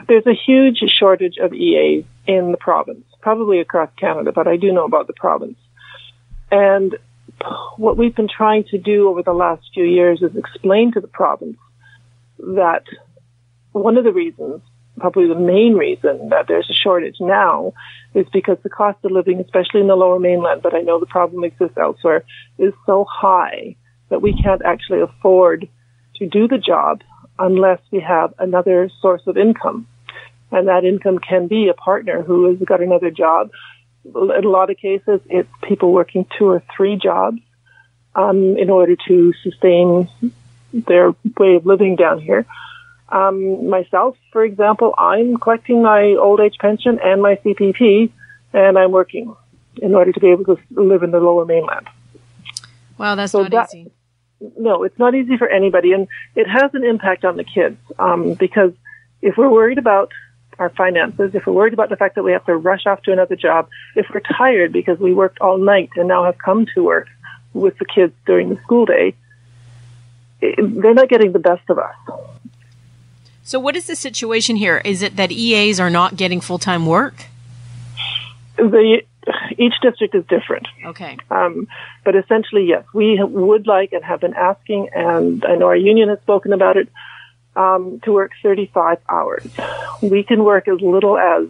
there's 0.06 0.26
a 0.26 0.34
huge 0.34 0.80
shortage 0.86 1.38
of 1.38 1.54
EAs 1.54 2.04
in 2.26 2.50
the 2.50 2.58
province, 2.58 3.06
probably 3.22 3.58
across 3.60 3.88
Canada, 3.98 4.32
but 4.32 4.46
I 4.46 4.58
do 4.58 4.70
know 4.70 4.84
about 4.84 5.06
the 5.06 5.14
province. 5.14 5.56
And 6.50 6.98
what 7.78 7.96
we've 7.96 8.14
been 8.14 8.28
trying 8.28 8.64
to 8.64 8.76
do 8.76 9.08
over 9.08 9.22
the 9.22 9.32
last 9.32 9.62
few 9.72 9.84
years 9.84 10.20
is 10.20 10.36
explain 10.36 10.92
to 10.92 11.00
the 11.00 11.08
province 11.08 11.56
that 12.38 12.82
one 13.72 13.96
of 13.96 14.04
the 14.04 14.12
reasons 14.12 14.60
probably 14.98 15.28
the 15.28 15.34
main 15.34 15.74
reason 15.74 16.28
that 16.30 16.46
there's 16.48 16.68
a 16.70 16.74
shortage 16.74 17.16
now 17.20 17.72
is 18.14 18.26
because 18.32 18.58
the 18.62 18.70
cost 18.70 18.98
of 19.04 19.10
living, 19.10 19.40
especially 19.40 19.80
in 19.80 19.86
the 19.86 19.96
lower 19.96 20.18
mainland, 20.18 20.62
but 20.62 20.74
I 20.74 20.80
know 20.80 20.98
the 20.98 21.06
problem 21.06 21.44
exists 21.44 21.76
elsewhere, 21.76 22.24
is 22.58 22.72
so 22.86 23.04
high 23.08 23.76
that 24.08 24.22
we 24.22 24.32
can't 24.32 24.62
actually 24.64 25.00
afford 25.00 25.68
to 26.16 26.26
do 26.26 26.48
the 26.48 26.58
job 26.58 27.02
unless 27.38 27.80
we 27.90 28.00
have 28.00 28.34
another 28.38 28.90
source 29.00 29.22
of 29.26 29.36
income. 29.36 29.86
And 30.50 30.68
that 30.68 30.84
income 30.84 31.18
can 31.18 31.46
be 31.46 31.68
a 31.68 31.74
partner 31.74 32.22
who 32.22 32.48
has 32.48 32.58
got 32.58 32.82
another 32.82 33.10
job. 33.10 33.50
In 34.04 34.44
a 34.44 34.48
lot 34.48 34.70
of 34.70 34.78
cases, 34.78 35.20
it's 35.28 35.48
people 35.62 35.92
working 35.92 36.26
two 36.38 36.46
or 36.46 36.62
three 36.74 36.96
jobs 36.96 37.40
um, 38.14 38.56
in 38.56 38.70
order 38.70 38.96
to 39.06 39.32
sustain 39.42 40.08
their 40.72 41.14
way 41.38 41.54
of 41.56 41.66
living 41.66 41.96
down 41.96 42.20
here. 42.20 42.46
Um, 43.10 43.70
myself, 43.70 44.16
for 44.32 44.44
example, 44.44 44.94
I'm 44.98 45.38
collecting 45.38 45.82
my 45.82 46.14
old 46.20 46.40
age 46.40 46.56
pension 46.60 46.98
and 47.02 47.22
my 47.22 47.36
CPP, 47.36 48.10
and 48.52 48.78
I'm 48.78 48.92
working 48.92 49.34
in 49.80 49.94
order 49.94 50.12
to 50.12 50.20
be 50.20 50.28
able 50.28 50.44
to 50.44 50.58
live 50.70 51.02
in 51.02 51.10
the 51.10 51.20
lower 51.20 51.44
mainland. 51.44 51.88
Wow, 52.98 53.14
that's 53.14 53.32
so 53.32 53.42
not 53.42 53.50
that, 53.50 53.74
easy. 53.74 53.90
No, 54.58 54.84
it's 54.84 54.98
not 54.98 55.14
easy 55.14 55.36
for 55.36 55.48
anybody, 55.48 55.92
and 55.92 56.06
it 56.34 56.46
has 56.48 56.74
an 56.74 56.84
impact 56.84 57.24
on 57.24 57.36
the 57.36 57.44
kids 57.44 57.78
um, 57.98 58.34
because 58.34 58.72
if 59.22 59.36
we're 59.36 59.50
worried 59.50 59.78
about 59.78 60.12
our 60.58 60.70
finances, 60.70 61.34
if 61.34 61.46
we're 61.46 61.52
worried 61.52 61.72
about 61.72 61.88
the 61.88 61.96
fact 61.96 62.16
that 62.16 62.24
we 62.24 62.32
have 62.32 62.44
to 62.46 62.56
rush 62.56 62.86
off 62.86 63.02
to 63.02 63.12
another 63.12 63.36
job, 63.36 63.68
if 63.94 64.06
we're 64.12 64.20
tired 64.20 64.72
because 64.72 64.98
we 64.98 65.14
worked 65.14 65.38
all 65.40 65.56
night 65.56 65.90
and 65.96 66.08
now 66.08 66.24
have 66.24 66.38
come 66.38 66.66
to 66.74 66.82
work 66.82 67.08
with 67.52 67.78
the 67.78 67.84
kids 67.84 68.12
during 68.26 68.48
the 68.48 68.56
school 68.62 68.84
day, 68.84 69.14
they're 70.40 70.94
not 70.94 71.08
getting 71.08 71.32
the 71.32 71.38
best 71.38 71.68
of 71.68 71.78
us. 71.78 71.94
So, 73.48 73.58
what 73.58 73.76
is 73.76 73.86
the 73.86 73.96
situation 73.96 74.56
here? 74.56 74.82
Is 74.84 75.00
it 75.00 75.16
that 75.16 75.32
EAs 75.32 75.80
are 75.80 75.88
not 75.88 76.16
getting 76.16 76.42
full 76.42 76.58
time 76.58 76.84
work? 76.84 77.14
The 78.58 79.00
each 79.56 79.72
district 79.80 80.14
is 80.14 80.26
different. 80.26 80.68
Okay. 80.84 81.16
Um, 81.30 81.66
but 82.04 82.14
essentially, 82.14 82.66
yes, 82.66 82.84
we 82.92 83.18
would 83.18 83.66
like 83.66 83.94
and 83.94 84.04
have 84.04 84.20
been 84.20 84.34
asking, 84.34 84.90
and 84.94 85.42
I 85.46 85.54
know 85.54 85.68
our 85.68 85.76
union 85.76 86.10
has 86.10 86.20
spoken 86.20 86.52
about 86.52 86.76
it, 86.76 86.90
um, 87.56 88.00
to 88.00 88.12
work 88.12 88.32
35 88.42 88.98
hours. 89.08 89.46
We 90.02 90.24
can 90.24 90.44
work 90.44 90.68
as 90.68 90.82
little 90.82 91.16
as, 91.16 91.48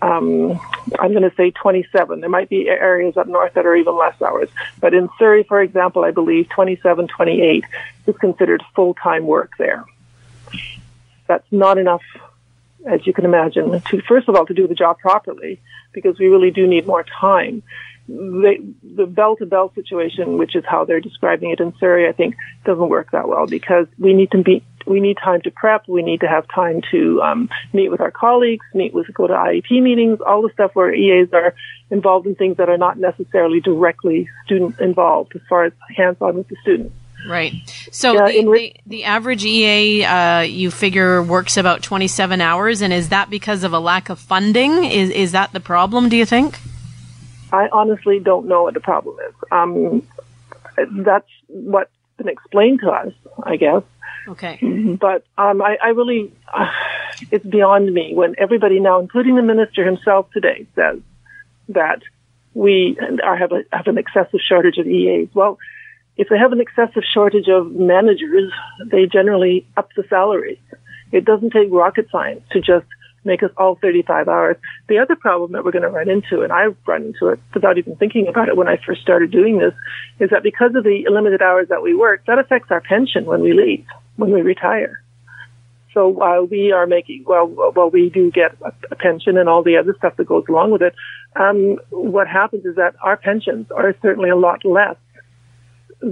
um, 0.00 0.58
I'm 0.98 1.10
going 1.10 1.28
to 1.28 1.34
say 1.36 1.50
27. 1.50 2.20
There 2.20 2.30
might 2.30 2.48
be 2.48 2.66
areas 2.66 3.18
up 3.18 3.26
north 3.26 3.52
that 3.52 3.66
are 3.66 3.76
even 3.76 3.94
less 3.94 4.20
hours. 4.22 4.48
But 4.80 4.94
in 4.94 5.10
Surrey, 5.18 5.42
for 5.42 5.60
example, 5.60 6.02
I 6.02 6.12
believe 6.12 6.48
27, 6.48 7.08
28 7.08 7.64
is 8.06 8.16
considered 8.16 8.62
full-time 8.74 9.26
work 9.26 9.52
there. 9.58 9.84
That's 11.26 11.46
not 11.50 11.78
enough, 11.78 12.02
as 12.86 13.06
you 13.06 13.12
can 13.12 13.24
imagine, 13.24 13.80
to, 13.80 14.02
first 14.02 14.28
of 14.28 14.36
all, 14.36 14.46
to 14.46 14.54
do 14.54 14.66
the 14.66 14.74
job 14.74 14.98
properly, 14.98 15.60
because 15.92 16.18
we 16.18 16.26
really 16.26 16.50
do 16.50 16.66
need 16.66 16.86
more 16.86 17.04
time. 17.04 17.62
The, 18.06 18.62
the 18.82 19.06
bell 19.06 19.36
to 19.36 19.46
bell 19.46 19.72
situation, 19.74 20.36
which 20.36 20.54
is 20.54 20.64
how 20.66 20.84
they're 20.84 21.00
describing 21.00 21.50
it 21.50 21.60
in 21.60 21.72
Surrey, 21.78 22.06
I 22.06 22.12
think 22.12 22.34
doesn't 22.64 22.90
work 22.90 23.12
that 23.12 23.28
well 23.28 23.46
because 23.46 23.86
we 23.98 24.12
need 24.12 24.30
to 24.32 24.42
meet 24.46 24.62
we 24.86 25.00
need 25.00 25.16
time 25.22 25.40
to 25.42 25.50
prep. 25.50 25.88
We 25.88 26.02
need 26.02 26.20
to 26.20 26.28
have 26.28 26.46
time 26.48 26.82
to 26.90 27.22
um, 27.22 27.48
meet 27.72 27.90
with 27.90 28.00
our 28.00 28.10
colleagues, 28.10 28.66
meet 28.74 28.92
with, 28.92 29.12
go 29.14 29.26
to 29.26 29.32
IEP 29.32 29.82
meetings, 29.82 30.20
all 30.20 30.42
the 30.42 30.50
stuff 30.52 30.72
where 30.74 30.94
EAs 30.94 31.32
are 31.32 31.54
involved 31.90 32.26
in 32.26 32.34
things 32.34 32.58
that 32.58 32.68
are 32.68 32.78
not 32.78 32.98
necessarily 32.98 33.60
directly 33.60 34.28
student 34.44 34.78
involved 34.80 35.32
as 35.34 35.42
far 35.48 35.64
as 35.64 35.72
hands 35.96 36.18
on 36.20 36.36
with 36.36 36.48
the 36.48 36.56
students. 36.62 36.94
Right. 37.26 37.52
So 37.90 38.12
yeah, 38.12 38.26
the, 38.26 38.46
re- 38.46 38.74
the, 38.86 38.96
the, 38.98 39.04
average 39.04 39.44
EA, 39.44 40.04
uh, 40.04 40.40
you 40.40 40.70
figure, 40.70 41.22
works 41.22 41.56
about 41.56 41.82
27 41.82 42.40
hours, 42.40 42.82
and 42.82 42.92
is 42.92 43.08
that 43.08 43.30
because 43.30 43.64
of 43.64 43.72
a 43.72 43.78
lack 43.78 44.10
of 44.10 44.18
funding? 44.18 44.84
Is 44.84 45.10
is 45.10 45.32
that 45.32 45.52
the 45.52 45.60
problem? 45.60 46.08
Do 46.08 46.16
you 46.16 46.26
think? 46.26 46.58
I 47.52 47.68
honestly 47.72 48.18
don't 48.18 48.46
know 48.46 48.64
what 48.64 48.74
the 48.74 48.80
problem 48.80 49.16
is. 49.28 49.34
Um, 49.50 50.06
that's 50.76 51.28
what's 51.46 51.90
been 52.16 52.28
explained 52.28 52.80
to 52.80 52.90
us, 52.90 53.12
I 53.42 53.56
guess. 53.56 53.82
Okay. 54.26 54.58
But 55.00 55.24
um, 55.36 55.60
I, 55.62 55.76
I 55.82 55.88
really, 55.88 56.32
uh, 56.52 56.70
it's 57.30 57.44
beyond 57.44 57.92
me 57.92 58.12
when 58.14 58.34
everybody 58.38 58.80
now, 58.80 59.00
including 59.00 59.36
the 59.36 59.42
minister 59.42 59.84
himself 59.84 60.30
today, 60.32 60.66
says 60.74 61.00
that 61.68 62.00
we 62.54 62.98
are 63.22 63.36
have, 63.36 63.52
a, 63.52 63.64
have 63.72 63.86
an 63.86 63.98
excessive 63.98 64.40
shortage 64.40 64.78
of 64.78 64.86
EAs. 64.86 65.28
Well, 65.34 65.58
if 66.16 66.28
they 66.28 66.38
have 66.38 66.52
an 66.52 66.60
excessive 66.60 67.02
shortage 67.12 67.48
of 67.48 67.72
managers, 67.72 68.52
they 68.86 69.06
generally 69.06 69.66
up 69.76 69.88
the 69.96 70.04
salaries. 70.08 70.58
It 71.12 71.24
doesn't 71.24 71.50
take 71.50 71.68
rocket 71.70 72.08
science 72.10 72.42
to 72.52 72.60
just 72.60 72.86
make 73.24 73.42
us 73.42 73.50
all 73.56 73.76
35 73.76 74.28
hours. 74.28 74.56
The 74.88 74.98
other 74.98 75.16
problem 75.16 75.52
that 75.52 75.64
we're 75.64 75.72
going 75.72 75.82
to 75.82 75.88
run 75.88 76.08
into, 76.08 76.42
and 76.42 76.52
I've 76.52 76.76
run 76.86 77.04
into 77.04 77.28
it 77.28 77.40
without 77.54 77.78
even 77.78 77.96
thinking 77.96 78.28
about 78.28 78.48
it 78.48 78.56
when 78.56 78.68
I 78.68 78.78
first 78.84 79.00
started 79.00 79.30
doing 79.30 79.58
this, 79.58 79.72
is 80.20 80.30
that 80.30 80.42
because 80.42 80.74
of 80.74 80.84
the 80.84 81.06
limited 81.10 81.40
hours 81.40 81.68
that 81.68 81.82
we 81.82 81.94
work, 81.94 82.24
that 82.26 82.38
affects 82.38 82.70
our 82.70 82.80
pension 82.80 83.24
when 83.24 83.40
we 83.40 83.52
leave 83.52 83.86
when 84.16 84.30
we 84.30 84.42
retire. 84.42 85.02
So 85.92 86.08
while 86.08 86.44
we 86.44 86.72
are 86.72 86.86
making, 86.86 87.24
well, 87.26 87.46
while 87.46 87.90
we 87.90 88.10
do 88.10 88.30
get 88.30 88.56
a 88.90 88.96
pension 88.96 89.38
and 89.38 89.48
all 89.48 89.62
the 89.62 89.76
other 89.76 89.94
stuff 89.96 90.16
that 90.16 90.26
goes 90.26 90.44
along 90.48 90.72
with 90.72 90.82
it. 90.82 90.94
Um, 91.36 91.78
what 91.90 92.26
happens 92.28 92.64
is 92.64 92.76
that 92.76 92.94
our 93.02 93.16
pensions 93.16 93.70
are 93.70 93.94
certainly 94.02 94.30
a 94.30 94.36
lot 94.36 94.64
less 94.64 94.96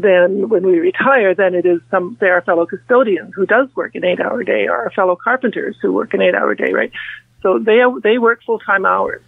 than 0.00 0.48
when 0.48 0.64
we 0.64 0.78
retire 0.78 1.34
than 1.34 1.54
it 1.54 1.66
is 1.66 1.80
some, 1.90 2.16
say, 2.18 2.28
our 2.28 2.42
fellow 2.42 2.66
custodians 2.66 3.32
who 3.34 3.46
does 3.46 3.68
work 3.76 3.94
an 3.94 4.04
eight-hour 4.04 4.44
day, 4.44 4.66
or 4.66 4.76
our 4.76 4.90
fellow 4.90 5.16
carpenters 5.16 5.76
who 5.82 5.92
work 5.92 6.14
an 6.14 6.22
eight-hour 6.22 6.54
day, 6.54 6.72
right? 6.72 6.92
So 7.42 7.58
they 7.58 7.80
they 8.02 8.18
work 8.18 8.42
full-time 8.44 8.86
hours. 8.86 9.22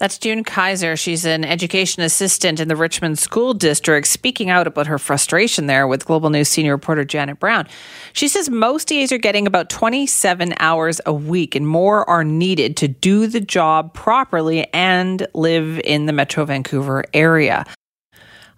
That's 0.00 0.16
June 0.16 0.44
Kaiser. 0.44 0.96
She's 0.96 1.26
an 1.26 1.44
education 1.44 2.02
assistant 2.02 2.58
in 2.58 2.68
the 2.68 2.74
Richmond 2.74 3.18
School 3.18 3.52
District, 3.52 4.06
speaking 4.06 4.48
out 4.48 4.66
about 4.66 4.86
her 4.86 4.98
frustration 4.98 5.66
there 5.66 5.86
with 5.86 6.06
Global 6.06 6.30
News 6.30 6.48
senior 6.48 6.72
reporter 6.72 7.04
Janet 7.04 7.38
Brown. 7.38 7.68
She 8.14 8.26
says 8.26 8.48
most 8.48 8.90
EAs 8.90 9.12
are 9.12 9.18
getting 9.18 9.46
about 9.46 9.68
27 9.68 10.54
hours 10.58 11.02
a 11.04 11.12
week, 11.12 11.54
and 11.54 11.68
more 11.68 12.08
are 12.08 12.24
needed 12.24 12.78
to 12.78 12.88
do 12.88 13.26
the 13.26 13.42
job 13.42 13.92
properly 13.92 14.66
and 14.72 15.26
live 15.34 15.78
in 15.84 16.06
the 16.06 16.14
Metro 16.14 16.46
Vancouver 16.46 17.04
area. 17.12 17.66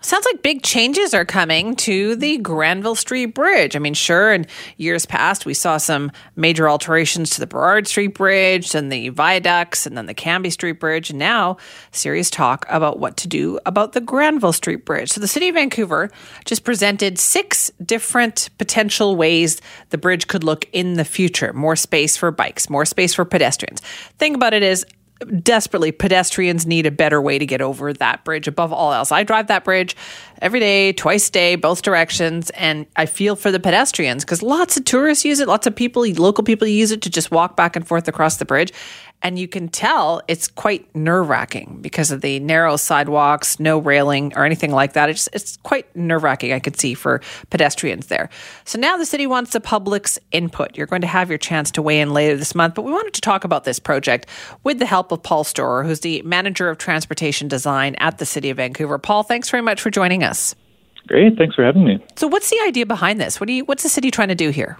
Sounds 0.02 0.26
like 0.26 0.42
big 0.42 0.62
changes 0.62 1.14
are 1.14 1.24
coming 1.24 1.76
to 1.76 2.16
the 2.16 2.38
Granville 2.38 2.96
Street 2.96 3.26
Bridge. 3.26 3.76
I 3.76 3.78
mean, 3.78 3.94
sure, 3.94 4.32
in 4.32 4.46
years 4.76 5.06
past, 5.06 5.46
we 5.46 5.54
saw 5.54 5.76
some 5.76 6.10
major 6.34 6.68
alterations 6.68 7.30
to 7.30 7.40
the 7.40 7.46
Burrard 7.46 7.86
Street 7.86 8.14
Bridge 8.14 8.74
and 8.74 8.90
the 8.90 9.10
viaducts 9.10 9.86
and 9.86 9.96
then 9.96 10.06
the 10.06 10.14
Cambie 10.14 10.50
Street 10.50 10.80
Bridge. 10.80 11.10
And 11.10 11.20
now, 11.20 11.56
serious 11.92 12.30
talk 12.30 12.66
about 12.68 12.98
what 12.98 13.16
to 13.18 13.28
do 13.28 13.60
about 13.64 13.92
the 13.92 14.00
Granville 14.00 14.52
Street 14.52 14.84
Bridge. 14.84 15.12
So, 15.12 15.20
the 15.20 15.28
City 15.28 15.48
of 15.48 15.54
Vancouver 15.54 16.10
just 16.44 16.64
presented 16.64 17.18
six 17.18 17.70
different 17.84 18.50
potential 18.58 19.14
ways 19.14 19.60
the 19.90 19.98
bridge 19.98 20.26
could 20.26 20.42
look 20.42 20.68
in 20.72 20.94
the 20.94 21.04
future 21.04 21.52
more 21.52 21.76
space 21.76 22.16
for 22.16 22.32
bikes, 22.32 22.68
more 22.68 22.84
space 22.84 23.14
for 23.14 23.24
pedestrians. 23.24 23.80
Thing 24.18 24.34
about 24.34 24.52
it 24.52 24.64
is, 24.64 24.84
desperately 25.24 25.92
pedestrians 25.92 26.66
need 26.66 26.86
a 26.86 26.90
better 26.90 27.20
way 27.20 27.38
to 27.38 27.46
get 27.46 27.60
over 27.60 27.92
that 27.92 28.24
bridge 28.24 28.48
above 28.48 28.72
all 28.72 28.92
else. 28.92 29.12
I 29.12 29.22
drive 29.22 29.48
that 29.48 29.64
bridge 29.64 29.96
every 30.40 30.60
day, 30.60 30.92
twice 30.92 31.28
a 31.28 31.32
day, 31.32 31.56
both 31.56 31.82
directions, 31.82 32.50
and 32.50 32.86
I 32.96 33.06
feel 33.06 33.36
for 33.36 33.50
the 33.50 33.60
pedestrians 33.60 34.24
because 34.24 34.42
lots 34.42 34.76
of 34.76 34.84
tourists 34.84 35.24
use 35.24 35.40
it, 35.40 35.48
lots 35.48 35.66
of 35.66 35.74
people, 35.74 36.06
local 36.14 36.44
people 36.44 36.66
use 36.66 36.90
it 36.90 37.02
to 37.02 37.10
just 37.10 37.30
walk 37.30 37.56
back 37.56 37.76
and 37.76 37.86
forth 37.86 38.08
across 38.08 38.36
the 38.36 38.44
bridge. 38.44 38.72
And 39.22 39.38
you 39.38 39.46
can 39.46 39.68
tell 39.68 40.20
it's 40.26 40.48
quite 40.48 40.92
nerve 40.94 41.28
wracking 41.28 41.78
because 41.80 42.10
of 42.10 42.20
the 42.20 42.40
narrow 42.40 42.76
sidewalks, 42.76 43.60
no 43.60 43.78
railing 43.78 44.32
or 44.36 44.44
anything 44.44 44.72
like 44.72 44.94
that. 44.94 45.08
It's, 45.08 45.28
it's 45.32 45.56
quite 45.58 45.94
nerve 45.94 46.22
wracking, 46.22 46.52
I 46.52 46.58
could 46.58 46.78
see, 46.78 46.94
for 46.94 47.20
pedestrians 47.50 48.08
there. 48.08 48.28
So 48.64 48.78
now 48.78 48.96
the 48.96 49.06
city 49.06 49.26
wants 49.26 49.52
the 49.52 49.60
public's 49.60 50.18
input. 50.32 50.76
You're 50.76 50.86
going 50.86 51.02
to 51.02 51.06
have 51.06 51.28
your 51.28 51.38
chance 51.38 51.70
to 51.72 51.82
weigh 51.82 52.00
in 52.00 52.12
later 52.12 52.36
this 52.36 52.54
month, 52.54 52.74
but 52.74 52.82
we 52.82 52.92
wanted 52.92 53.14
to 53.14 53.20
talk 53.20 53.44
about 53.44 53.64
this 53.64 53.78
project 53.78 54.26
with 54.64 54.78
the 54.78 54.86
help 54.86 55.12
of 55.12 55.22
Paul 55.22 55.44
Storer, 55.44 55.84
who's 55.84 56.00
the 56.00 56.22
manager 56.22 56.68
of 56.68 56.78
transportation 56.78 57.46
design 57.48 57.94
at 57.96 58.18
the 58.18 58.26
city 58.26 58.50
of 58.50 58.56
Vancouver. 58.56 58.98
Paul, 58.98 59.22
thanks 59.22 59.50
very 59.50 59.62
much 59.62 59.80
for 59.80 59.90
joining 59.90 60.24
us. 60.24 60.54
Great. 61.06 61.36
Thanks 61.36 61.54
for 61.54 61.64
having 61.64 61.84
me. 61.84 62.04
So, 62.16 62.28
what's 62.28 62.50
the 62.50 62.60
idea 62.64 62.86
behind 62.86 63.20
this? 63.20 63.40
What 63.40 63.46
do 63.46 63.52
you, 63.52 63.64
what's 63.64 63.82
the 63.82 63.88
city 63.88 64.10
trying 64.10 64.28
to 64.28 64.34
do 64.34 64.50
here? 64.50 64.78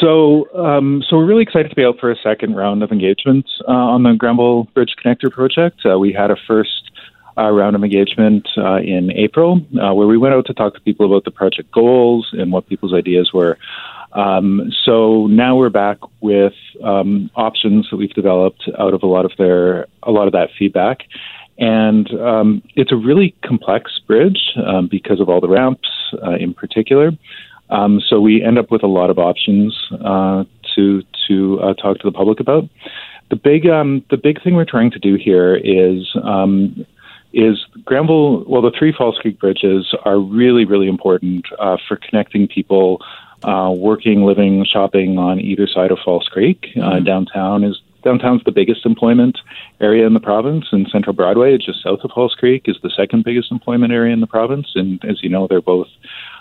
So, 0.00 0.48
um, 0.54 1.02
so 1.08 1.16
we're 1.16 1.26
really 1.26 1.42
excited 1.42 1.70
to 1.70 1.74
be 1.74 1.84
out 1.84 1.98
for 1.98 2.10
a 2.10 2.16
second 2.16 2.54
round 2.54 2.82
of 2.82 2.92
engagement 2.92 3.46
uh, 3.66 3.72
on 3.72 4.02
the 4.02 4.14
Granville 4.14 4.64
Bridge 4.74 4.94
Connector 5.02 5.30
project. 5.30 5.80
Uh, 5.84 5.98
we 5.98 6.12
had 6.12 6.30
a 6.30 6.36
first 6.46 6.90
uh, 7.36 7.50
round 7.50 7.76
of 7.76 7.82
engagement 7.82 8.48
uh, 8.56 8.76
in 8.76 9.10
April, 9.12 9.60
uh, 9.80 9.94
where 9.94 10.06
we 10.06 10.18
went 10.18 10.34
out 10.34 10.46
to 10.46 10.54
talk 10.54 10.74
to 10.74 10.80
people 10.80 11.06
about 11.06 11.24
the 11.24 11.30
project 11.30 11.70
goals 11.72 12.28
and 12.32 12.52
what 12.52 12.68
people's 12.68 12.94
ideas 12.94 13.30
were. 13.32 13.56
Um, 14.12 14.72
so 14.84 15.26
now 15.26 15.56
we're 15.56 15.70
back 15.70 15.98
with 16.20 16.54
um, 16.82 17.30
options 17.34 17.88
that 17.90 17.96
we've 17.96 18.14
developed 18.14 18.68
out 18.78 18.94
of 18.94 19.02
a 19.02 19.06
lot 19.06 19.24
of 19.24 19.32
their 19.38 19.86
a 20.02 20.10
lot 20.10 20.26
of 20.26 20.32
that 20.32 20.48
feedback. 20.58 21.02
And 21.58 22.08
um, 22.20 22.62
it's 22.76 22.92
a 22.92 22.96
really 22.96 23.34
complex 23.44 23.98
bridge 24.06 24.54
um, 24.64 24.88
because 24.88 25.20
of 25.20 25.28
all 25.28 25.40
the 25.40 25.48
ramps 25.48 25.88
uh, 26.24 26.36
in 26.38 26.54
particular. 26.54 27.10
Um, 27.70 28.00
so 28.00 28.20
we 28.20 28.42
end 28.42 28.58
up 28.58 28.70
with 28.70 28.82
a 28.82 28.86
lot 28.86 29.10
of 29.10 29.18
options 29.18 29.76
uh, 30.04 30.44
to 30.74 31.02
to 31.28 31.60
uh, 31.60 31.74
talk 31.74 31.98
to 31.98 32.04
the 32.04 32.12
public 32.12 32.40
about. 32.40 32.68
The 33.30 33.36
big 33.36 33.66
um, 33.66 34.04
the 34.10 34.16
big 34.16 34.42
thing 34.42 34.54
we're 34.54 34.64
trying 34.64 34.90
to 34.92 34.98
do 34.98 35.16
here 35.16 35.54
is 35.54 36.08
um, 36.22 36.86
is 37.32 37.64
Granville. 37.84 38.44
Well, 38.44 38.62
the 38.62 38.72
three 38.76 38.92
False 38.96 39.18
Creek 39.18 39.38
bridges 39.38 39.94
are 40.04 40.18
really 40.18 40.64
really 40.64 40.88
important 40.88 41.46
uh, 41.58 41.76
for 41.86 41.96
connecting 41.96 42.48
people 42.48 43.02
uh, 43.44 43.72
working, 43.76 44.24
living, 44.24 44.64
shopping 44.64 45.18
on 45.18 45.40
either 45.40 45.66
side 45.66 45.90
of 45.90 45.98
False 46.04 46.26
Creek. 46.28 46.68
Uh, 46.76 46.80
mm-hmm. 46.80 47.04
downtown 47.04 47.64
is 47.64 47.80
downtown's 48.02 48.42
the 48.44 48.52
biggest 48.52 48.86
employment 48.86 49.38
area 49.80 50.06
in 50.06 50.14
the 50.14 50.20
province, 50.20 50.66
and 50.72 50.88
Central 50.90 51.14
Broadway, 51.14 51.58
just 51.58 51.82
south 51.82 52.00
of 52.04 52.10
False 52.14 52.34
Creek, 52.34 52.62
is 52.66 52.76
the 52.82 52.90
second 52.90 53.24
biggest 53.24 53.50
employment 53.50 53.92
area 53.92 54.12
in 54.12 54.20
the 54.20 54.26
province. 54.26 54.68
And 54.74 55.04
as 55.04 55.22
you 55.22 55.28
know, 55.28 55.46
they're 55.46 55.60
both 55.60 55.88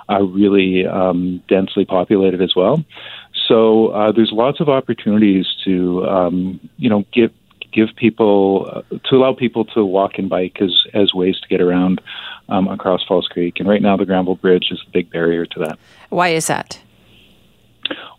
are 0.10 0.24
really 0.24 0.86
um, 0.86 1.44
densely 1.48 1.86
populated 1.86 2.42
as 2.42 2.56
well. 2.56 2.84
So 3.48 3.90
uh, 3.90 4.12
there's 4.12 4.32
lots 4.32 4.60
of 4.60 4.70
opportunities 4.70 5.46
to 5.66 6.06
um, 6.06 6.70
you 6.78 6.90
know 6.90 7.06
give 7.14 7.32
give 7.72 7.90
people 7.96 8.70
uh, 8.72 8.98
to 9.10 9.16
allow 9.16 9.34
people 9.34 9.66
to 9.66 9.86
walk 9.86 10.18
and 10.18 10.30
bike 10.30 10.58
as 10.62 10.72
as 10.94 11.14
ways 11.14 11.40
to 11.42 11.48
get 11.48 11.62
around 11.62 12.02
um, 12.50 12.68
across 12.68 13.04
False 13.08 13.28
Creek. 13.28 13.60
And 13.60 13.68
right 13.68 13.82
now, 13.82 13.98
the 13.98 14.06
Granville 14.06 14.36
Bridge 14.36 14.68
is 14.72 14.82
a 14.86 14.90
big 14.92 15.12
barrier 15.12 15.46
to 15.46 15.60
that. 15.60 15.80
Why 16.10 16.30
is 16.30 16.48
that? 16.48 16.80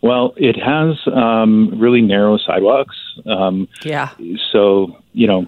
Well, 0.01 0.33
it 0.37 0.55
has 0.55 0.97
um, 1.13 1.79
really 1.79 2.01
narrow 2.01 2.37
sidewalks. 2.37 2.95
Um, 3.25 3.67
Yeah. 3.83 4.09
so 4.51 4.97
you 5.13 5.27
know, 5.27 5.45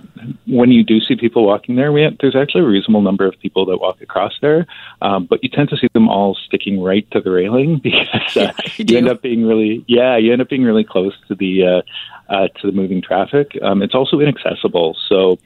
when 0.47 0.71
you 0.71 0.83
do 0.83 0.99
see 0.99 1.15
people 1.15 1.45
walking 1.45 1.75
there, 1.75 1.91
we 1.91 2.01
have, 2.01 2.17
there's 2.19 2.35
actually 2.35 2.61
a 2.61 2.67
reasonable 2.67 3.01
number 3.01 3.25
of 3.25 3.39
people 3.39 3.65
that 3.67 3.77
walk 3.77 4.01
across 4.01 4.33
there, 4.41 4.65
um, 5.01 5.27
but 5.29 5.41
you 5.43 5.49
tend 5.49 5.69
to 5.69 5.77
see 5.77 5.87
them 5.93 6.09
all 6.09 6.35
sticking 6.47 6.81
right 6.81 7.09
to 7.11 7.21
the 7.21 7.29
railing 7.29 7.77
because 7.83 8.35
uh, 8.37 8.51
you, 8.77 8.97
end 8.97 9.07
up 9.07 9.21
being 9.21 9.45
really, 9.45 9.85
yeah, 9.87 10.17
you 10.17 10.33
end 10.33 10.41
up 10.41 10.49
being 10.49 10.63
really 10.63 10.83
close 10.83 11.13
to 11.27 11.35
the 11.35 11.63
uh, 11.63 11.81
uh, 12.33 12.47
to 12.59 12.67
the 12.67 12.73
moving 12.73 13.01
traffic. 13.01 13.57
Um, 13.61 13.81
it's 13.81 13.93
also 13.93 14.19
inaccessible, 14.19 14.97
so 15.07 15.37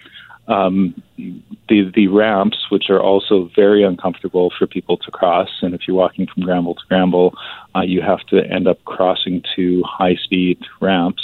um, 0.48 1.02
the 1.18 1.92
the 1.96 2.08
ramps, 2.08 2.70
which 2.70 2.90
are 2.90 3.02
also 3.02 3.50
very 3.56 3.84
uncomfortable 3.84 4.52
for 4.58 4.68
people 4.68 4.98
to 4.98 5.12
cross, 5.12 5.50
and 5.62 5.74
if 5.74 5.82
you're 5.88 5.98
walking 5.98 6.28
from 6.28 6.44
Granville 6.44 6.76
to 6.76 6.86
Granville, 6.88 7.34
uh, 7.76 7.82
you 7.82 8.02
have 8.02 8.22
to 8.28 8.44
end 8.46 8.68
up 8.68 8.84
crossing 8.86 9.44
two 9.56 9.84
high 9.84 10.16
speed 10.16 10.60
ramps. 10.82 11.24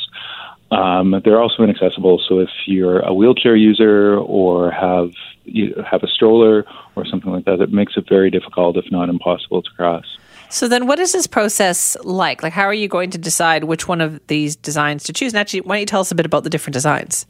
Um, 0.71 1.21
they're 1.25 1.41
also 1.41 1.63
inaccessible, 1.63 2.21
so 2.27 2.39
if 2.39 2.49
you're 2.65 2.99
a 2.99 3.13
wheelchair 3.13 3.55
user 3.55 4.17
or 4.17 4.71
have 4.71 5.11
you 5.43 5.75
have 5.89 6.01
a 6.01 6.07
stroller 6.07 6.65
or 6.95 7.05
something 7.05 7.31
like 7.31 7.45
that, 7.45 7.59
it 7.61 7.71
makes 7.71 7.97
it 7.97 8.07
very 8.07 8.29
difficult, 8.29 8.77
if 8.77 8.85
not 8.91 9.09
impossible, 9.09 9.61
to 9.61 9.69
cross. 9.71 10.05
So 10.49 10.67
then, 10.67 10.87
what 10.87 10.99
is 10.99 11.13
this 11.13 11.27
process 11.27 11.95
like? 12.03 12.43
Like, 12.43 12.53
how 12.53 12.63
are 12.63 12.73
you 12.73 12.87
going 12.87 13.09
to 13.11 13.17
decide 13.17 13.65
which 13.65 13.87
one 13.87 14.01
of 14.01 14.19
these 14.27 14.55
designs 14.55 15.03
to 15.05 15.13
choose? 15.13 15.33
And 15.33 15.39
actually, 15.39 15.61
why 15.61 15.75
don't 15.75 15.81
you 15.81 15.85
tell 15.85 16.01
us 16.01 16.11
a 16.11 16.15
bit 16.15 16.25
about 16.25 16.43
the 16.43 16.49
different 16.49 16.73
designs? 16.73 17.25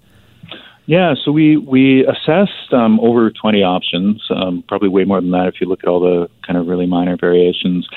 Yeah, 0.88 1.13
so 1.23 1.32
we 1.32 1.57
we 1.57 2.05
assessed 2.05 2.73
um, 2.73 2.99
over 2.99 3.29
20 3.29 3.63
options, 3.63 4.23
um, 4.29 4.63
probably 4.67 4.89
way 4.89 5.05
more 5.05 5.21
than 5.21 5.32
that 5.32 5.47
if 5.47 5.61
you 5.61 5.67
look 5.67 5.84
at 5.84 5.88
all 5.88 5.99
the 5.99 6.29
kind 6.45 6.57
of 6.57 6.67
really 6.67 6.88
minor 6.88 7.17
variations. 7.17 7.88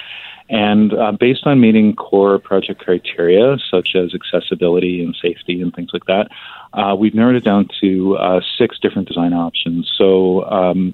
And 0.50 0.92
uh, 0.92 1.12
based 1.12 1.46
on 1.46 1.60
meeting 1.60 1.96
core 1.96 2.38
project 2.38 2.80
criteria 2.80 3.56
such 3.70 3.94
as 3.94 4.14
accessibility 4.14 5.02
and 5.02 5.16
safety 5.20 5.62
and 5.62 5.74
things 5.74 5.90
like 5.94 6.04
that, 6.04 6.28
uh, 6.74 6.94
we've 6.94 7.14
narrowed 7.14 7.36
it 7.36 7.44
down 7.44 7.68
to 7.80 8.16
uh, 8.18 8.40
six 8.58 8.78
different 8.78 9.08
design 9.08 9.32
options. 9.32 9.90
So 9.96 10.44
um, 10.50 10.92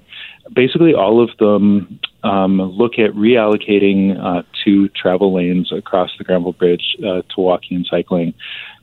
basically, 0.53 0.93
all 0.93 1.21
of 1.21 1.35
them 1.37 1.99
um, 2.23 2.61
look 2.61 2.93
at 2.97 3.11
reallocating 3.11 4.17
uh, 4.17 4.43
two 4.63 4.87
travel 4.89 5.33
lanes 5.33 5.71
across 5.73 6.11
the 6.17 6.23
Granville 6.23 6.53
Bridge 6.53 6.95
uh, 6.99 7.21
to 7.21 7.41
walking 7.41 7.75
and 7.75 7.85
cycling. 7.85 8.33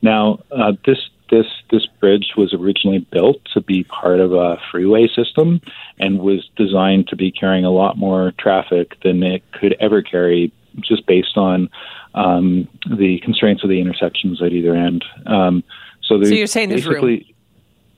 Now, 0.03 0.39
uh, 0.51 0.73
this 0.85 0.99
this 1.29 1.45
this 1.71 1.85
bridge 1.99 2.33
was 2.37 2.53
originally 2.53 2.99
built 3.11 3.37
to 3.53 3.61
be 3.61 3.83
part 3.83 4.19
of 4.19 4.33
a 4.33 4.57
freeway 4.71 5.07
system 5.07 5.61
and 5.99 6.19
was 6.19 6.49
designed 6.55 7.07
to 7.07 7.15
be 7.15 7.31
carrying 7.31 7.65
a 7.65 7.71
lot 7.71 7.97
more 7.97 8.33
traffic 8.37 8.95
than 9.03 9.23
it 9.23 9.43
could 9.51 9.75
ever 9.79 10.01
carry 10.01 10.51
just 10.81 11.05
based 11.05 11.37
on 11.37 11.69
um, 12.13 12.67
the 12.85 13.19
constraints 13.23 13.63
of 13.63 13.69
the 13.69 13.81
intersections 13.81 14.41
at 14.41 14.51
either 14.51 14.75
end. 14.75 15.03
Um, 15.25 15.63
so, 16.01 16.21
So 16.23 16.29
you're 16.29 16.47
saying 16.47 16.69
there's 16.69 16.87
room? 16.87 17.21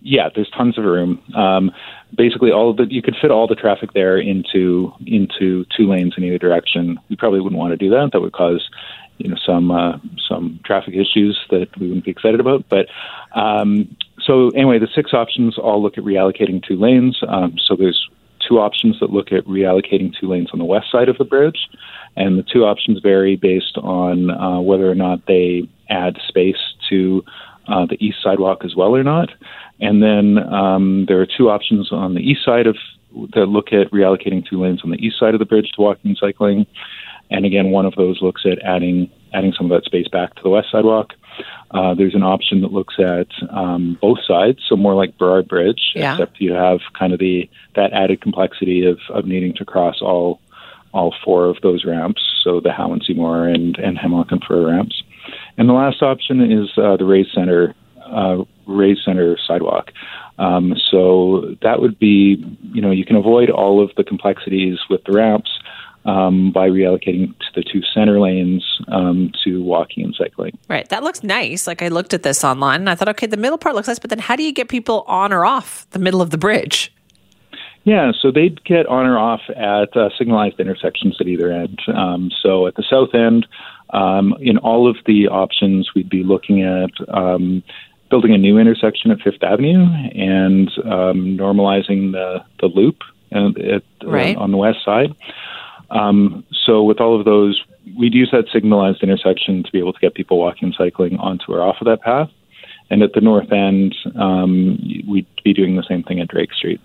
Yeah, 0.04 0.30
there's 0.34 0.50
tons 0.50 0.78
of 0.78 0.84
room. 0.84 1.22
Um, 1.36 1.72
basically, 2.16 2.52
all 2.52 2.72
of 2.72 2.78
the 2.78 2.88
you 2.90 3.02
could 3.02 3.16
fit 3.22 3.32
all 3.32 3.48
the 3.48 3.56
traffic 3.56 3.94
there 3.94 4.18
into 4.18 4.94
into 5.06 5.66
two 5.76 5.88
lanes 5.88 6.16
in 6.18 6.24
either 6.24 6.40
direction. 6.40 7.00
We 7.10 7.16
probably 7.16 7.40
wouldn't 7.40 7.60
want 7.60 7.72
to 7.72 7.78
do 7.78 7.90
that. 7.92 8.10
That 8.12 8.22
would 8.22 8.34
cause 8.34 8.68
you 9.24 9.30
know 9.30 9.38
some 9.46 9.72
uh, 9.72 9.98
some 10.28 10.60
traffic 10.66 10.94
issues 10.94 11.40
that 11.50 11.68
we 11.80 11.88
wouldn't 11.88 12.06
be 12.06 12.12
excited 12.12 12.40
about. 12.40 12.68
But 12.70 12.88
um, 13.34 13.96
so 14.20 14.50
anyway, 14.50 14.80
the 14.80 14.88
six 14.94 15.14
options 15.14 15.58
all 15.58 15.82
look 15.82 15.98
at 15.98 16.04
reallocating 16.04 16.66
two 16.66 16.78
lanes. 16.80 17.20
Um, 17.28 17.56
so 17.58 17.76
there's 17.76 18.10
two 18.48 18.60
options 18.60 19.00
that 19.00 19.12
look 19.12 19.32
at 19.32 19.46
reallocating 19.46 20.14
two 20.20 20.28
lanes 20.28 20.50
on 20.54 20.60
the 20.60 20.66
west 20.66 20.92
side 20.92 21.10
of 21.10 21.18
the 21.18 21.26
bridge, 21.26 21.70
and 22.16 22.38
the 22.38 22.44
two 22.44 22.66
options 22.66 23.00
vary 23.00 23.36
based 23.36 23.78
on 23.78 24.30
uh, 24.32 24.60
whether 24.60 24.90
or 24.90 24.96
not 24.96 25.26
they 25.28 25.70
add 25.90 26.18
space 26.28 26.58
to 26.90 27.24
uh, 27.68 27.86
the 27.86 27.98
east 28.04 28.18
sidewalk 28.24 28.64
as 28.66 28.76
well 28.76 28.96
or 28.96 29.04
not. 29.04 29.30
And 29.80 30.02
then 30.02 30.38
um, 30.54 31.06
there 31.08 31.22
are 31.22 31.28
two 31.28 31.50
options 31.50 31.92
on 31.92 32.14
the 32.14 32.22
east 32.22 32.46
side 32.46 32.68
of 32.68 32.76
that 33.34 33.48
look 33.48 33.74
at 33.74 33.92
reallocating 33.92 34.48
two 34.48 34.62
lanes 34.62 34.82
on 34.84 34.90
the 34.90 35.06
east 35.06 35.20
side 35.20 35.34
of 35.34 35.40
the 35.40 35.46
bridge 35.46 35.72
to 35.76 35.82
walking 35.82 36.12
and 36.12 36.18
cycling. 36.18 36.66
And 37.32 37.46
again, 37.46 37.72
one 37.72 37.86
of 37.86 37.96
those 37.96 38.22
looks 38.22 38.44
at 38.46 38.62
adding 38.64 39.10
adding 39.34 39.54
some 39.58 39.72
of 39.72 39.76
that 39.82 39.86
space 39.86 40.08
back 40.10 40.36
to 40.36 40.44
the 40.44 40.50
west 40.50 40.68
sidewalk. 40.72 41.14
Uh, 41.72 41.94
there's 41.94 42.16
an 42.16 42.24
option 42.24 42.60
that 42.62 42.74
looks 42.74 42.96
at 43.00 43.28
um, 43.50 43.98
both 44.02 44.20
sides, 44.28 44.60
so 44.68 44.76
more 44.76 44.94
like 44.94 45.18
Burrard 45.18 45.48
Bridge, 45.48 45.94
Yeah. 45.96 46.14
except 46.14 46.42
you 46.42 46.52
have 46.52 46.80
kind 47.00 47.14
of 47.14 47.20
the 47.20 47.50
that 47.76 47.94
added 47.94 48.20
complexity 48.22 48.86
of, 48.86 49.00
of 49.10 49.26
needing 49.26 49.54
to 49.56 49.66
cross 49.66 50.02
all 50.02 50.42
all 50.94 51.16
four 51.24 51.46
of 51.46 51.56
those 51.64 51.86
ramps, 51.86 52.22
so 52.44 52.60
the 52.60 52.74
Howe 52.74 52.92
and 52.92 53.02
Seymour 53.08 53.48
and, 53.48 53.78
and 53.78 53.98
Hemlock 53.98 54.32
and 54.32 54.44
Fir 54.44 54.68
ramps. 54.68 55.02
And 55.58 55.70
the 55.70 55.74
last 55.74 56.02
option 56.02 56.42
is 56.52 56.70
uh, 56.78 56.98
the 56.98 57.06
raised 57.06 57.32
center 57.34 57.74
uh, 58.06 58.44
raised 58.68 59.02
center 59.06 59.38
sidewalk. 59.48 59.92
Um, 60.38 60.76
so 60.90 61.56
that 61.62 61.80
would 61.80 61.98
be, 61.98 62.44
you 62.74 62.82
know, 62.82 62.92
you 62.92 63.06
can 63.06 63.16
avoid 63.16 63.50
all 63.50 63.82
of 63.82 63.92
the 63.96 64.04
complexities 64.04 64.80
with 64.90 65.02
the 65.06 65.14
ramps 65.14 65.50
um, 66.06 66.52
by 66.52 66.68
reallocating 66.70 67.38
to 67.40 67.46
the 67.56 67.64
two 67.64 67.82
center 67.94 68.20
lanes 68.20 68.64
um, 68.88 69.32
to 69.44 69.62
walking 69.62 70.04
and 70.04 70.16
cycling. 70.16 70.58
Right. 70.68 70.88
That 70.90 71.04
looks 71.04 71.24
nice. 71.24 71.68
Like 71.68 71.82
I 71.82 71.90
looked 71.90 72.14
at 72.14 72.24
this 72.24 72.44
online 72.44 72.82
and 72.82 72.90
I 72.90 72.96
thought, 72.96 73.10
okay, 73.10 73.28
the 73.28 73.38
middle 73.38 73.58
part 73.58 73.76
looks 73.76 73.88
nice, 73.88 74.00
but 74.00 74.10
then 74.10 74.20
how 74.20 74.36
do 74.36 74.44
you 74.44 74.52
get 74.52 74.70
people 74.70 75.04
on 75.08 75.32
or 75.32 75.46
off 75.46 75.88
the 75.92 76.00
middle 76.00 76.22
of 76.22 76.32
the 76.32 76.38
bridge? 76.38 76.92
Yeah, 77.84 78.12
so 78.20 78.30
they'd 78.32 78.64
get 78.64 78.86
on 78.86 79.06
or 79.08 79.18
off 79.18 79.42
at 79.50 79.96
uh, 79.98 80.10
signalized 80.18 80.60
intersections 80.60 81.18
at 81.20 81.28
either 81.28 81.52
end. 81.52 81.80
Um, 81.94 82.32
so 82.42 82.68
at 82.68 82.76
the 82.76 82.84
south 82.88 83.16
end, 83.16 83.48
um, 83.90 84.36
in 84.40 84.58
all 84.60 84.88
of 84.90 84.98
the 85.06 85.28
options, 85.28 85.90
we'd 85.96 86.10
be 86.10 86.24
looking 86.24 86.62
at 86.62 86.92
um, 87.10 87.64
building 88.12 88.34
a 88.34 88.38
new 88.38 88.60
intersection 88.60 89.10
at 89.10 89.20
Fifth 89.22 89.42
Avenue 89.42 89.84
and 90.14 90.70
um, 90.86 91.38
normalizing 91.38 92.12
the, 92.12 92.44
the 92.60 92.68
loop 92.68 92.98
at, 93.32 93.60
at, 93.60 93.84
Right. 94.04 94.38
uh, 94.38 94.42
on 94.42 94.52
the 94.52 94.58
west 94.58 94.80
side. 94.86 95.16
Um, 95.92 96.44
so 96.66 96.84
with 96.84 97.00
all 97.00 97.18
of 97.18 97.26
those, 97.26 97.62
we'd 97.98 98.14
use 98.14 98.30
that 98.32 98.46
signalized 98.52 99.04
intersection 99.04 99.64
to 99.64 99.72
be 99.72 99.80
able 99.80 99.94
to 99.94 100.00
get 100.00 100.14
people 100.14 100.40
walking 100.40 100.68
and 100.68 100.76
cycling 100.78 101.18
onto 101.18 101.52
or 101.52 101.62
off 101.62 101.78
of 101.82 101.86
that 101.86 102.02
path. 102.02 102.30
And 102.90 103.04
at 103.04 103.14
the 103.14 103.22
north 103.22 103.52
end, 103.52 103.96
um, 104.20 104.78
we'd 105.08 105.28
be 105.44 105.54
doing 105.54 105.76
the 105.76 105.84
same 105.88 106.04
thing 106.04 106.20
at 106.20 106.28
Drake 106.28 106.54
Street. 106.54 106.82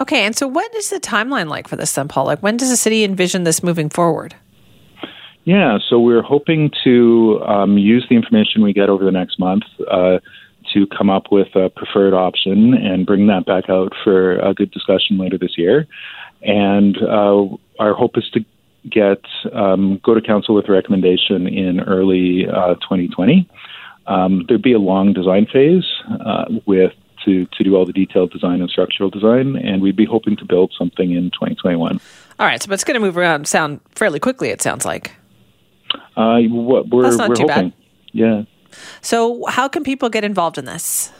Okay. 0.00 0.24
And 0.24 0.34
so 0.34 0.46
what 0.48 0.74
is 0.74 0.90
the 0.90 1.00
timeline 1.00 1.48
like 1.48 1.68
for 1.68 1.76
this 1.76 1.92
then, 1.92 2.08
Paul? 2.08 2.26
Like 2.26 2.42
when 2.42 2.56
does 2.56 2.70
the 2.70 2.76
city 2.76 3.04
envision 3.04 3.44
this 3.44 3.62
moving 3.62 3.90
forward? 3.90 4.34
Yeah, 5.44 5.78
so 5.88 5.98
we're 5.98 6.22
hoping 6.22 6.70
to 6.84 7.40
um, 7.46 7.78
use 7.78 8.06
the 8.08 8.16
information 8.16 8.62
we 8.62 8.72
get 8.72 8.90
over 8.90 9.04
the 9.04 9.10
next 9.10 9.38
month 9.38 9.64
uh, 9.90 10.18
to 10.74 10.86
come 10.86 11.08
up 11.10 11.32
with 11.32 11.48
a 11.56 11.70
preferred 11.70 12.14
option 12.14 12.74
and 12.74 13.06
bring 13.06 13.26
that 13.28 13.46
back 13.46 13.68
out 13.68 13.92
for 14.04 14.38
a 14.38 14.54
good 14.54 14.70
discussion 14.70 15.18
later 15.18 15.38
this 15.38 15.56
year. 15.56 15.86
And 16.42 16.96
uh, 17.02 17.46
our 17.78 17.94
hope 17.94 18.16
is 18.16 18.28
to 18.30 18.44
get 18.88 19.22
um, 19.52 20.00
go 20.04 20.14
to 20.14 20.20
council 20.20 20.54
with 20.54 20.68
a 20.68 20.72
recommendation 20.72 21.46
in 21.46 21.80
early 21.80 22.46
uh, 22.48 22.74
2020. 22.76 23.48
Um, 24.06 24.44
there'd 24.48 24.62
be 24.62 24.72
a 24.72 24.78
long 24.78 25.12
design 25.12 25.46
phase 25.52 25.84
uh, 26.24 26.46
with 26.66 26.92
to, 27.24 27.46
to 27.46 27.64
do 27.64 27.76
all 27.76 27.84
the 27.84 27.92
detailed 27.92 28.32
design 28.32 28.60
and 28.60 28.70
structural 28.70 29.10
design, 29.10 29.56
and 29.56 29.82
we'd 29.82 29.96
be 29.96 30.06
hoping 30.06 30.36
to 30.36 30.44
build 30.44 30.72
something 30.76 31.12
in 31.12 31.30
2021. 31.32 32.00
All 32.38 32.46
right. 32.46 32.62
So 32.62 32.72
it's 32.72 32.84
going 32.84 32.94
to 32.94 33.00
move 33.00 33.16
around 33.16 33.46
sound 33.46 33.80
fairly 33.94 34.18
quickly, 34.18 34.48
it 34.48 34.62
sounds 34.62 34.84
like. 34.84 35.12
Uh, 36.16 36.40
what 36.48 36.88
we're, 36.88 37.02
That's 37.02 37.16
not 37.16 37.28
we're 37.28 37.34
too 37.34 37.46
bad. 37.46 37.56
hoping. 37.56 37.72
Yeah. 38.12 38.42
So 39.02 39.44
how 39.46 39.68
can 39.68 39.84
people 39.84 40.08
get 40.08 40.24
involved 40.24 40.56
in 40.56 40.64
this? 40.64 41.12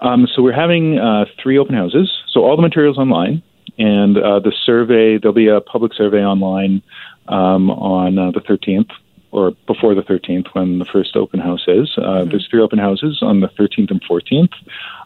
Um, 0.00 0.28
so 0.34 0.42
we're 0.42 0.52
having 0.52 0.98
uh, 0.98 1.24
three 1.42 1.58
open 1.58 1.74
houses. 1.74 2.10
So 2.28 2.44
all 2.44 2.56
the 2.56 2.62
materials 2.62 2.98
online, 2.98 3.42
and 3.78 4.18
uh, 4.18 4.40
the 4.40 4.52
survey. 4.64 5.18
There'll 5.18 5.34
be 5.34 5.48
a 5.48 5.60
public 5.60 5.94
survey 5.94 6.24
online 6.24 6.82
um, 7.28 7.70
on 7.70 8.18
uh, 8.18 8.30
the 8.30 8.40
13th 8.40 8.90
or 9.30 9.52
before 9.66 9.94
the 9.94 10.02
13th 10.02 10.48
when 10.54 10.78
the 10.78 10.84
first 10.84 11.14
open 11.16 11.40
house 11.40 11.64
is. 11.68 11.90
Uh, 11.98 12.24
There's 12.24 12.48
three 12.50 12.62
open 12.62 12.78
houses 12.78 13.18
on 13.22 13.40
the 13.40 13.48
13th 13.48 13.90
and 13.90 14.02
14th. 14.02 14.52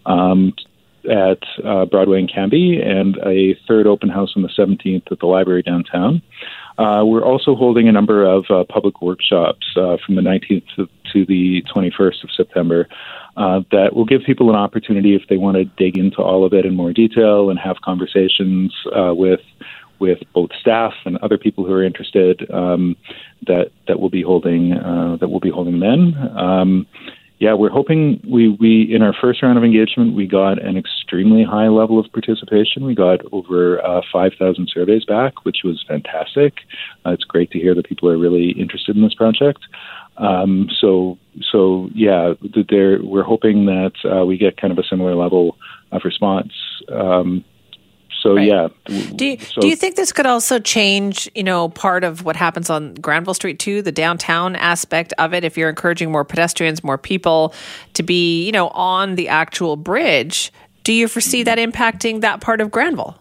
Um, 0.06 0.54
at 1.10 1.42
uh, 1.64 1.84
Broadway 1.86 2.20
and 2.20 2.30
Cambie, 2.30 2.80
and 2.80 3.16
a 3.26 3.58
third 3.66 3.88
open 3.88 4.08
house 4.08 4.34
on 4.36 4.42
the 4.42 4.48
17th 4.48 5.10
at 5.10 5.18
the 5.18 5.26
library 5.26 5.62
downtown. 5.62 6.22
Uh, 6.78 7.02
we're 7.04 7.24
also 7.24 7.54
holding 7.54 7.88
a 7.88 7.92
number 7.92 8.24
of 8.24 8.44
uh, 8.50 8.64
public 8.68 9.02
workshops 9.02 9.66
uh, 9.76 9.96
from 10.04 10.14
the 10.14 10.22
19th 10.22 10.64
to, 10.76 11.26
the 11.26 11.62
21st 11.74 12.24
of 12.24 12.30
September 12.34 12.88
uh, 13.36 13.60
that 13.70 13.94
will 13.94 14.06
give 14.06 14.22
people 14.24 14.48
an 14.48 14.56
opportunity 14.56 15.14
if 15.14 15.22
they 15.28 15.36
want 15.36 15.56
to 15.56 15.64
dig 15.76 15.98
into 15.98 16.22
all 16.22 16.44
of 16.44 16.54
it 16.54 16.64
in 16.64 16.74
more 16.74 16.92
detail 16.92 17.50
and 17.50 17.58
have 17.58 17.76
conversations 17.82 18.74
uh, 18.96 19.12
with 19.14 19.40
with 19.98 20.18
both 20.34 20.50
staff 20.60 20.94
and 21.04 21.16
other 21.18 21.38
people 21.38 21.64
who 21.64 21.72
are 21.72 21.84
interested 21.84 22.50
um, 22.50 22.96
that 23.46 23.70
that 23.86 24.00
will 24.00 24.10
be 24.10 24.22
holding 24.22 24.72
uh, 24.72 25.16
that 25.20 25.28
will 25.28 25.38
be 25.38 25.50
holding 25.50 25.80
then. 25.80 26.14
Um, 26.36 26.86
yeah, 27.42 27.54
we're 27.54 27.70
hoping 27.70 28.20
we, 28.22 28.56
we 28.60 28.94
in 28.94 29.02
our 29.02 29.12
first 29.20 29.42
round 29.42 29.58
of 29.58 29.64
engagement 29.64 30.14
we 30.14 30.28
got 30.28 30.62
an 30.62 30.76
extremely 30.76 31.42
high 31.42 31.66
level 31.66 31.98
of 31.98 32.06
participation. 32.12 32.84
We 32.84 32.94
got 32.94 33.18
over 33.32 33.84
uh, 33.84 34.00
five 34.12 34.30
thousand 34.38 34.70
surveys 34.72 35.04
back, 35.04 35.44
which 35.44 35.58
was 35.64 35.84
fantastic. 35.88 36.58
Uh, 37.04 37.10
it's 37.10 37.24
great 37.24 37.50
to 37.50 37.58
hear 37.58 37.74
that 37.74 37.88
people 37.88 38.08
are 38.08 38.16
really 38.16 38.50
interested 38.52 38.94
in 38.94 39.02
this 39.02 39.14
project. 39.14 39.58
Um, 40.18 40.68
so 40.80 41.18
so 41.50 41.90
yeah, 41.96 42.34
there, 42.68 43.02
we're 43.02 43.24
hoping 43.24 43.66
that 43.66 43.94
uh, 44.04 44.24
we 44.24 44.38
get 44.38 44.56
kind 44.56 44.72
of 44.72 44.78
a 44.78 44.86
similar 44.88 45.16
level 45.16 45.56
of 45.90 46.02
response. 46.04 46.52
Um, 46.92 47.44
so 48.22 48.36
Right. 48.36 48.46
yeah, 48.46 48.68
Do 49.16 49.26
you, 49.26 49.38
so- 49.38 49.60
do 49.60 49.66
you 49.68 49.74
think 49.76 49.96
this 49.96 50.12
could 50.12 50.26
also 50.26 50.58
change, 50.58 51.28
you 51.34 51.42
know, 51.42 51.68
part 51.70 52.04
of 52.04 52.24
what 52.24 52.36
happens 52.36 52.70
on 52.70 52.94
Granville 52.94 53.34
Street 53.34 53.58
too, 53.58 53.82
the 53.82 53.90
downtown 53.92 54.54
aspect 54.56 55.12
of 55.18 55.34
it? 55.34 55.44
If 55.44 55.58
you're 55.58 55.68
encouraging 55.68 56.12
more 56.12 56.24
pedestrians, 56.24 56.84
more 56.84 56.98
people 56.98 57.52
to 57.94 58.02
be, 58.02 58.44
you 58.46 58.52
know, 58.52 58.68
on 58.68 59.16
the 59.16 59.28
actual 59.28 59.76
bridge, 59.76 60.52
do 60.84 60.92
you 60.92 61.08
foresee 61.08 61.42
that 61.42 61.58
impacting 61.58 62.20
that 62.20 62.40
part 62.40 62.60
of 62.60 62.70
Granville? 62.70 63.18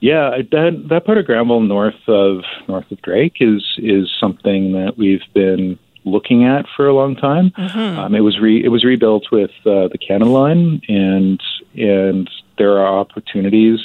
Yeah, 0.00 0.38
that 0.50 0.86
that 0.88 1.04
part 1.04 1.18
of 1.18 1.26
Granville 1.26 1.60
north 1.60 1.94
of 2.08 2.42
north 2.66 2.90
of 2.90 3.00
Drake 3.02 3.36
is 3.40 3.62
is 3.78 4.10
something 4.18 4.72
that 4.72 4.98
we've 4.98 5.22
been 5.32 5.78
looking 6.04 6.42
at 6.44 6.66
for 6.76 6.88
a 6.88 6.92
long 6.94 7.14
time. 7.14 7.52
Um, 7.56 8.12
it 8.16 8.20
was 8.20 8.40
re, 8.40 8.64
it 8.64 8.68
was 8.70 8.82
rebuilt 8.82 9.26
with 9.30 9.52
uh, 9.64 9.86
the 9.86 9.98
Canada 9.98 10.28
Line, 10.30 10.82
and 10.88 11.40
and 11.76 12.28
there 12.62 12.78
are 12.78 13.00
opportunities 13.00 13.80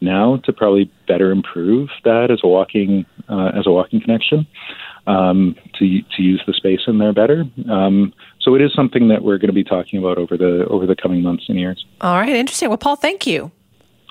now 0.00 0.36
to 0.44 0.52
probably 0.52 0.88
better 1.08 1.32
improve 1.32 1.88
that 2.04 2.30
as 2.30 2.38
a 2.44 2.48
walking 2.48 3.04
uh, 3.28 3.50
as 3.58 3.66
a 3.66 3.72
walking 3.72 4.00
connection 4.00 4.46
um, 5.08 5.56
to 5.76 6.00
to 6.16 6.22
use 6.22 6.40
the 6.46 6.52
space 6.52 6.82
in 6.86 6.98
there 6.98 7.12
better. 7.12 7.44
Um, 7.68 8.12
so 8.40 8.54
it 8.54 8.62
is 8.62 8.72
something 8.72 9.08
that 9.08 9.24
we're 9.24 9.38
going 9.38 9.48
to 9.48 9.52
be 9.52 9.64
talking 9.64 9.98
about 9.98 10.16
over 10.16 10.36
the 10.36 10.64
over 10.70 10.86
the 10.86 10.94
coming 10.94 11.22
months 11.22 11.46
and 11.48 11.58
years. 11.58 11.84
All 12.00 12.20
right, 12.20 12.28
interesting. 12.28 12.68
Well, 12.68 12.78
Paul, 12.78 12.94
thank 12.94 13.26
you. 13.26 13.50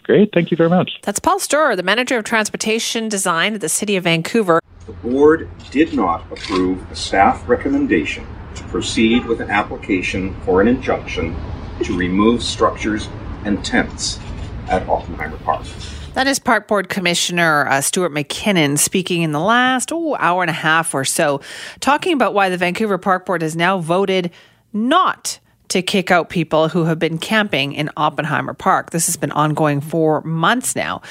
Great, 0.03 0.31
thank 0.33 0.51
you 0.51 0.57
very 0.57 0.69
much. 0.69 0.91
That's 1.03 1.19
Paul 1.19 1.39
Storer, 1.39 1.77
the 1.77 1.83
manager 1.83 2.17
of 2.17 2.25
transportation 2.25 3.07
design 3.07 3.53
at 3.53 3.61
the 3.61 3.69
City 3.69 3.95
of 3.95 4.03
Vancouver. 4.03 4.59
The 4.85 4.93
board 4.93 5.49
did 5.71 5.93
not 5.93 6.29
approve 6.31 6.91
a 6.91 6.95
staff 6.95 7.47
recommendation 7.47 8.27
to 8.55 8.63
proceed 8.65 9.25
with 9.27 9.39
an 9.39 9.49
application 9.49 10.35
for 10.41 10.61
an 10.61 10.67
injunction 10.67 11.35
to 11.83 11.95
remove 11.95 12.43
structures 12.43 13.07
and 13.45 13.63
tents 13.63 14.19
at 14.67 14.87
Oppenheimer 14.87 15.37
Park. 15.37 15.65
That 16.13 16.27
is 16.27 16.39
Park 16.39 16.67
Board 16.67 16.89
Commissioner 16.89 17.67
uh, 17.67 17.81
Stuart 17.81 18.11
Mackinnon 18.11 18.77
speaking 18.77 19.21
in 19.21 19.31
the 19.31 19.39
last 19.39 19.91
hour 19.91 20.41
and 20.41 20.49
a 20.49 20.53
half 20.53 20.93
or 20.93 21.05
so, 21.05 21.41
talking 21.79 22.13
about 22.13 22.33
why 22.33 22.49
the 22.49 22.57
Vancouver 22.57 22.97
Park 22.97 23.25
Board 23.25 23.41
has 23.41 23.55
now 23.55 23.79
voted 23.79 24.31
not 24.73 25.39
to 25.69 25.83
kick 25.83 26.09
out 26.09 26.29
people 26.29 26.67
who 26.67 26.85
have 26.85 26.99
been 26.99 27.17
camping 27.17 27.73
in 27.73 27.89
Oppenheimer 27.95 28.53
Park. 28.53 28.89
This 28.89 29.05
has 29.05 29.17
been 29.17 29.31
ongoing 29.31 29.81
for 29.81 30.21
months 30.21 30.75
now. 30.75 31.01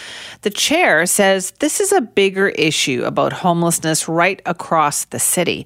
The 0.43 0.51
chair 0.51 1.07
says 1.07 1.53
this 1.61 1.81
is 1.81 1.93
a 1.93 2.01
bigger 2.01 2.49
issue 2.49 3.05
about 3.05 3.33
homelessness 3.33 4.09
right 4.09 4.43
across 4.47 5.05
the 5.07 5.21
city. 5.21 5.65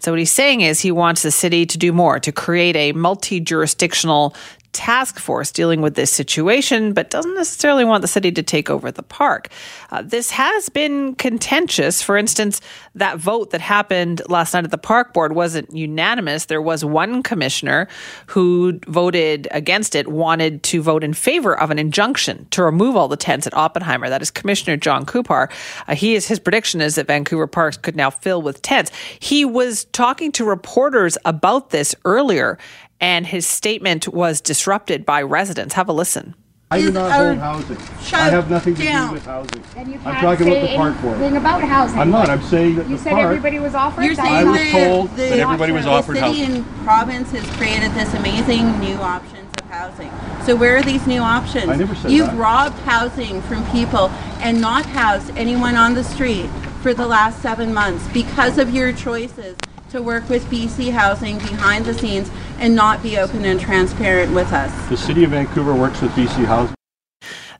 So, 0.00 0.12
what 0.12 0.18
he's 0.18 0.30
saying 0.30 0.60
is 0.60 0.80
he 0.80 0.92
wants 0.92 1.22
the 1.22 1.30
city 1.30 1.64
to 1.64 1.78
do 1.78 1.90
more 1.92 2.20
to 2.20 2.30
create 2.30 2.76
a 2.76 2.92
multi 2.92 3.40
jurisdictional 3.40 4.34
task 4.74 5.18
force 5.18 5.50
dealing 5.50 5.80
with 5.80 5.94
this 5.94 6.10
situation, 6.10 6.92
but 6.92 7.08
doesn't 7.08 7.34
necessarily 7.34 7.84
want 7.84 8.02
the 8.02 8.08
city 8.08 8.30
to 8.32 8.42
take 8.42 8.68
over 8.68 8.90
the 8.90 9.02
park. 9.02 9.48
Uh, 9.90 10.02
this 10.02 10.30
has 10.32 10.68
been 10.68 11.14
contentious. 11.14 12.02
For 12.02 12.18
instance, 12.18 12.60
that 12.94 13.18
vote 13.18 13.50
that 13.50 13.60
happened 13.60 14.20
last 14.28 14.52
night 14.52 14.64
at 14.64 14.70
the 14.70 14.78
park 14.78 15.14
board 15.14 15.34
wasn't 15.34 15.74
unanimous. 15.74 16.46
There 16.46 16.60
was 16.60 16.84
one 16.84 17.22
commissioner 17.22 17.88
who 18.26 18.78
voted 18.86 19.48
against 19.52 19.94
it, 19.94 20.08
wanted 20.08 20.62
to 20.64 20.82
vote 20.82 21.04
in 21.04 21.14
favor 21.14 21.58
of 21.58 21.70
an 21.70 21.78
injunction 21.78 22.46
to 22.50 22.62
remove 22.62 22.96
all 22.96 23.08
the 23.08 23.16
tents 23.16 23.46
at 23.46 23.54
Oppenheimer. 23.54 24.08
That 24.08 24.22
is 24.22 24.30
Commissioner 24.30 24.76
John 24.76 25.06
Coupar. 25.06 25.50
Uh, 25.86 25.94
he 25.94 26.14
is 26.14 26.26
his 26.26 26.40
prediction 26.40 26.80
is 26.80 26.96
that 26.96 27.06
Vancouver 27.06 27.46
parks 27.46 27.76
could 27.76 27.96
now 27.96 28.10
fill 28.10 28.42
with 28.42 28.60
tents. 28.60 28.90
He 29.20 29.44
was 29.44 29.84
talking 29.86 30.32
to 30.32 30.44
reporters 30.44 31.16
about 31.24 31.70
this 31.70 31.94
earlier 32.04 32.58
and 33.00 33.26
his 33.26 33.46
statement 33.46 34.08
was 34.08 34.40
disrupted 34.40 35.04
by 35.04 35.22
residents. 35.22 35.74
Have 35.74 35.88
a 35.88 35.92
listen. 35.92 36.34
I 36.70 36.80
do 36.80 36.90
not 36.90 37.20
own 37.20 37.38
housing. 37.38 37.76
I 38.12 38.30
have 38.30 38.50
nothing 38.50 38.74
to 38.74 38.82
down. 38.82 39.08
do 39.08 39.14
with 39.14 39.26
housing. 39.26 39.62
And 39.76 39.86
you 39.86 39.94
I'm 39.96 40.00
can't 40.02 40.20
talking 40.22 40.48
about 40.48 40.60
the 40.62 40.74
park 40.76 41.00
board. 41.02 41.32
about 41.34 41.62
housing. 41.62 41.98
I'm 42.00 42.10
not. 42.10 42.28
I'm 42.28 42.42
saying 42.42 42.76
that 42.76 42.88
You 42.88 42.96
the 42.96 43.02
said 43.02 43.10
park. 43.12 43.24
everybody 43.26 43.60
was 43.60 43.74
offered. 43.76 44.04
You're 44.04 44.14
That's 44.16 44.28
saying 44.28 44.48
I 44.48 44.50
was 44.50 44.72
not- 44.72 44.72
told 44.72 45.10
the, 45.10 45.16
that 45.28 45.38
everybody 45.38 45.72
was 45.72 45.86
offered 45.86 46.16
the 46.16 46.20
city 46.32 46.40
housing. 46.40 46.56
and 46.64 46.84
province 46.84 47.30
has 47.32 47.44
created 47.56 47.92
this 47.92 48.12
amazing 48.14 48.80
new 48.80 48.96
options 48.96 49.52
of 49.62 49.70
housing. 49.70 50.10
So 50.46 50.56
where 50.56 50.76
are 50.76 50.82
these 50.82 51.06
new 51.06 51.20
options? 51.20 51.68
I 51.68 51.76
never 51.76 51.94
said 51.94 52.10
You've 52.10 52.28
that. 52.28 52.36
robbed 52.36 52.78
housing 52.80 53.40
from 53.42 53.64
people 53.70 54.08
and 54.40 54.60
not 54.60 54.84
housed 54.86 55.30
anyone 55.36 55.76
on 55.76 55.94
the 55.94 56.02
street 56.02 56.48
for 56.82 56.92
the 56.92 57.06
last 57.06 57.40
seven 57.40 57.72
months 57.72 58.08
because 58.12 58.58
of 58.58 58.74
your 58.74 58.92
choices 58.92 59.54
to 59.94 60.02
work 60.02 60.28
with 60.28 60.44
BC 60.50 60.90
Housing 60.90 61.38
behind 61.38 61.84
the 61.84 61.94
scenes 61.94 62.28
and 62.58 62.74
not 62.74 63.00
be 63.00 63.16
open 63.16 63.44
and 63.44 63.60
transparent 63.60 64.34
with 64.34 64.52
us. 64.52 64.88
The 64.88 64.96
city 64.96 65.22
of 65.22 65.30
Vancouver 65.30 65.72
works 65.72 66.02
with 66.02 66.10
BC 66.12 66.44
Housing. 66.46 66.74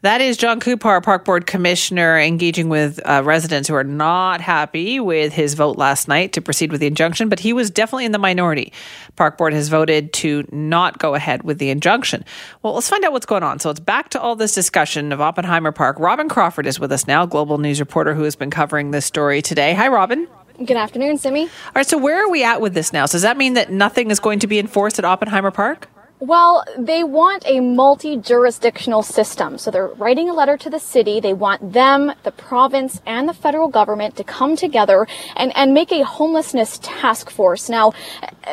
That 0.03 0.21
is 0.21 0.37
John 0.37 0.59
Coupar, 0.59 1.01
Park 1.01 1.25
Board 1.25 1.47
Commissioner, 1.47 2.19
engaging 2.19 2.69
with 2.69 3.01
uh, 3.09 3.23
residents 3.25 3.69
who 3.69 3.75
are 3.77 3.85
not 3.85 4.41
happy 4.41 4.99
with 4.99 5.33
his 5.33 5.55
vote 5.55 5.79
last 5.79 6.09
night 6.09 6.33
to 6.33 6.43
proceed 6.43 6.73
with 6.73 6.81
the 6.81 6.89
injunction, 6.89 7.29
but 7.29 7.39
he 7.39 7.53
was 7.53 7.71
definitely 7.71 8.05
in 8.05 8.13
the 8.13 8.19
minority. 8.19 8.73
Park 9.15 9.39
Board 9.39 9.53
has 9.53 9.69
voted 9.69 10.13
to 10.15 10.45
not 10.51 10.99
go 10.99 11.15
ahead 11.15 11.45
with 11.45 11.59
the 11.59 11.71
injunction. 11.71 12.25
Well, 12.63 12.75
let's 12.75 12.89
find 12.89 13.05
out 13.05 13.13
what's 13.13 13.27
going 13.27 13.45
on. 13.45 13.61
So 13.61 13.71
it's 13.71 13.81
back 13.81 14.09
to 14.11 14.21
all 14.21 14.35
this 14.35 14.55
discussion 14.55 15.13
of 15.13 15.21
Oppenheimer 15.21 15.71
Park. 15.71 16.01
Robin 16.01 16.29
Crawford 16.29 16.67
is 16.67 16.81
with 16.81 16.91
us 16.91 17.07
now, 17.07 17.25
global 17.27 17.59
news 17.59 17.79
reporter 17.79 18.13
who 18.13 18.25
has 18.25 18.35
been 18.35 18.51
covering 18.51 18.91
this 18.91 19.07
story 19.07 19.41
today. 19.41 19.73
Hi, 19.73 19.87
Robin. 19.87 20.27
Good 20.57 20.77
afternoon, 20.77 21.19
Simi. 21.19 21.43
All 21.43 21.73
right, 21.75 21.87
so 21.87 21.99
where 21.99 22.25
are 22.25 22.31
we 22.31 22.45
at 22.45 22.61
with 22.61 22.75
this 22.75 22.93
now? 22.93 23.07
So 23.07 23.15
does 23.15 23.23
that 23.23 23.37
mean 23.37 23.55
that 23.55 23.73
nothing 23.73 24.13
is 24.13 24.21
going 24.21 24.39
to 24.39 24.47
be 24.47 24.61
enforced 24.61 25.01
at 25.01 25.05
Oppenheimer 25.05 25.51
Park? 25.51 25.89
Well, 26.21 26.65
they 26.79 27.03
want 27.03 27.43
a 27.45 27.59
multi 27.59 28.17
jurisdictional 28.17 29.03
system. 29.03 29.59
So 29.59 29.73
they're 29.73 29.89
writing 29.89 30.31
a 30.31 30.33
letter 30.33 30.57
to 30.59 30.71
the 30.71 30.79
city. 30.79 31.19
They 31.19 31.33
want 31.33 31.73
them, 31.73 32.13
the 32.23 32.31
province, 32.31 33.03
and 33.05 33.29
the 33.29 33.35
federal 33.35 33.67
government 33.67 34.15
to 34.17 34.23
come 34.23 34.55
together 34.55 35.09
and, 35.35 35.55
and 35.57 35.75
make 35.75 35.91
a 35.91 36.05
homelessness 36.05 36.79
task 36.81 37.31
force. 37.31 37.69
Now, 37.69 37.93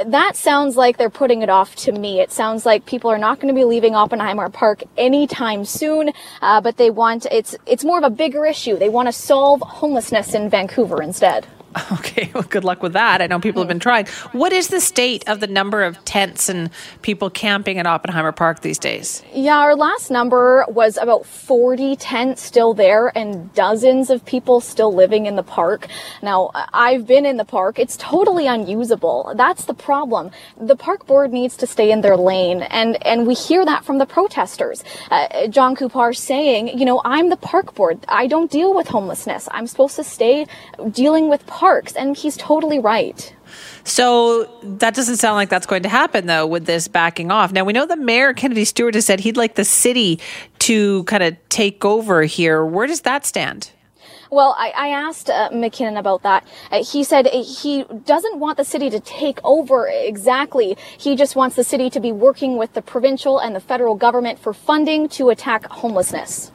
that 0.03 0.35
sounds 0.35 0.75
like 0.75 0.97
they're 0.97 1.11
putting 1.11 1.43
it 1.43 1.49
off 1.49 1.75
to 1.77 1.91
me. 1.91 2.19
It 2.19 2.31
sounds 2.31 2.65
like 2.65 2.87
people 2.87 3.11
are 3.11 3.19
not 3.19 3.39
going 3.39 3.53
to 3.53 3.57
be 3.57 3.63
leaving 3.63 3.93
Oppenheimer 3.93 4.49
Park 4.49 4.83
anytime 4.97 5.65
soon, 5.65 6.09
uh, 6.41 6.61
but 6.61 6.77
they 6.77 6.89
want, 6.89 7.27
it's, 7.31 7.55
it's 7.67 7.85
more 7.85 7.99
of 7.99 8.03
a 8.03 8.09
bigger 8.09 8.43
issue. 8.43 8.75
They 8.75 8.89
want 8.89 9.07
to 9.07 9.13
solve 9.13 9.61
homelessness 9.61 10.33
in 10.33 10.49
Vancouver 10.49 11.03
instead. 11.03 11.45
Okay, 11.91 12.31
well, 12.33 12.43
good 12.43 12.63
luck 12.63 12.81
with 12.81 12.93
that. 12.93 13.21
I 13.21 13.27
know 13.27 13.39
people 13.39 13.61
have 13.61 13.67
been 13.67 13.79
trying. 13.79 14.07
What 14.31 14.53
is 14.53 14.69
the 14.69 14.79
state 14.79 15.27
of 15.27 15.39
the 15.39 15.47
number 15.47 15.83
of 15.83 16.03
tents 16.05 16.49
and 16.49 16.69
people 17.01 17.29
camping 17.29 17.77
at 17.79 17.85
Oppenheimer 17.85 18.31
Park 18.31 18.61
these 18.61 18.79
days? 18.79 19.23
Yeah, 19.33 19.59
our 19.59 19.75
last 19.75 20.09
number 20.09 20.65
was 20.67 20.97
about 20.97 21.25
40 21.25 21.95
tents 21.97 22.41
still 22.41 22.73
there 22.73 23.15
and 23.15 23.53
dozens 23.53 24.09
of 24.09 24.25
people 24.25 24.61
still 24.61 24.93
living 24.93 25.25
in 25.25 25.35
the 25.35 25.43
park. 25.43 25.87
Now, 26.23 26.51
I've 26.73 27.05
been 27.05 27.25
in 27.25 27.37
the 27.37 27.45
park. 27.45 27.77
It's 27.77 27.97
totally 27.97 28.47
unusable. 28.47 29.33
That's 29.35 29.65
the 29.65 29.73
problem. 29.73 30.31
The 30.59 30.75
park 30.75 31.05
board 31.05 31.31
needs 31.31 31.55
to 31.57 31.67
stay 31.67 31.91
in 31.91 32.01
their 32.01 32.17
lane 32.17 32.63
and, 32.63 33.05
and 33.05 33.27
we 33.27 33.33
hear 33.33 33.63
that 33.65 33.85
from 33.85 33.97
the 33.97 34.05
protesters. 34.05 34.83
Uh, 35.09 35.47
John 35.47 35.75
Coupar 35.75 36.15
saying, 36.15 36.77
you 36.77 36.85
know, 36.85 37.01
I'm 37.05 37.29
the 37.29 37.37
park 37.37 37.75
board. 37.75 37.99
I 38.07 38.27
don't 38.27 38.49
deal 38.49 38.73
with 38.73 38.87
homelessness. 38.87 39.47
I'm 39.51 39.67
supposed 39.67 39.95
to 39.97 40.03
stay 40.03 40.47
dealing 40.91 41.29
with 41.29 41.45
parks 41.61 41.93
and 41.95 42.17
he's 42.17 42.35
totally 42.37 42.79
right. 42.79 43.35
So 43.83 44.49
that 44.63 44.95
doesn't 44.95 45.17
sound 45.17 45.35
like 45.35 45.49
that's 45.49 45.67
going 45.67 45.83
to 45.83 45.89
happen, 45.89 46.25
though, 46.25 46.47
with 46.47 46.65
this 46.65 46.87
backing 46.87 47.29
off. 47.29 47.51
Now, 47.51 47.63
we 47.63 47.71
know 47.71 47.85
the 47.85 47.95
mayor, 47.95 48.33
Kennedy 48.33 48.65
Stewart, 48.65 48.95
has 48.95 49.05
said 49.05 49.19
he'd 49.19 49.37
like 49.37 49.53
the 49.53 49.65
city 49.65 50.19
to 50.59 51.03
kind 51.03 51.21
of 51.21 51.37
take 51.49 51.85
over 51.85 52.23
here. 52.23 52.65
Where 52.65 52.87
does 52.87 53.01
that 53.01 53.27
stand? 53.27 53.69
Well, 54.31 54.55
I, 54.57 54.71
I 54.75 54.87
asked 54.87 55.29
uh, 55.29 55.49
Mackinnon 55.53 55.97
about 55.97 56.23
that. 56.23 56.47
Uh, 56.71 56.83
he 56.83 57.03
said 57.03 57.27
he 57.27 57.83
doesn't 58.05 58.39
want 58.39 58.57
the 58.57 58.65
city 58.65 58.89
to 58.89 58.99
take 58.99 59.39
over 59.43 59.87
exactly. 59.87 60.77
He 60.97 61.15
just 61.15 61.35
wants 61.35 61.55
the 61.55 61.63
city 61.63 61.91
to 61.91 61.99
be 61.99 62.11
working 62.11 62.57
with 62.57 62.73
the 62.73 62.81
provincial 62.81 63.37
and 63.37 63.55
the 63.55 63.59
federal 63.59 63.93
government 63.93 64.39
for 64.39 64.51
funding 64.51 65.09
to 65.09 65.29
attack 65.29 65.65
homelessness. 65.67 66.51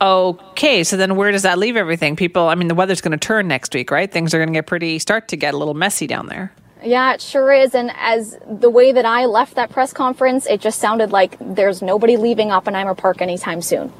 Okay, 0.00 0.82
so 0.82 0.96
then 0.96 1.14
where 1.16 1.30
does 1.30 1.42
that 1.42 1.58
leave 1.58 1.76
everything? 1.76 2.16
People, 2.16 2.48
I 2.48 2.54
mean, 2.54 2.68
the 2.68 2.74
weather's 2.74 3.02
going 3.02 3.12
to 3.12 3.18
turn 3.18 3.48
next 3.48 3.74
week, 3.74 3.90
right? 3.90 4.10
Things 4.10 4.32
are 4.32 4.38
going 4.38 4.48
to 4.48 4.54
get 4.54 4.66
pretty, 4.66 4.98
start 4.98 5.28
to 5.28 5.36
get 5.36 5.52
a 5.52 5.58
little 5.58 5.74
messy 5.74 6.06
down 6.06 6.26
there. 6.26 6.52
Yeah, 6.82 7.12
it 7.12 7.20
sure 7.20 7.52
is. 7.52 7.74
And 7.74 7.90
as 7.96 8.38
the 8.48 8.70
way 8.70 8.92
that 8.92 9.04
I 9.04 9.26
left 9.26 9.56
that 9.56 9.70
press 9.70 9.92
conference, 9.92 10.46
it 10.46 10.62
just 10.62 10.78
sounded 10.78 11.12
like 11.12 11.36
there's 11.38 11.82
nobody 11.82 12.16
leaving 12.16 12.50
Oppenheimer 12.50 12.94
Park 12.94 13.20
anytime 13.20 13.60
soon. 13.60 13.92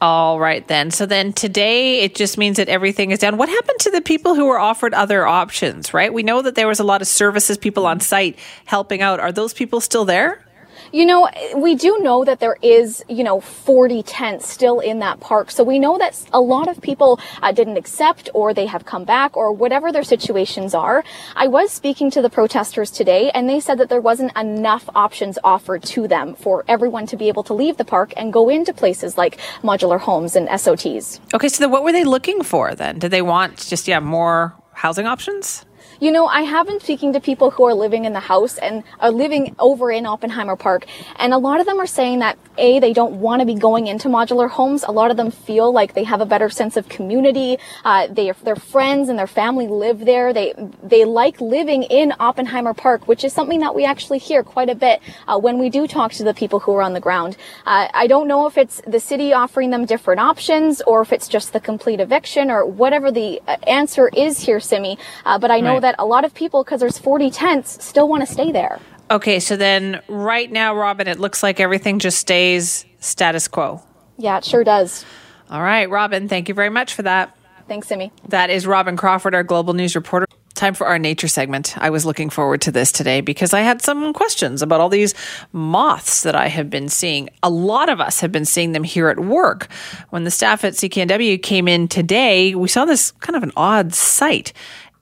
All 0.00 0.40
right, 0.40 0.66
then. 0.66 0.90
So 0.90 1.06
then 1.06 1.32
today 1.32 2.00
it 2.00 2.16
just 2.16 2.36
means 2.36 2.56
that 2.56 2.68
everything 2.68 3.12
is 3.12 3.20
down. 3.20 3.36
What 3.36 3.48
happened 3.48 3.78
to 3.80 3.90
the 3.92 4.00
people 4.00 4.34
who 4.34 4.46
were 4.46 4.58
offered 4.58 4.94
other 4.94 5.24
options, 5.24 5.94
right? 5.94 6.12
We 6.12 6.24
know 6.24 6.42
that 6.42 6.56
there 6.56 6.66
was 6.66 6.80
a 6.80 6.84
lot 6.84 7.02
of 7.02 7.06
services, 7.06 7.56
people 7.56 7.86
on 7.86 8.00
site 8.00 8.36
helping 8.64 9.00
out. 9.00 9.20
Are 9.20 9.30
those 9.30 9.54
people 9.54 9.80
still 9.80 10.04
there? 10.04 10.41
You 10.92 11.06
know, 11.06 11.26
we 11.56 11.74
do 11.74 12.00
know 12.00 12.22
that 12.22 12.38
there 12.38 12.58
is, 12.60 13.02
you 13.08 13.24
know, 13.24 13.40
40 13.40 14.02
tents 14.02 14.46
still 14.46 14.78
in 14.80 14.98
that 14.98 15.20
park. 15.20 15.50
So 15.50 15.64
we 15.64 15.78
know 15.78 15.96
that 15.96 16.22
a 16.34 16.40
lot 16.40 16.68
of 16.68 16.82
people 16.82 17.18
uh, 17.42 17.50
didn't 17.50 17.78
accept 17.78 18.28
or 18.34 18.52
they 18.52 18.66
have 18.66 18.84
come 18.84 19.04
back 19.04 19.34
or 19.34 19.54
whatever 19.54 19.90
their 19.90 20.02
situations 20.02 20.74
are. 20.74 21.02
I 21.34 21.46
was 21.46 21.72
speaking 21.72 22.10
to 22.10 22.20
the 22.20 22.28
protesters 22.28 22.90
today 22.90 23.30
and 23.30 23.48
they 23.48 23.58
said 23.58 23.78
that 23.78 23.88
there 23.88 24.02
wasn't 24.02 24.36
enough 24.36 24.86
options 24.94 25.38
offered 25.42 25.82
to 25.84 26.06
them 26.06 26.34
for 26.34 26.62
everyone 26.68 27.06
to 27.06 27.16
be 27.16 27.28
able 27.28 27.44
to 27.44 27.54
leave 27.54 27.78
the 27.78 27.86
park 27.86 28.12
and 28.18 28.30
go 28.30 28.50
into 28.50 28.74
places 28.74 29.16
like 29.16 29.38
modular 29.62 29.98
homes 29.98 30.36
and 30.36 30.46
SOTs. 30.48 31.20
Okay, 31.32 31.48
so 31.48 31.60
then 31.60 31.70
what 31.70 31.84
were 31.84 31.92
they 31.92 32.04
looking 32.04 32.42
for 32.42 32.74
then? 32.74 32.98
Did 32.98 33.12
they 33.12 33.22
want 33.22 33.56
just, 33.56 33.88
yeah, 33.88 34.00
more 34.00 34.54
housing 34.74 35.06
options? 35.06 35.64
You 36.02 36.10
know, 36.10 36.26
I 36.26 36.42
have 36.42 36.66
been 36.66 36.80
speaking 36.80 37.12
to 37.12 37.20
people 37.20 37.52
who 37.52 37.64
are 37.64 37.74
living 37.74 38.06
in 38.06 38.12
the 38.12 38.18
house 38.18 38.58
and 38.58 38.82
are 38.98 39.12
living 39.12 39.54
over 39.60 39.92
in 39.92 40.04
Oppenheimer 40.04 40.56
Park, 40.56 40.84
and 41.14 41.32
a 41.32 41.38
lot 41.38 41.60
of 41.60 41.66
them 41.66 41.78
are 41.78 41.86
saying 41.86 42.18
that 42.18 42.36
A, 42.58 42.80
they 42.80 42.92
don't 42.92 43.20
want 43.20 43.38
to 43.38 43.46
be 43.46 43.54
going 43.54 43.86
into 43.86 44.08
modular 44.08 44.50
homes. 44.50 44.82
A 44.82 44.90
lot 44.90 45.12
of 45.12 45.16
them 45.16 45.30
feel 45.30 45.72
like 45.72 45.94
they 45.94 46.02
have 46.02 46.20
a 46.20 46.26
better 46.26 46.50
sense 46.50 46.76
of 46.76 46.88
community. 46.88 47.56
Uh, 47.84 48.08
they, 48.08 48.32
their 48.42 48.56
friends 48.56 49.10
and 49.10 49.16
their 49.16 49.28
family 49.28 49.68
live 49.68 50.00
there. 50.00 50.32
They, 50.32 50.54
they 50.82 51.04
like 51.04 51.40
living 51.40 51.84
in 51.84 52.12
Oppenheimer 52.18 52.74
Park, 52.74 53.06
which 53.06 53.22
is 53.22 53.32
something 53.32 53.60
that 53.60 53.72
we 53.72 53.84
actually 53.84 54.18
hear 54.18 54.42
quite 54.42 54.70
a 54.70 54.74
bit 54.74 55.00
uh, 55.28 55.38
when 55.38 55.60
we 55.60 55.70
do 55.70 55.86
talk 55.86 56.10
to 56.14 56.24
the 56.24 56.34
people 56.34 56.58
who 56.58 56.74
are 56.74 56.82
on 56.82 56.94
the 56.94 57.00
ground. 57.00 57.36
Uh, 57.64 57.86
I 57.94 58.08
don't 58.08 58.26
know 58.26 58.48
if 58.48 58.58
it's 58.58 58.82
the 58.88 58.98
city 58.98 59.32
offering 59.32 59.70
them 59.70 59.86
different 59.86 60.18
options 60.20 60.82
or 60.82 61.00
if 61.02 61.12
it's 61.12 61.28
just 61.28 61.52
the 61.52 61.60
complete 61.60 62.00
eviction 62.00 62.50
or 62.50 62.66
whatever 62.66 63.12
the 63.12 63.40
uh, 63.46 63.56
answer 63.68 64.08
is 64.08 64.40
here, 64.40 64.58
Simi. 64.58 64.98
Uh, 65.24 65.38
but 65.38 65.52
I 65.52 65.60
know 65.60 65.74
Right. 65.74 65.82
that 65.82 65.91
a 65.98 66.06
lot 66.06 66.24
of 66.24 66.34
people, 66.34 66.64
because 66.64 66.80
there's 66.80 66.98
40 66.98 67.30
tents, 67.30 67.84
still 67.84 68.08
want 68.08 68.26
to 68.26 68.32
stay 68.32 68.52
there. 68.52 68.80
Okay, 69.10 69.40
so 69.40 69.56
then 69.56 70.00
right 70.08 70.50
now, 70.50 70.74
Robin, 70.74 71.06
it 71.06 71.18
looks 71.18 71.42
like 71.42 71.60
everything 71.60 71.98
just 71.98 72.18
stays 72.18 72.84
status 72.98 73.48
quo. 73.48 73.82
Yeah, 74.16 74.38
it 74.38 74.44
sure 74.44 74.64
does. 74.64 75.04
All 75.50 75.62
right, 75.62 75.90
Robin, 75.90 76.28
thank 76.28 76.48
you 76.48 76.54
very 76.54 76.70
much 76.70 76.94
for 76.94 77.02
that. 77.02 77.36
Thanks, 77.68 77.88
Simi. 77.88 78.12
That 78.28 78.50
is 78.50 78.66
Robin 78.66 78.96
Crawford, 78.96 79.34
our 79.34 79.42
global 79.42 79.74
news 79.74 79.94
reporter. 79.94 80.26
Time 80.54 80.74
for 80.74 80.86
our 80.86 80.98
nature 80.98 81.28
segment. 81.28 81.76
I 81.78 81.90
was 81.90 82.04
looking 82.06 82.30
forward 82.30 82.60
to 82.62 82.70
this 82.70 82.92
today 82.92 83.20
because 83.20 83.54
I 83.54 83.60
had 83.60 83.82
some 83.82 84.12
questions 84.12 84.62
about 84.62 84.80
all 84.80 84.88
these 84.88 85.14
moths 85.52 86.22
that 86.22 86.34
I 86.36 86.48
have 86.48 86.70
been 86.70 86.88
seeing. 86.88 87.30
A 87.42 87.50
lot 87.50 87.88
of 87.88 88.00
us 88.00 88.20
have 88.20 88.30
been 88.30 88.44
seeing 88.44 88.72
them 88.72 88.84
here 88.84 89.08
at 89.08 89.18
work. 89.18 89.68
When 90.10 90.24
the 90.24 90.30
staff 90.30 90.64
at 90.64 90.74
CKNW 90.74 91.42
came 91.42 91.68
in 91.68 91.88
today, 91.88 92.54
we 92.54 92.68
saw 92.68 92.84
this 92.84 93.10
kind 93.12 93.34
of 93.34 93.42
an 93.42 93.52
odd 93.56 93.94
sight. 93.94 94.52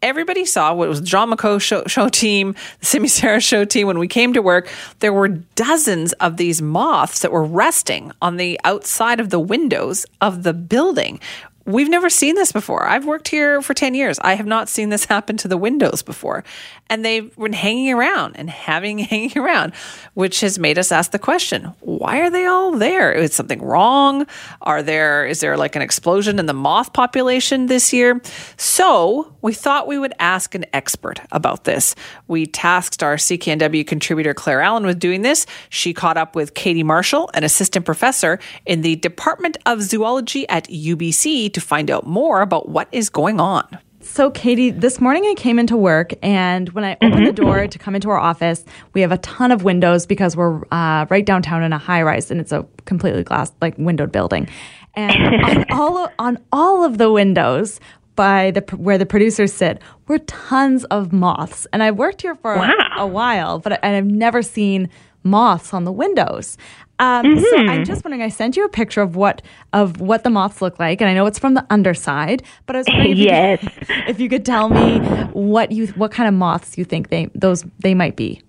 Everybody 0.03 0.47
saw 0.47 0.73
what 0.73 0.89
was 0.89 1.01
the 1.01 1.07
John 1.07 1.31
McComb 1.31 1.61
show, 1.61 1.85
show 1.87 2.09
team, 2.09 2.55
the 2.79 2.87
Simi 2.87 3.09
Sarah 3.09 3.41
show 3.41 3.67
team. 3.67 3.87
When 3.87 3.99
we 3.99 4.09
came 4.09 4.33
to 4.33 4.41
work, 4.41 4.71
there 5.01 5.13
were 5.13 5.29
dozens 5.29 6.15
of 6.15 6.39
these 6.39 6.63
moths 6.63 7.21
that 7.21 7.33
were 7.33 7.45
resting 7.45 8.11
on 8.23 8.39
the 8.39 8.59
outside 8.65 9.21
of 9.21 9.29
the 9.29 9.39
windows 9.39 10.07
of 10.23 10.43
the 10.43 10.55
building. 10.55 11.21
We've 11.67 11.89
never 11.89 12.09
seen 12.09 12.35
this 12.35 12.53
before. 12.53 12.87
I've 12.87 13.05
worked 13.05 13.29
here 13.29 13.61
for 13.61 13.75
10 13.75 13.95
years. 13.95 14.19
I 14.21 14.35
have 14.35 14.47
not 14.47 14.69
seen 14.69 14.89
this 14.89 15.05
happen 15.07 15.37
to 15.39 15.49
the 15.49 15.57
windows 15.57 16.03
before. 16.03 16.45
And 16.89 17.05
they've 17.05 17.35
been 17.37 17.53
hanging 17.53 17.93
around 17.93 18.37
and 18.37 18.51
having 18.51 18.99
hanging 19.11 19.39
around, 19.39 19.75
which 20.15 20.41
has 20.41 20.59
made 20.59 20.79
us 20.79 20.91
ask 20.91 21.11
the 21.11 21.19
question, 21.19 21.65
why 21.81 22.21
are 22.21 22.31
they 22.31 22.47
all 22.47 22.73
there? 22.73 23.13
Is 23.13 23.35
something 23.35 23.63
wrong? 23.63 24.27
Are 24.63 24.83
there 24.83 25.27
is 25.27 25.41
there 25.41 25.57
like 25.57 25.77
an 25.77 25.83
explosion 25.83 26.39
in 26.39 26.47
the 26.47 26.53
moth 26.55 26.93
population 26.93 27.67
this 27.67 27.93
year? 27.93 28.21
So, 28.57 29.35
we 29.43 29.55
thought 29.55 29.87
we 29.87 29.99
would 29.99 30.13
ask 30.19 30.55
an 30.55 30.67
expert 30.73 31.21
about 31.33 31.65
this. 31.65 31.95
We 32.29 32.47
tasked 32.47 33.03
our 33.03 33.17
CKNW 33.17 33.87
contributor 33.87 34.35
Claire 34.35 34.61
Allen 34.61 34.85
with 34.85 34.99
doing 34.99 35.23
this. 35.23 35.47
She 35.71 35.95
caught 35.95 36.17
up 36.17 36.37
with 36.37 36.55
Katie 36.55 36.83
Marshall, 36.83 37.31
an 37.35 37.45
assistant 37.45 37.87
professor 37.87 38.39
in 38.67 38.83
the 38.83 38.97
Department 38.97 39.57
of 39.65 39.83
Zoology 39.83 40.49
at 40.49 40.69
UBC 40.69 41.50
to 41.55 41.61
find 41.61 41.91
out 41.91 42.07
more 42.07 42.41
about 42.41 42.69
what 42.69 42.89
is 42.93 43.11
going 43.11 43.41
on. 43.41 43.67
So, 44.03 44.31
Katie, 44.31 44.71
this 44.71 45.01
morning 45.01 45.25
I 45.27 45.35
came 45.35 45.59
into 45.59 45.77
work, 45.77 46.15
and 46.23 46.71
when 46.71 46.85
I 46.85 46.97
opened 47.03 47.27
the 47.27 47.33
door 47.33 47.67
to 47.67 47.79
come 47.79 47.95
into 47.95 48.09
our 48.09 48.19
office, 48.19 48.65
we 48.95 49.03
have 49.03 49.13
a 49.13 49.19
ton 49.19 49.53
of 49.53 49.63
windows 49.63 50.07
because 50.07 50.37
we're 50.37 50.63
uh, 50.73 51.07
right 51.11 51.25
downtown 51.25 51.63
in 51.63 51.73
a 51.75 51.79
high 51.79 52.03
rise, 52.03 52.31
and 52.31 52.41
it's 52.41 52.51
a 52.51 52.67
completely 52.87 53.23
glass, 53.23 53.53
like 53.61 53.77
windowed 53.77 54.11
building. 54.11 54.49
And 54.95 55.45
on 55.45 55.65
all 55.71 55.99
of, 55.99 56.11
on 56.19 56.39
all 56.51 56.83
of 56.83 56.97
the 56.97 57.13
windows 57.13 57.79
by 58.17 58.51
the 58.51 58.61
where 58.77 58.99
the 58.99 59.07
producers 59.07 59.53
sit 59.53 59.81
were 60.09 60.19
tons 60.19 60.85
of 60.85 61.13
moths. 61.13 61.67
And 61.73 61.83
I've 61.83 61.97
worked 61.97 62.23
here 62.23 62.35
for 62.35 62.55
a 62.97 63.07
while, 63.07 63.59
but 63.59 63.85
I, 63.85 63.97
I've 63.97 64.07
never 64.07 64.43
seen 64.43 64.89
moths 65.23 65.75
on 65.75 65.85
the 65.85 65.93
windows. 65.93 66.57
Um, 67.01 67.39
So 67.39 67.57
Mhm. 67.57 67.71
I'm 67.71 67.85
just 67.85 68.05
wondering. 68.05 68.23
I 68.23 68.29
sent 68.29 68.57
you 68.57 68.65
a 68.65 68.69
picture 68.69 69.01
of 69.01 69.17
what 69.17 69.41
of 69.73 70.01
what 70.01 70.23
the 70.23 70.31
moths 70.31 70.61
look 70.61 70.79
like, 70.79 71.01
and 71.01 71.09
I 71.11 71.15
know 71.15 71.27
it's 71.27 71.39
from 71.39 71.55
the 71.55 71.65
underside. 71.71 72.43
But 72.67 72.77
I 72.77 72.79
was 72.81 72.87
wondering 72.89 73.13
if, 73.13 73.19
Yes. 73.19 73.63
you, 73.63 73.69
could, 73.71 73.89
if 74.09 74.21
you 74.21 74.29
could 74.29 74.45
tell 74.45 74.69
me 74.69 74.99
what 75.33 75.73
you 75.73 75.87
what 75.97 76.13
kind 76.13 76.29
of 76.29 76.35
moths 76.35 76.77
you 76.79 76.85
think 76.85 77.09
they 77.09 77.29
those 77.35 77.65
they 77.81 77.95
might 77.95 78.17
be. 78.17 78.43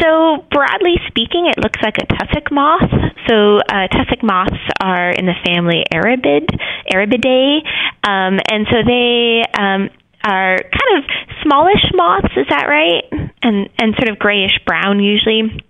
So, 0.00 0.44
broadly 0.50 1.00
speaking, 1.08 1.46
it 1.46 1.58
looks 1.58 1.80
like 1.82 1.96
a 1.98 2.06
tussock 2.06 2.50
moth. 2.52 2.90
So, 3.28 3.58
uh, 3.58 3.88
tussock 3.88 4.22
moths 4.22 4.58
are 4.80 5.10
in 5.10 5.26
the 5.26 5.34
family 5.46 5.84
Erebid, 5.92 6.46
Erebidae, 6.92 7.62
um, 8.08 8.38
and 8.50 8.66
so 8.70 8.76
they 8.86 9.42
um, 9.58 9.90
are 10.24 10.56
kind 10.58 10.98
of 10.98 11.04
smallish 11.42 11.84
moths. 11.94 12.32
Is 12.36 12.46
that 12.48 12.66
right? 12.68 13.04
And 13.42 13.68
and 13.78 13.94
sort 13.96 14.08
of 14.08 14.18
grayish 14.18 14.58
brown 14.66 15.00
usually. 15.00 15.62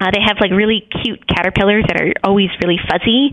Uh, 0.00 0.10
they 0.12 0.20
have 0.20 0.36
like 0.40 0.50
really 0.52 0.84
cute 1.02 1.24
caterpillars 1.26 1.84
that 1.88 1.96
are 2.00 2.12
always 2.22 2.50
really 2.62 2.78
fuzzy. 2.88 3.32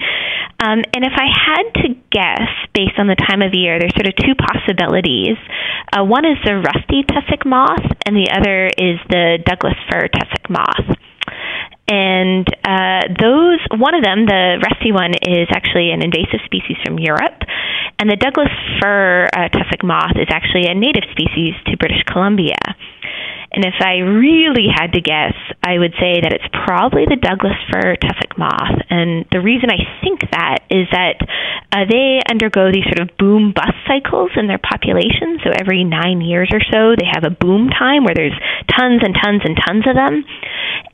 Um, 0.63 0.79
and 0.95 1.03
if 1.03 1.11
I 1.11 1.27
had 1.27 1.65
to 1.83 1.87
guess, 2.11 2.47
based 2.73 2.95
on 2.97 3.07
the 3.07 3.19
time 3.19 3.41
of 3.41 3.51
year, 3.53 3.79
there's 3.79 3.93
sort 3.95 4.07
of 4.07 4.15
two 4.15 4.35
possibilities. 4.35 5.35
Uh, 5.91 6.03
one 6.07 6.23
is 6.23 6.39
the 6.45 6.55
rusty 6.55 7.03
tussock 7.03 7.45
moth, 7.45 7.83
and 8.05 8.15
the 8.15 8.31
other 8.31 8.67
is 8.67 8.95
the 9.09 9.43
Douglas 9.43 9.75
fir 9.91 10.07
tussock 10.07 10.49
moth. 10.49 10.87
And 11.83 12.47
uh, 12.63 13.11
those, 13.19 13.59
one 13.75 13.93
of 13.93 14.03
them, 14.03 14.25
the 14.25 14.63
rusty 14.63 14.95
one, 14.95 15.11
is 15.27 15.51
actually 15.51 15.91
an 15.91 16.01
invasive 16.01 16.39
species 16.45 16.77
from 16.85 16.97
Europe, 16.97 17.43
and 17.99 18.09
the 18.09 18.15
Douglas 18.15 18.51
fir 18.79 19.27
uh, 19.35 19.49
tussock 19.49 19.83
moth 19.83 20.15
is 20.15 20.31
actually 20.31 20.71
a 20.71 20.73
native 20.73 21.03
species 21.11 21.53
to 21.67 21.77
British 21.77 22.03
Columbia. 22.07 22.55
And 23.53 23.65
if 23.65 23.77
I 23.79 24.01
really 24.01 24.65
had 24.65 24.93
to 24.93 25.01
guess, 25.01 25.37
I 25.61 25.77
would 25.77 25.93
say 26.01 26.21
that 26.25 26.33
it's 26.33 26.49
probably 26.65 27.05
the 27.05 27.21
Douglas 27.21 27.53
fir 27.69 27.95
tussock 28.01 28.33
moth. 28.37 28.81
And 28.89 29.25
the 29.29 29.41
reason 29.41 29.69
I 29.69 29.77
think 30.01 30.25
that 30.33 30.65
is 30.73 30.89
that 30.89 31.21
uh, 31.69 31.85
they 31.85 32.17
undergo 32.25 32.73
these 32.73 32.89
sort 32.89 32.99
of 32.99 33.13
boom 33.17 33.53
bust 33.53 33.77
cycles 33.85 34.33
in 34.37 34.49
their 34.49 34.57
population. 34.57 35.37
So 35.45 35.53
every 35.53 35.85
nine 35.85 36.21
years 36.21 36.49
or 36.49 36.65
so, 36.65 36.97
they 36.97 37.05
have 37.05 37.29
a 37.29 37.33
boom 37.33 37.69
time 37.69 38.05
where 38.09 38.17
there's 38.17 38.37
tons 38.73 39.05
and 39.05 39.13
tons 39.13 39.45
and 39.45 39.53
tons 39.53 39.85
of 39.85 39.93
them. 39.93 40.25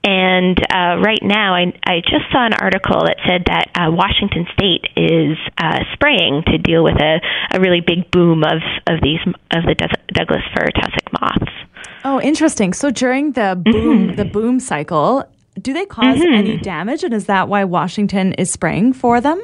And 0.03 0.59
uh, 0.59 0.99
right 0.99 1.23
now, 1.23 1.55
I, 1.55 1.71
I 1.87 2.03
just 2.03 2.27
saw 2.31 2.43
an 2.43 2.59
article 2.59 3.07
that 3.07 3.23
said 3.23 3.47
that 3.47 3.71
uh, 3.75 3.91
Washington 3.91 4.47
State 4.51 4.83
is 4.95 5.39
uh, 5.55 5.79
spraying 5.95 6.43
to 6.47 6.57
deal 6.57 6.83
with 6.83 6.99
a, 6.99 7.23
a 7.55 7.59
really 7.59 7.79
big 7.79 8.11
boom 8.11 8.43
of, 8.43 8.59
of 8.87 8.99
these 8.99 9.19
of 9.51 9.63
the 9.63 9.75
Douglas 10.11 10.43
fir 10.55 10.67
tussock 10.75 11.07
moths. 11.15 11.68
Oh, 12.05 12.21
interesting. 12.21 12.73
So 12.73 12.89
during 12.91 13.33
the 13.33 13.59
boom 13.63 14.15
the 14.15 14.25
boom 14.25 14.59
cycle, 14.59 15.23
do 15.61 15.73
they 15.73 15.85
because 15.85 16.17
Mhm. 16.19 16.33
any 16.37 16.57
damage, 16.57 17.03
and 17.03 17.13
is 17.13 17.25
that 17.25 17.49
why 17.49 17.63
Washington 17.65 18.33
is 18.33 18.49
spraying 18.51 18.93
for 18.93 19.19
them? 19.19 19.41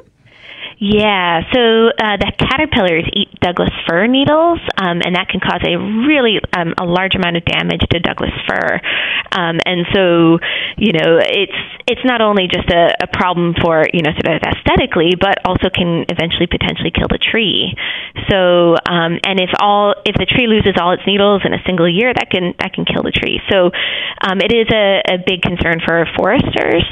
Yeah, 0.78 1.40
so 1.56 1.88
uh, 1.96 2.20
the 2.20 2.32
caterpillars 2.36 3.08
eat 3.16 3.32
Douglas 3.40 3.72
fir 3.88 4.08
needles, 4.08 4.60
um, 4.76 5.00
and 5.00 5.16
that 5.16 5.32
can 5.32 5.40
cause 5.40 5.64
a 5.64 5.80
really 5.80 6.44
um, 6.52 6.76
a 6.76 6.84
large 6.84 7.16
amount 7.16 7.38
of 7.38 7.46
damage 7.46 7.80
to 7.96 8.00
Douglas 8.00 8.36
fir. 8.44 8.82
Um, 9.32 9.64
and 9.64 9.88
so, 9.96 10.40
you 10.76 10.92
know, 10.92 11.16
it's 11.24 11.60
it's 11.88 12.04
not 12.04 12.20
only 12.20 12.52
just 12.52 12.68
a, 12.68 12.92
a 13.00 13.08
problem 13.08 13.56
for 13.56 13.88
you 13.94 14.04
know 14.04 14.12
sort 14.20 14.36
of 14.36 14.44
aesthetically, 14.44 15.16
but 15.16 15.40
also 15.48 15.72
can 15.72 16.04
eventually 16.12 16.48
potentially 16.48 16.92
kill 16.92 17.08
the 17.08 17.24
tree. 17.24 17.72
So, 18.28 18.76
um, 18.76 19.16
and 19.24 19.40
if 19.40 19.56
all 19.64 19.96
if 20.04 20.20
the 20.20 20.28
tree 20.28 20.48
loses 20.48 20.76
all 20.76 20.92
its 20.92 21.08
needles 21.08 21.44
in 21.48 21.54
a 21.54 21.64
single 21.66 21.88
year, 21.88 22.12
that 22.12 22.28
can 22.30 22.52
that 22.60 22.74
can 22.76 22.84
kill 22.84 23.04
the 23.04 23.16
tree. 23.16 23.40
So, 23.48 23.72
um, 24.28 24.44
it 24.44 24.52
is 24.52 24.68
a, 24.76 25.02
a 25.08 25.18
big 25.24 25.40
concern 25.40 25.80
for 25.80 26.04
foresters. 26.20 26.84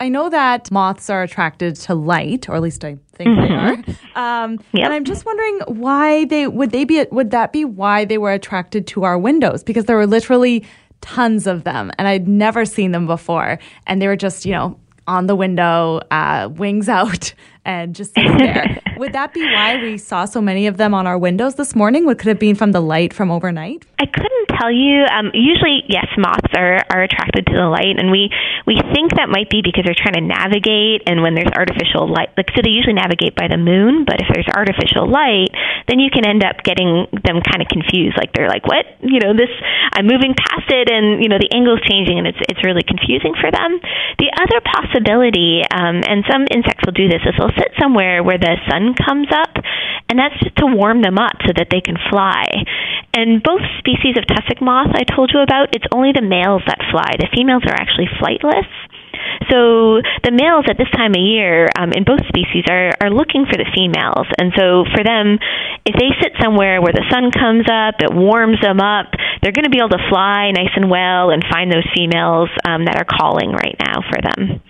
I 0.00 0.08
know 0.08 0.30
that 0.30 0.70
moths 0.70 1.10
are 1.10 1.22
attracted 1.22 1.76
to 1.76 1.94
light, 1.94 2.48
or 2.48 2.54
at 2.56 2.62
least 2.62 2.84
I 2.84 2.96
think 3.12 3.38
they 3.38 3.54
are. 3.54 4.44
Um, 4.44 4.58
And 4.84 4.92
I'm 4.94 5.04
just 5.04 5.26
wondering 5.26 5.60
why 5.66 6.24
they 6.24 6.46
would 6.46 6.70
they 6.70 6.84
be 6.84 7.04
would 7.10 7.30
that 7.32 7.52
be 7.52 7.64
why 7.66 8.06
they 8.06 8.18
were 8.18 8.32
attracted 8.32 8.86
to 8.88 9.04
our 9.04 9.18
windows? 9.18 9.62
Because 9.62 9.84
there 9.84 9.96
were 9.96 10.06
literally 10.06 10.64
tons 11.02 11.46
of 11.46 11.64
them, 11.64 11.90
and 11.98 12.08
I'd 12.08 12.26
never 12.26 12.64
seen 12.64 12.92
them 12.92 13.06
before, 13.06 13.58
and 13.86 14.00
they 14.00 14.08
were 14.08 14.16
just 14.16 14.46
you 14.46 14.52
know 14.52 14.78
on 15.06 15.26
the 15.26 15.34
window, 15.36 16.00
uh, 16.10 16.48
wings 16.50 16.88
out, 16.98 17.34
and 17.70 17.94
just 17.94 18.14
sitting 18.14 18.36
there. 18.36 18.80
Would 18.98 19.12
that 19.14 19.32
be 19.32 19.40
why 19.40 19.80
we 19.80 19.96
saw 19.96 20.24
so 20.24 20.42
many 20.42 20.66
of 20.66 20.76
them 20.76 20.92
on 20.92 21.06
our 21.06 21.16
windows 21.16 21.54
this 21.54 21.74
morning? 21.74 22.04
What 22.04 22.18
could 22.18 22.28
it 22.28 22.36
have 22.36 22.38
been 22.38 22.54
from 22.54 22.72
the 22.72 22.82
light 22.82 23.14
from 23.14 23.30
overnight? 23.30 23.86
I 23.98 24.04
couldn't 24.04 24.48
tell 24.58 24.70
you. 24.70 25.08
Um, 25.08 25.30
usually, 25.32 25.84
yes, 25.88 26.06
moths 26.18 26.52
are, 26.52 26.84
are 26.90 27.02
attracted 27.02 27.46
to 27.46 27.54
the 27.54 27.64
light, 27.64 27.96
and 27.96 28.10
we 28.10 28.28
we 28.66 28.76
think 28.92 29.16
that 29.16 29.32
might 29.32 29.48
be 29.48 29.62
because 29.64 29.88
they're 29.88 29.96
trying 29.96 30.20
to 30.20 30.26
navigate. 30.26 31.08
And 31.08 31.22
when 31.22 31.32
there's 31.34 31.48
artificial 31.48 32.12
light, 32.12 32.28
like 32.36 32.52
so, 32.52 32.60
they 32.60 32.74
usually 32.74 32.92
navigate 32.92 33.32
by 33.34 33.48
the 33.48 33.56
moon. 33.56 34.04
But 34.04 34.20
if 34.20 34.28
there's 34.28 34.48
artificial 34.52 35.08
light, 35.08 35.48
then 35.88 35.96
you 35.96 36.12
can 36.12 36.28
end 36.28 36.44
up 36.44 36.60
getting 36.60 37.08
them 37.12 37.40
kind 37.40 37.64
of 37.64 37.68
confused. 37.72 38.20
Like 38.20 38.36
they're 38.36 38.52
like, 38.52 38.68
"What? 38.68 38.84
You 39.00 39.20
know, 39.24 39.32
this? 39.32 39.52
I'm 39.96 40.04
moving 40.04 40.36
past 40.36 40.68
it, 40.68 40.92
and 40.92 41.24
you 41.24 41.32
know, 41.32 41.40
the 41.40 41.48
angle's 41.56 41.80
changing, 41.88 42.20
and 42.20 42.28
it's 42.28 42.40
it's 42.52 42.60
really 42.60 42.84
confusing 42.84 43.32
for 43.40 43.48
them." 43.48 43.80
The 44.20 44.28
other 44.36 44.60
possibility, 44.60 45.64
um, 45.72 46.04
and 46.04 46.20
some 46.28 46.44
insects 46.52 46.84
will 46.84 46.96
do 46.96 47.08
this, 47.08 47.24
is 47.24 47.32
they'll 47.40 47.56
sit 47.60 47.76
somewhere 47.76 48.24
where 48.24 48.40
the 48.40 48.56
sun 48.64 48.96
comes 48.96 49.28
up, 49.28 49.60
and 50.08 50.18
that's 50.18 50.40
just 50.40 50.56
to 50.56 50.66
warm 50.66 51.02
them 51.04 51.20
up 51.20 51.36
so 51.44 51.52
that 51.52 51.68
they 51.68 51.84
can 51.84 52.00
fly. 52.08 52.64
And 53.12 53.42
both 53.42 53.60
species 53.78 54.16
of 54.16 54.24
tussock 54.24 54.64
moth 54.64 54.96
I 54.96 55.04
told 55.04 55.30
you 55.34 55.44
about, 55.44 55.76
it's 55.76 55.86
only 55.92 56.16
the 56.16 56.24
males 56.24 56.64
that 56.66 56.80
fly. 56.90 57.20
The 57.20 57.28
females 57.36 57.62
are 57.68 57.76
actually 57.76 58.08
flightless. 58.16 58.70
So 59.50 60.00
the 60.22 60.30
males 60.30 60.66
at 60.70 60.78
this 60.78 60.90
time 60.94 61.12
of 61.12 61.20
year 61.20 61.68
um, 61.76 61.92
in 61.92 62.04
both 62.04 62.22
species 62.28 62.64
are, 62.70 62.94
are 63.00 63.10
looking 63.10 63.46
for 63.46 63.58
the 63.58 63.66
females. 63.74 64.26
And 64.38 64.52
so 64.56 64.84
for 64.94 65.02
them, 65.02 65.38
if 65.84 65.94
they 65.98 66.14
sit 66.22 66.38
somewhere 66.40 66.80
where 66.80 66.94
the 66.94 67.04
sun 67.10 67.30
comes 67.34 67.66
up, 67.66 67.98
it 68.00 68.14
warms 68.14 68.60
them 68.62 68.80
up, 68.80 69.12
they're 69.42 69.52
going 69.52 69.66
to 69.66 69.74
be 69.74 69.78
able 69.78 69.96
to 69.96 70.08
fly 70.08 70.50
nice 70.54 70.72
and 70.76 70.90
well 70.90 71.30
and 71.30 71.44
find 71.50 71.72
those 71.72 71.86
females 71.94 72.48
um, 72.64 72.84
that 72.86 72.96
are 72.96 73.08
calling 73.08 73.50
right 73.50 73.76
now 73.80 74.02
for 74.06 74.20
them. 74.22 74.62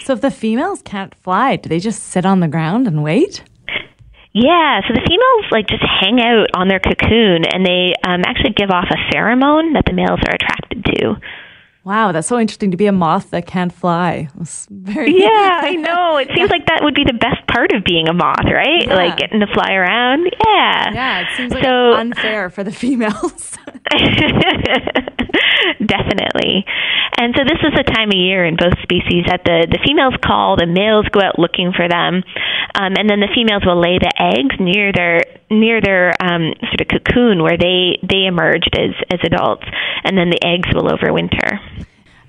So 0.00 0.12
if 0.12 0.20
the 0.20 0.30
females 0.30 0.82
can't 0.82 1.14
fly, 1.16 1.56
do 1.56 1.68
they 1.68 1.78
just 1.80 2.02
sit 2.04 2.26
on 2.26 2.40
the 2.40 2.48
ground 2.48 2.86
and 2.86 3.02
wait? 3.02 3.42
Yeah, 4.32 4.80
so 4.86 4.92
the 4.92 5.00
females 5.06 5.52
like 5.52 5.68
just 5.68 5.84
hang 6.00 6.20
out 6.20 6.48
on 6.54 6.66
their 6.68 6.80
cocoon 6.80 7.44
and 7.44 7.64
they 7.64 7.94
um, 8.04 8.22
actually 8.26 8.52
give 8.54 8.70
off 8.70 8.86
a 8.90 9.14
pheromone 9.14 9.74
that 9.74 9.84
the 9.86 9.92
males 9.92 10.18
are 10.26 10.34
attracted 10.34 10.84
to. 10.96 11.14
Wow, 11.84 12.12
that's 12.12 12.26
so 12.28 12.38
interesting 12.40 12.70
to 12.70 12.76
be 12.78 12.86
a 12.86 12.92
moth 12.92 13.30
that 13.30 13.46
can't 13.46 13.70
fly. 13.72 14.28
It's 14.40 14.66
very 14.70 15.20
Yeah, 15.20 15.28
I 15.62 15.74
know. 15.76 16.16
It 16.16 16.28
seems 16.34 16.50
like 16.50 16.66
that 16.66 16.80
would 16.82 16.94
be 16.94 17.04
the 17.04 17.12
best 17.12 17.46
part 17.46 17.72
of 17.72 17.84
being 17.84 18.08
a 18.08 18.12
moth, 18.14 18.44
right? 18.46 18.86
Yeah. 18.86 18.94
Like 18.94 19.18
getting 19.18 19.38
to 19.40 19.46
fly 19.52 19.72
around. 19.74 20.24
Yeah. 20.46 20.92
Yeah, 20.94 21.20
it 21.20 21.26
seems 21.36 21.52
like 21.52 21.62
So- 21.62 21.92
unfair 21.94 22.48
for 22.50 22.64
the 22.64 22.72
females. 22.82 23.56
Definitely. 25.86 26.64
And 27.16 27.34
so 27.36 27.44
this 27.44 27.58
is 27.62 27.72
the 27.76 27.84
time 27.84 28.08
of 28.10 28.16
year 28.16 28.44
in 28.44 28.56
both 28.56 28.74
species 28.82 29.24
that 29.28 29.44
the, 29.44 29.66
the 29.70 29.78
females 29.86 30.14
call, 30.24 30.56
the 30.56 30.66
males 30.66 31.06
go 31.12 31.20
out 31.20 31.38
looking 31.38 31.72
for 31.72 31.88
them, 31.88 32.22
um, 32.74 32.92
and 32.98 33.08
then 33.08 33.20
the 33.20 33.30
females 33.34 33.62
will 33.64 33.80
lay 33.80 33.98
the 33.98 34.12
eggs 34.18 34.56
near 34.58 34.92
their 34.92 35.20
near 35.50 35.80
their 35.80 36.12
um, 36.20 36.52
sort 36.68 36.80
of 36.82 36.88
cocoon 36.88 37.42
where 37.42 37.56
they 37.56 37.98
they 38.02 38.26
emerged 38.26 38.74
as 38.76 38.90
as 39.12 39.20
adults, 39.24 39.64
and 40.02 40.18
then 40.18 40.30
the 40.30 40.42
eggs 40.44 40.68
will 40.74 40.90
overwinter. 40.90 41.58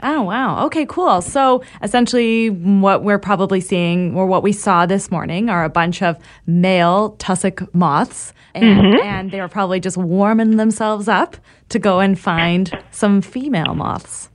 Oh, 0.04 0.22
wow. 0.22 0.66
Okay, 0.68 0.86
cool. 0.86 1.22
So 1.22 1.64
essentially, 1.82 2.50
what 2.52 3.02
we're 3.04 3.18
probably 3.18 3.62
seeing, 3.62 4.14
or 4.16 4.28
what 4.28 4.44
we 4.44 4.52
saw 4.52 4.86
this 4.86 5.10
morning, 5.10 5.50
are 5.50 5.64
a 5.64 5.70
bunch 5.70 6.04
of 6.04 6.18
male 6.46 7.12
tussock 7.18 7.74
moths, 7.74 8.34
and, 8.54 8.66
Mhm. 8.66 9.04
and 9.04 9.32
they 9.32 9.42
were 9.42 9.48
probably 9.48 9.80
just 9.80 9.98
warming 9.98 10.58
themselves 10.58 11.08
up 11.08 11.38
to 11.70 11.80
go 11.80 12.02
and 12.02 12.20
find 12.20 12.72
some 12.92 13.22
female 13.22 13.74
moths. 13.74 14.30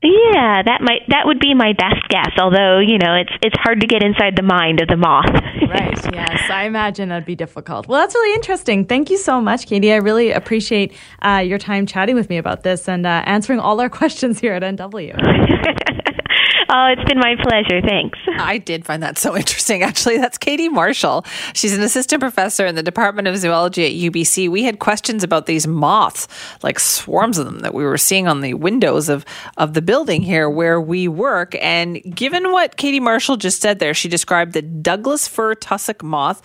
Yeah, 0.00 0.62
that 0.62 0.80
might 0.80 1.02
that 1.08 1.26
would 1.26 1.40
be 1.40 1.54
my 1.54 1.72
best 1.72 2.06
guess. 2.08 2.30
Although 2.38 2.78
you 2.78 2.98
know 2.98 3.14
it's 3.14 3.32
it's 3.42 3.56
hard 3.58 3.80
to 3.80 3.86
get 3.86 4.02
inside 4.02 4.36
the 4.36 4.42
mind 4.42 4.80
of 4.80 4.88
the 4.88 4.96
moth. 4.96 5.26
Right. 5.68 6.14
Yes, 6.14 6.50
I 6.50 6.64
imagine 6.64 7.10
that'd 7.10 7.26
be 7.26 7.36
difficult. 7.36 7.88
Well, 7.88 8.00
that's 8.00 8.14
really 8.14 8.34
interesting. 8.34 8.86
Thank 8.86 9.10
you 9.10 9.18
so 9.18 9.38
much, 9.38 9.66
Katie. 9.66 9.92
I 9.92 9.96
really 9.96 10.32
appreciate 10.32 10.94
uh, 11.20 11.42
your 11.44 11.58
time 11.58 11.84
chatting 11.84 12.14
with 12.14 12.30
me 12.30 12.38
about 12.38 12.62
this 12.62 12.88
and 12.88 13.04
uh, 13.04 13.22
answering 13.26 13.60
all 13.60 13.78
our 13.78 13.90
questions 14.00 14.40
here 14.40 14.54
at 14.54 14.62
NW. 14.62 16.14
oh, 16.68 16.86
it's 16.86 17.04
been 17.08 17.18
my 17.18 17.36
pleasure. 17.40 17.80
Thanks. 17.80 18.18
I 18.38 18.58
did 18.58 18.84
find 18.84 19.02
that 19.02 19.18
so 19.18 19.36
interesting. 19.42 19.82
Actually, 19.82 20.18
that's 20.18 20.38
Katie 20.38 20.68
Marshall. 20.68 21.24
She's 21.54 21.76
an 21.76 21.82
assistant 21.82 22.20
professor 22.20 22.66
in 22.66 22.74
the 22.74 22.82
Department 22.82 23.28
of 23.28 23.36
Zoology 23.36 23.84
at 23.86 24.12
UBC. 24.12 24.48
We 24.48 24.64
had 24.64 24.78
questions 24.78 25.22
about 25.22 25.46
these 25.46 25.66
moths, 25.66 26.28
like 26.62 26.78
swarms 26.78 27.38
of 27.38 27.46
them 27.46 27.60
that 27.60 27.74
we 27.74 27.84
were 27.84 27.98
seeing 27.98 28.28
on 28.28 28.40
the 28.40 28.54
windows 28.54 29.08
of, 29.08 29.24
of 29.56 29.74
the 29.74 29.82
building 29.82 30.22
here 30.22 30.48
where 30.48 30.80
we 30.80 31.08
work. 31.08 31.54
And 31.60 32.02
given 32.14 32.52
what 32.52 32.76
Katie 32.76 33.00
Marshall 33.00 33.36
just 33.36 33.60
said 33.60 33.78
there, 33.78 33.94
she 33.94 34.08
described 34.08 34.52
the 34.52 34.62
Douglas 34.62 35.28
fir 35.28 35.54
tussock 35.54 36.02
moth. 36.02 36.42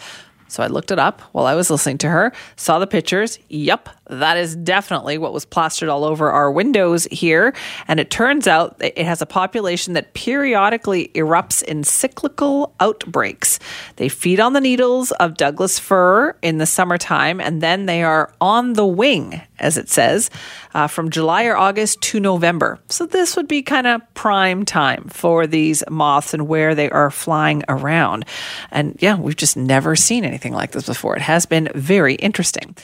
So 0.53 0.61
I 0.61 0.67
looked 0.67 0.91
it 0.91 0.99
up 0.99 1.21
while 1.31 1.47
I 1.47 1.55
was 1.55 1.71
listening 1.71 1.97
to 1.99 2.09
her, 2.09 2.31
saw 2.57 2.77
the 2.77 2.85
pictures. 2.85 3.39
Yep, 3.49 3.89
that 4.07 4.37
is 4.37 4.55
definitely 4.55 5.17
what 5.17 5.33
was 5.33 5.45
plastered 5.45 5.89
all 5.89 6.03
over 6.03 6.29
our 6.29 6.51
windows 6.51 7.05
here. 7.05 7.55
And 7.87 7.99
it 7.99 8.11
turns 8.11 8.47
out 8.47 8.75
it 8.79 8.99
has 8.99 9.19
a 9.19 9.25
population 9.25 9.93
that 9.93 10.13
periodically 10.13 11.09
erupts 11.15 11.63
in 11.63 11.83
cyclical 11.83 12.75
outbreaks. 12.79 13.57
They 13.95 14.09
feed 14.09 14.39
on 14.39 14.53
the 14.53 14.61
needles 14.61 15.11
of 15.13 15.37
Douglas 15.37 15.79
fir 15.79 16.35
in 16.43 16.59
the 16.59 16.67
summertime, 16.67 17.41
and 17.41 17.59
then 17.59 17.87
they 17.87 18.03
are 18.03 18.31
on 18.39 18.73
the 18.73 18.85
wing, 18.85 19.41
as 19.57 19.79
it 19.79 19.89
says, 19.89 20.29
uh, 20.75 20.85
from 20.85 21.09
July 21.09 21.45
or 21.45 21.57
August 21.57 21.99
to 22.01 22.19
November. 22.19 22.77
So 22.89 23.07
this 23.07 23.35
would 23.35 23.47
be 23.47 23.63
kind 23.63 23.87
of 23.87 24.01
prime 24.13 24.65
time 24.65 25.05
for 25.07 25.47
these 25.47 25.83
moths 25.89 26.35
and 26.35 26.47
where 26.47 26.75
they 26.75 26.91
are 26.91 27.09
flying 27.09 27.63
around. 27.67 28.25
And 28.69 28.95
yeah, 28.99 29.17
we've 29.17 29.35
just 29.35 29.57
never 29.57 29.95
seen 29.95 30.23
anything 30.43 30.55
like 30.55 30.71
this 30.71 30.85
before. 30.85 31.15
It 31.15 31.21
has 31.21 31.45
been 31.45 31.69
very 31.73 32.15
interesting. 32.15 32.75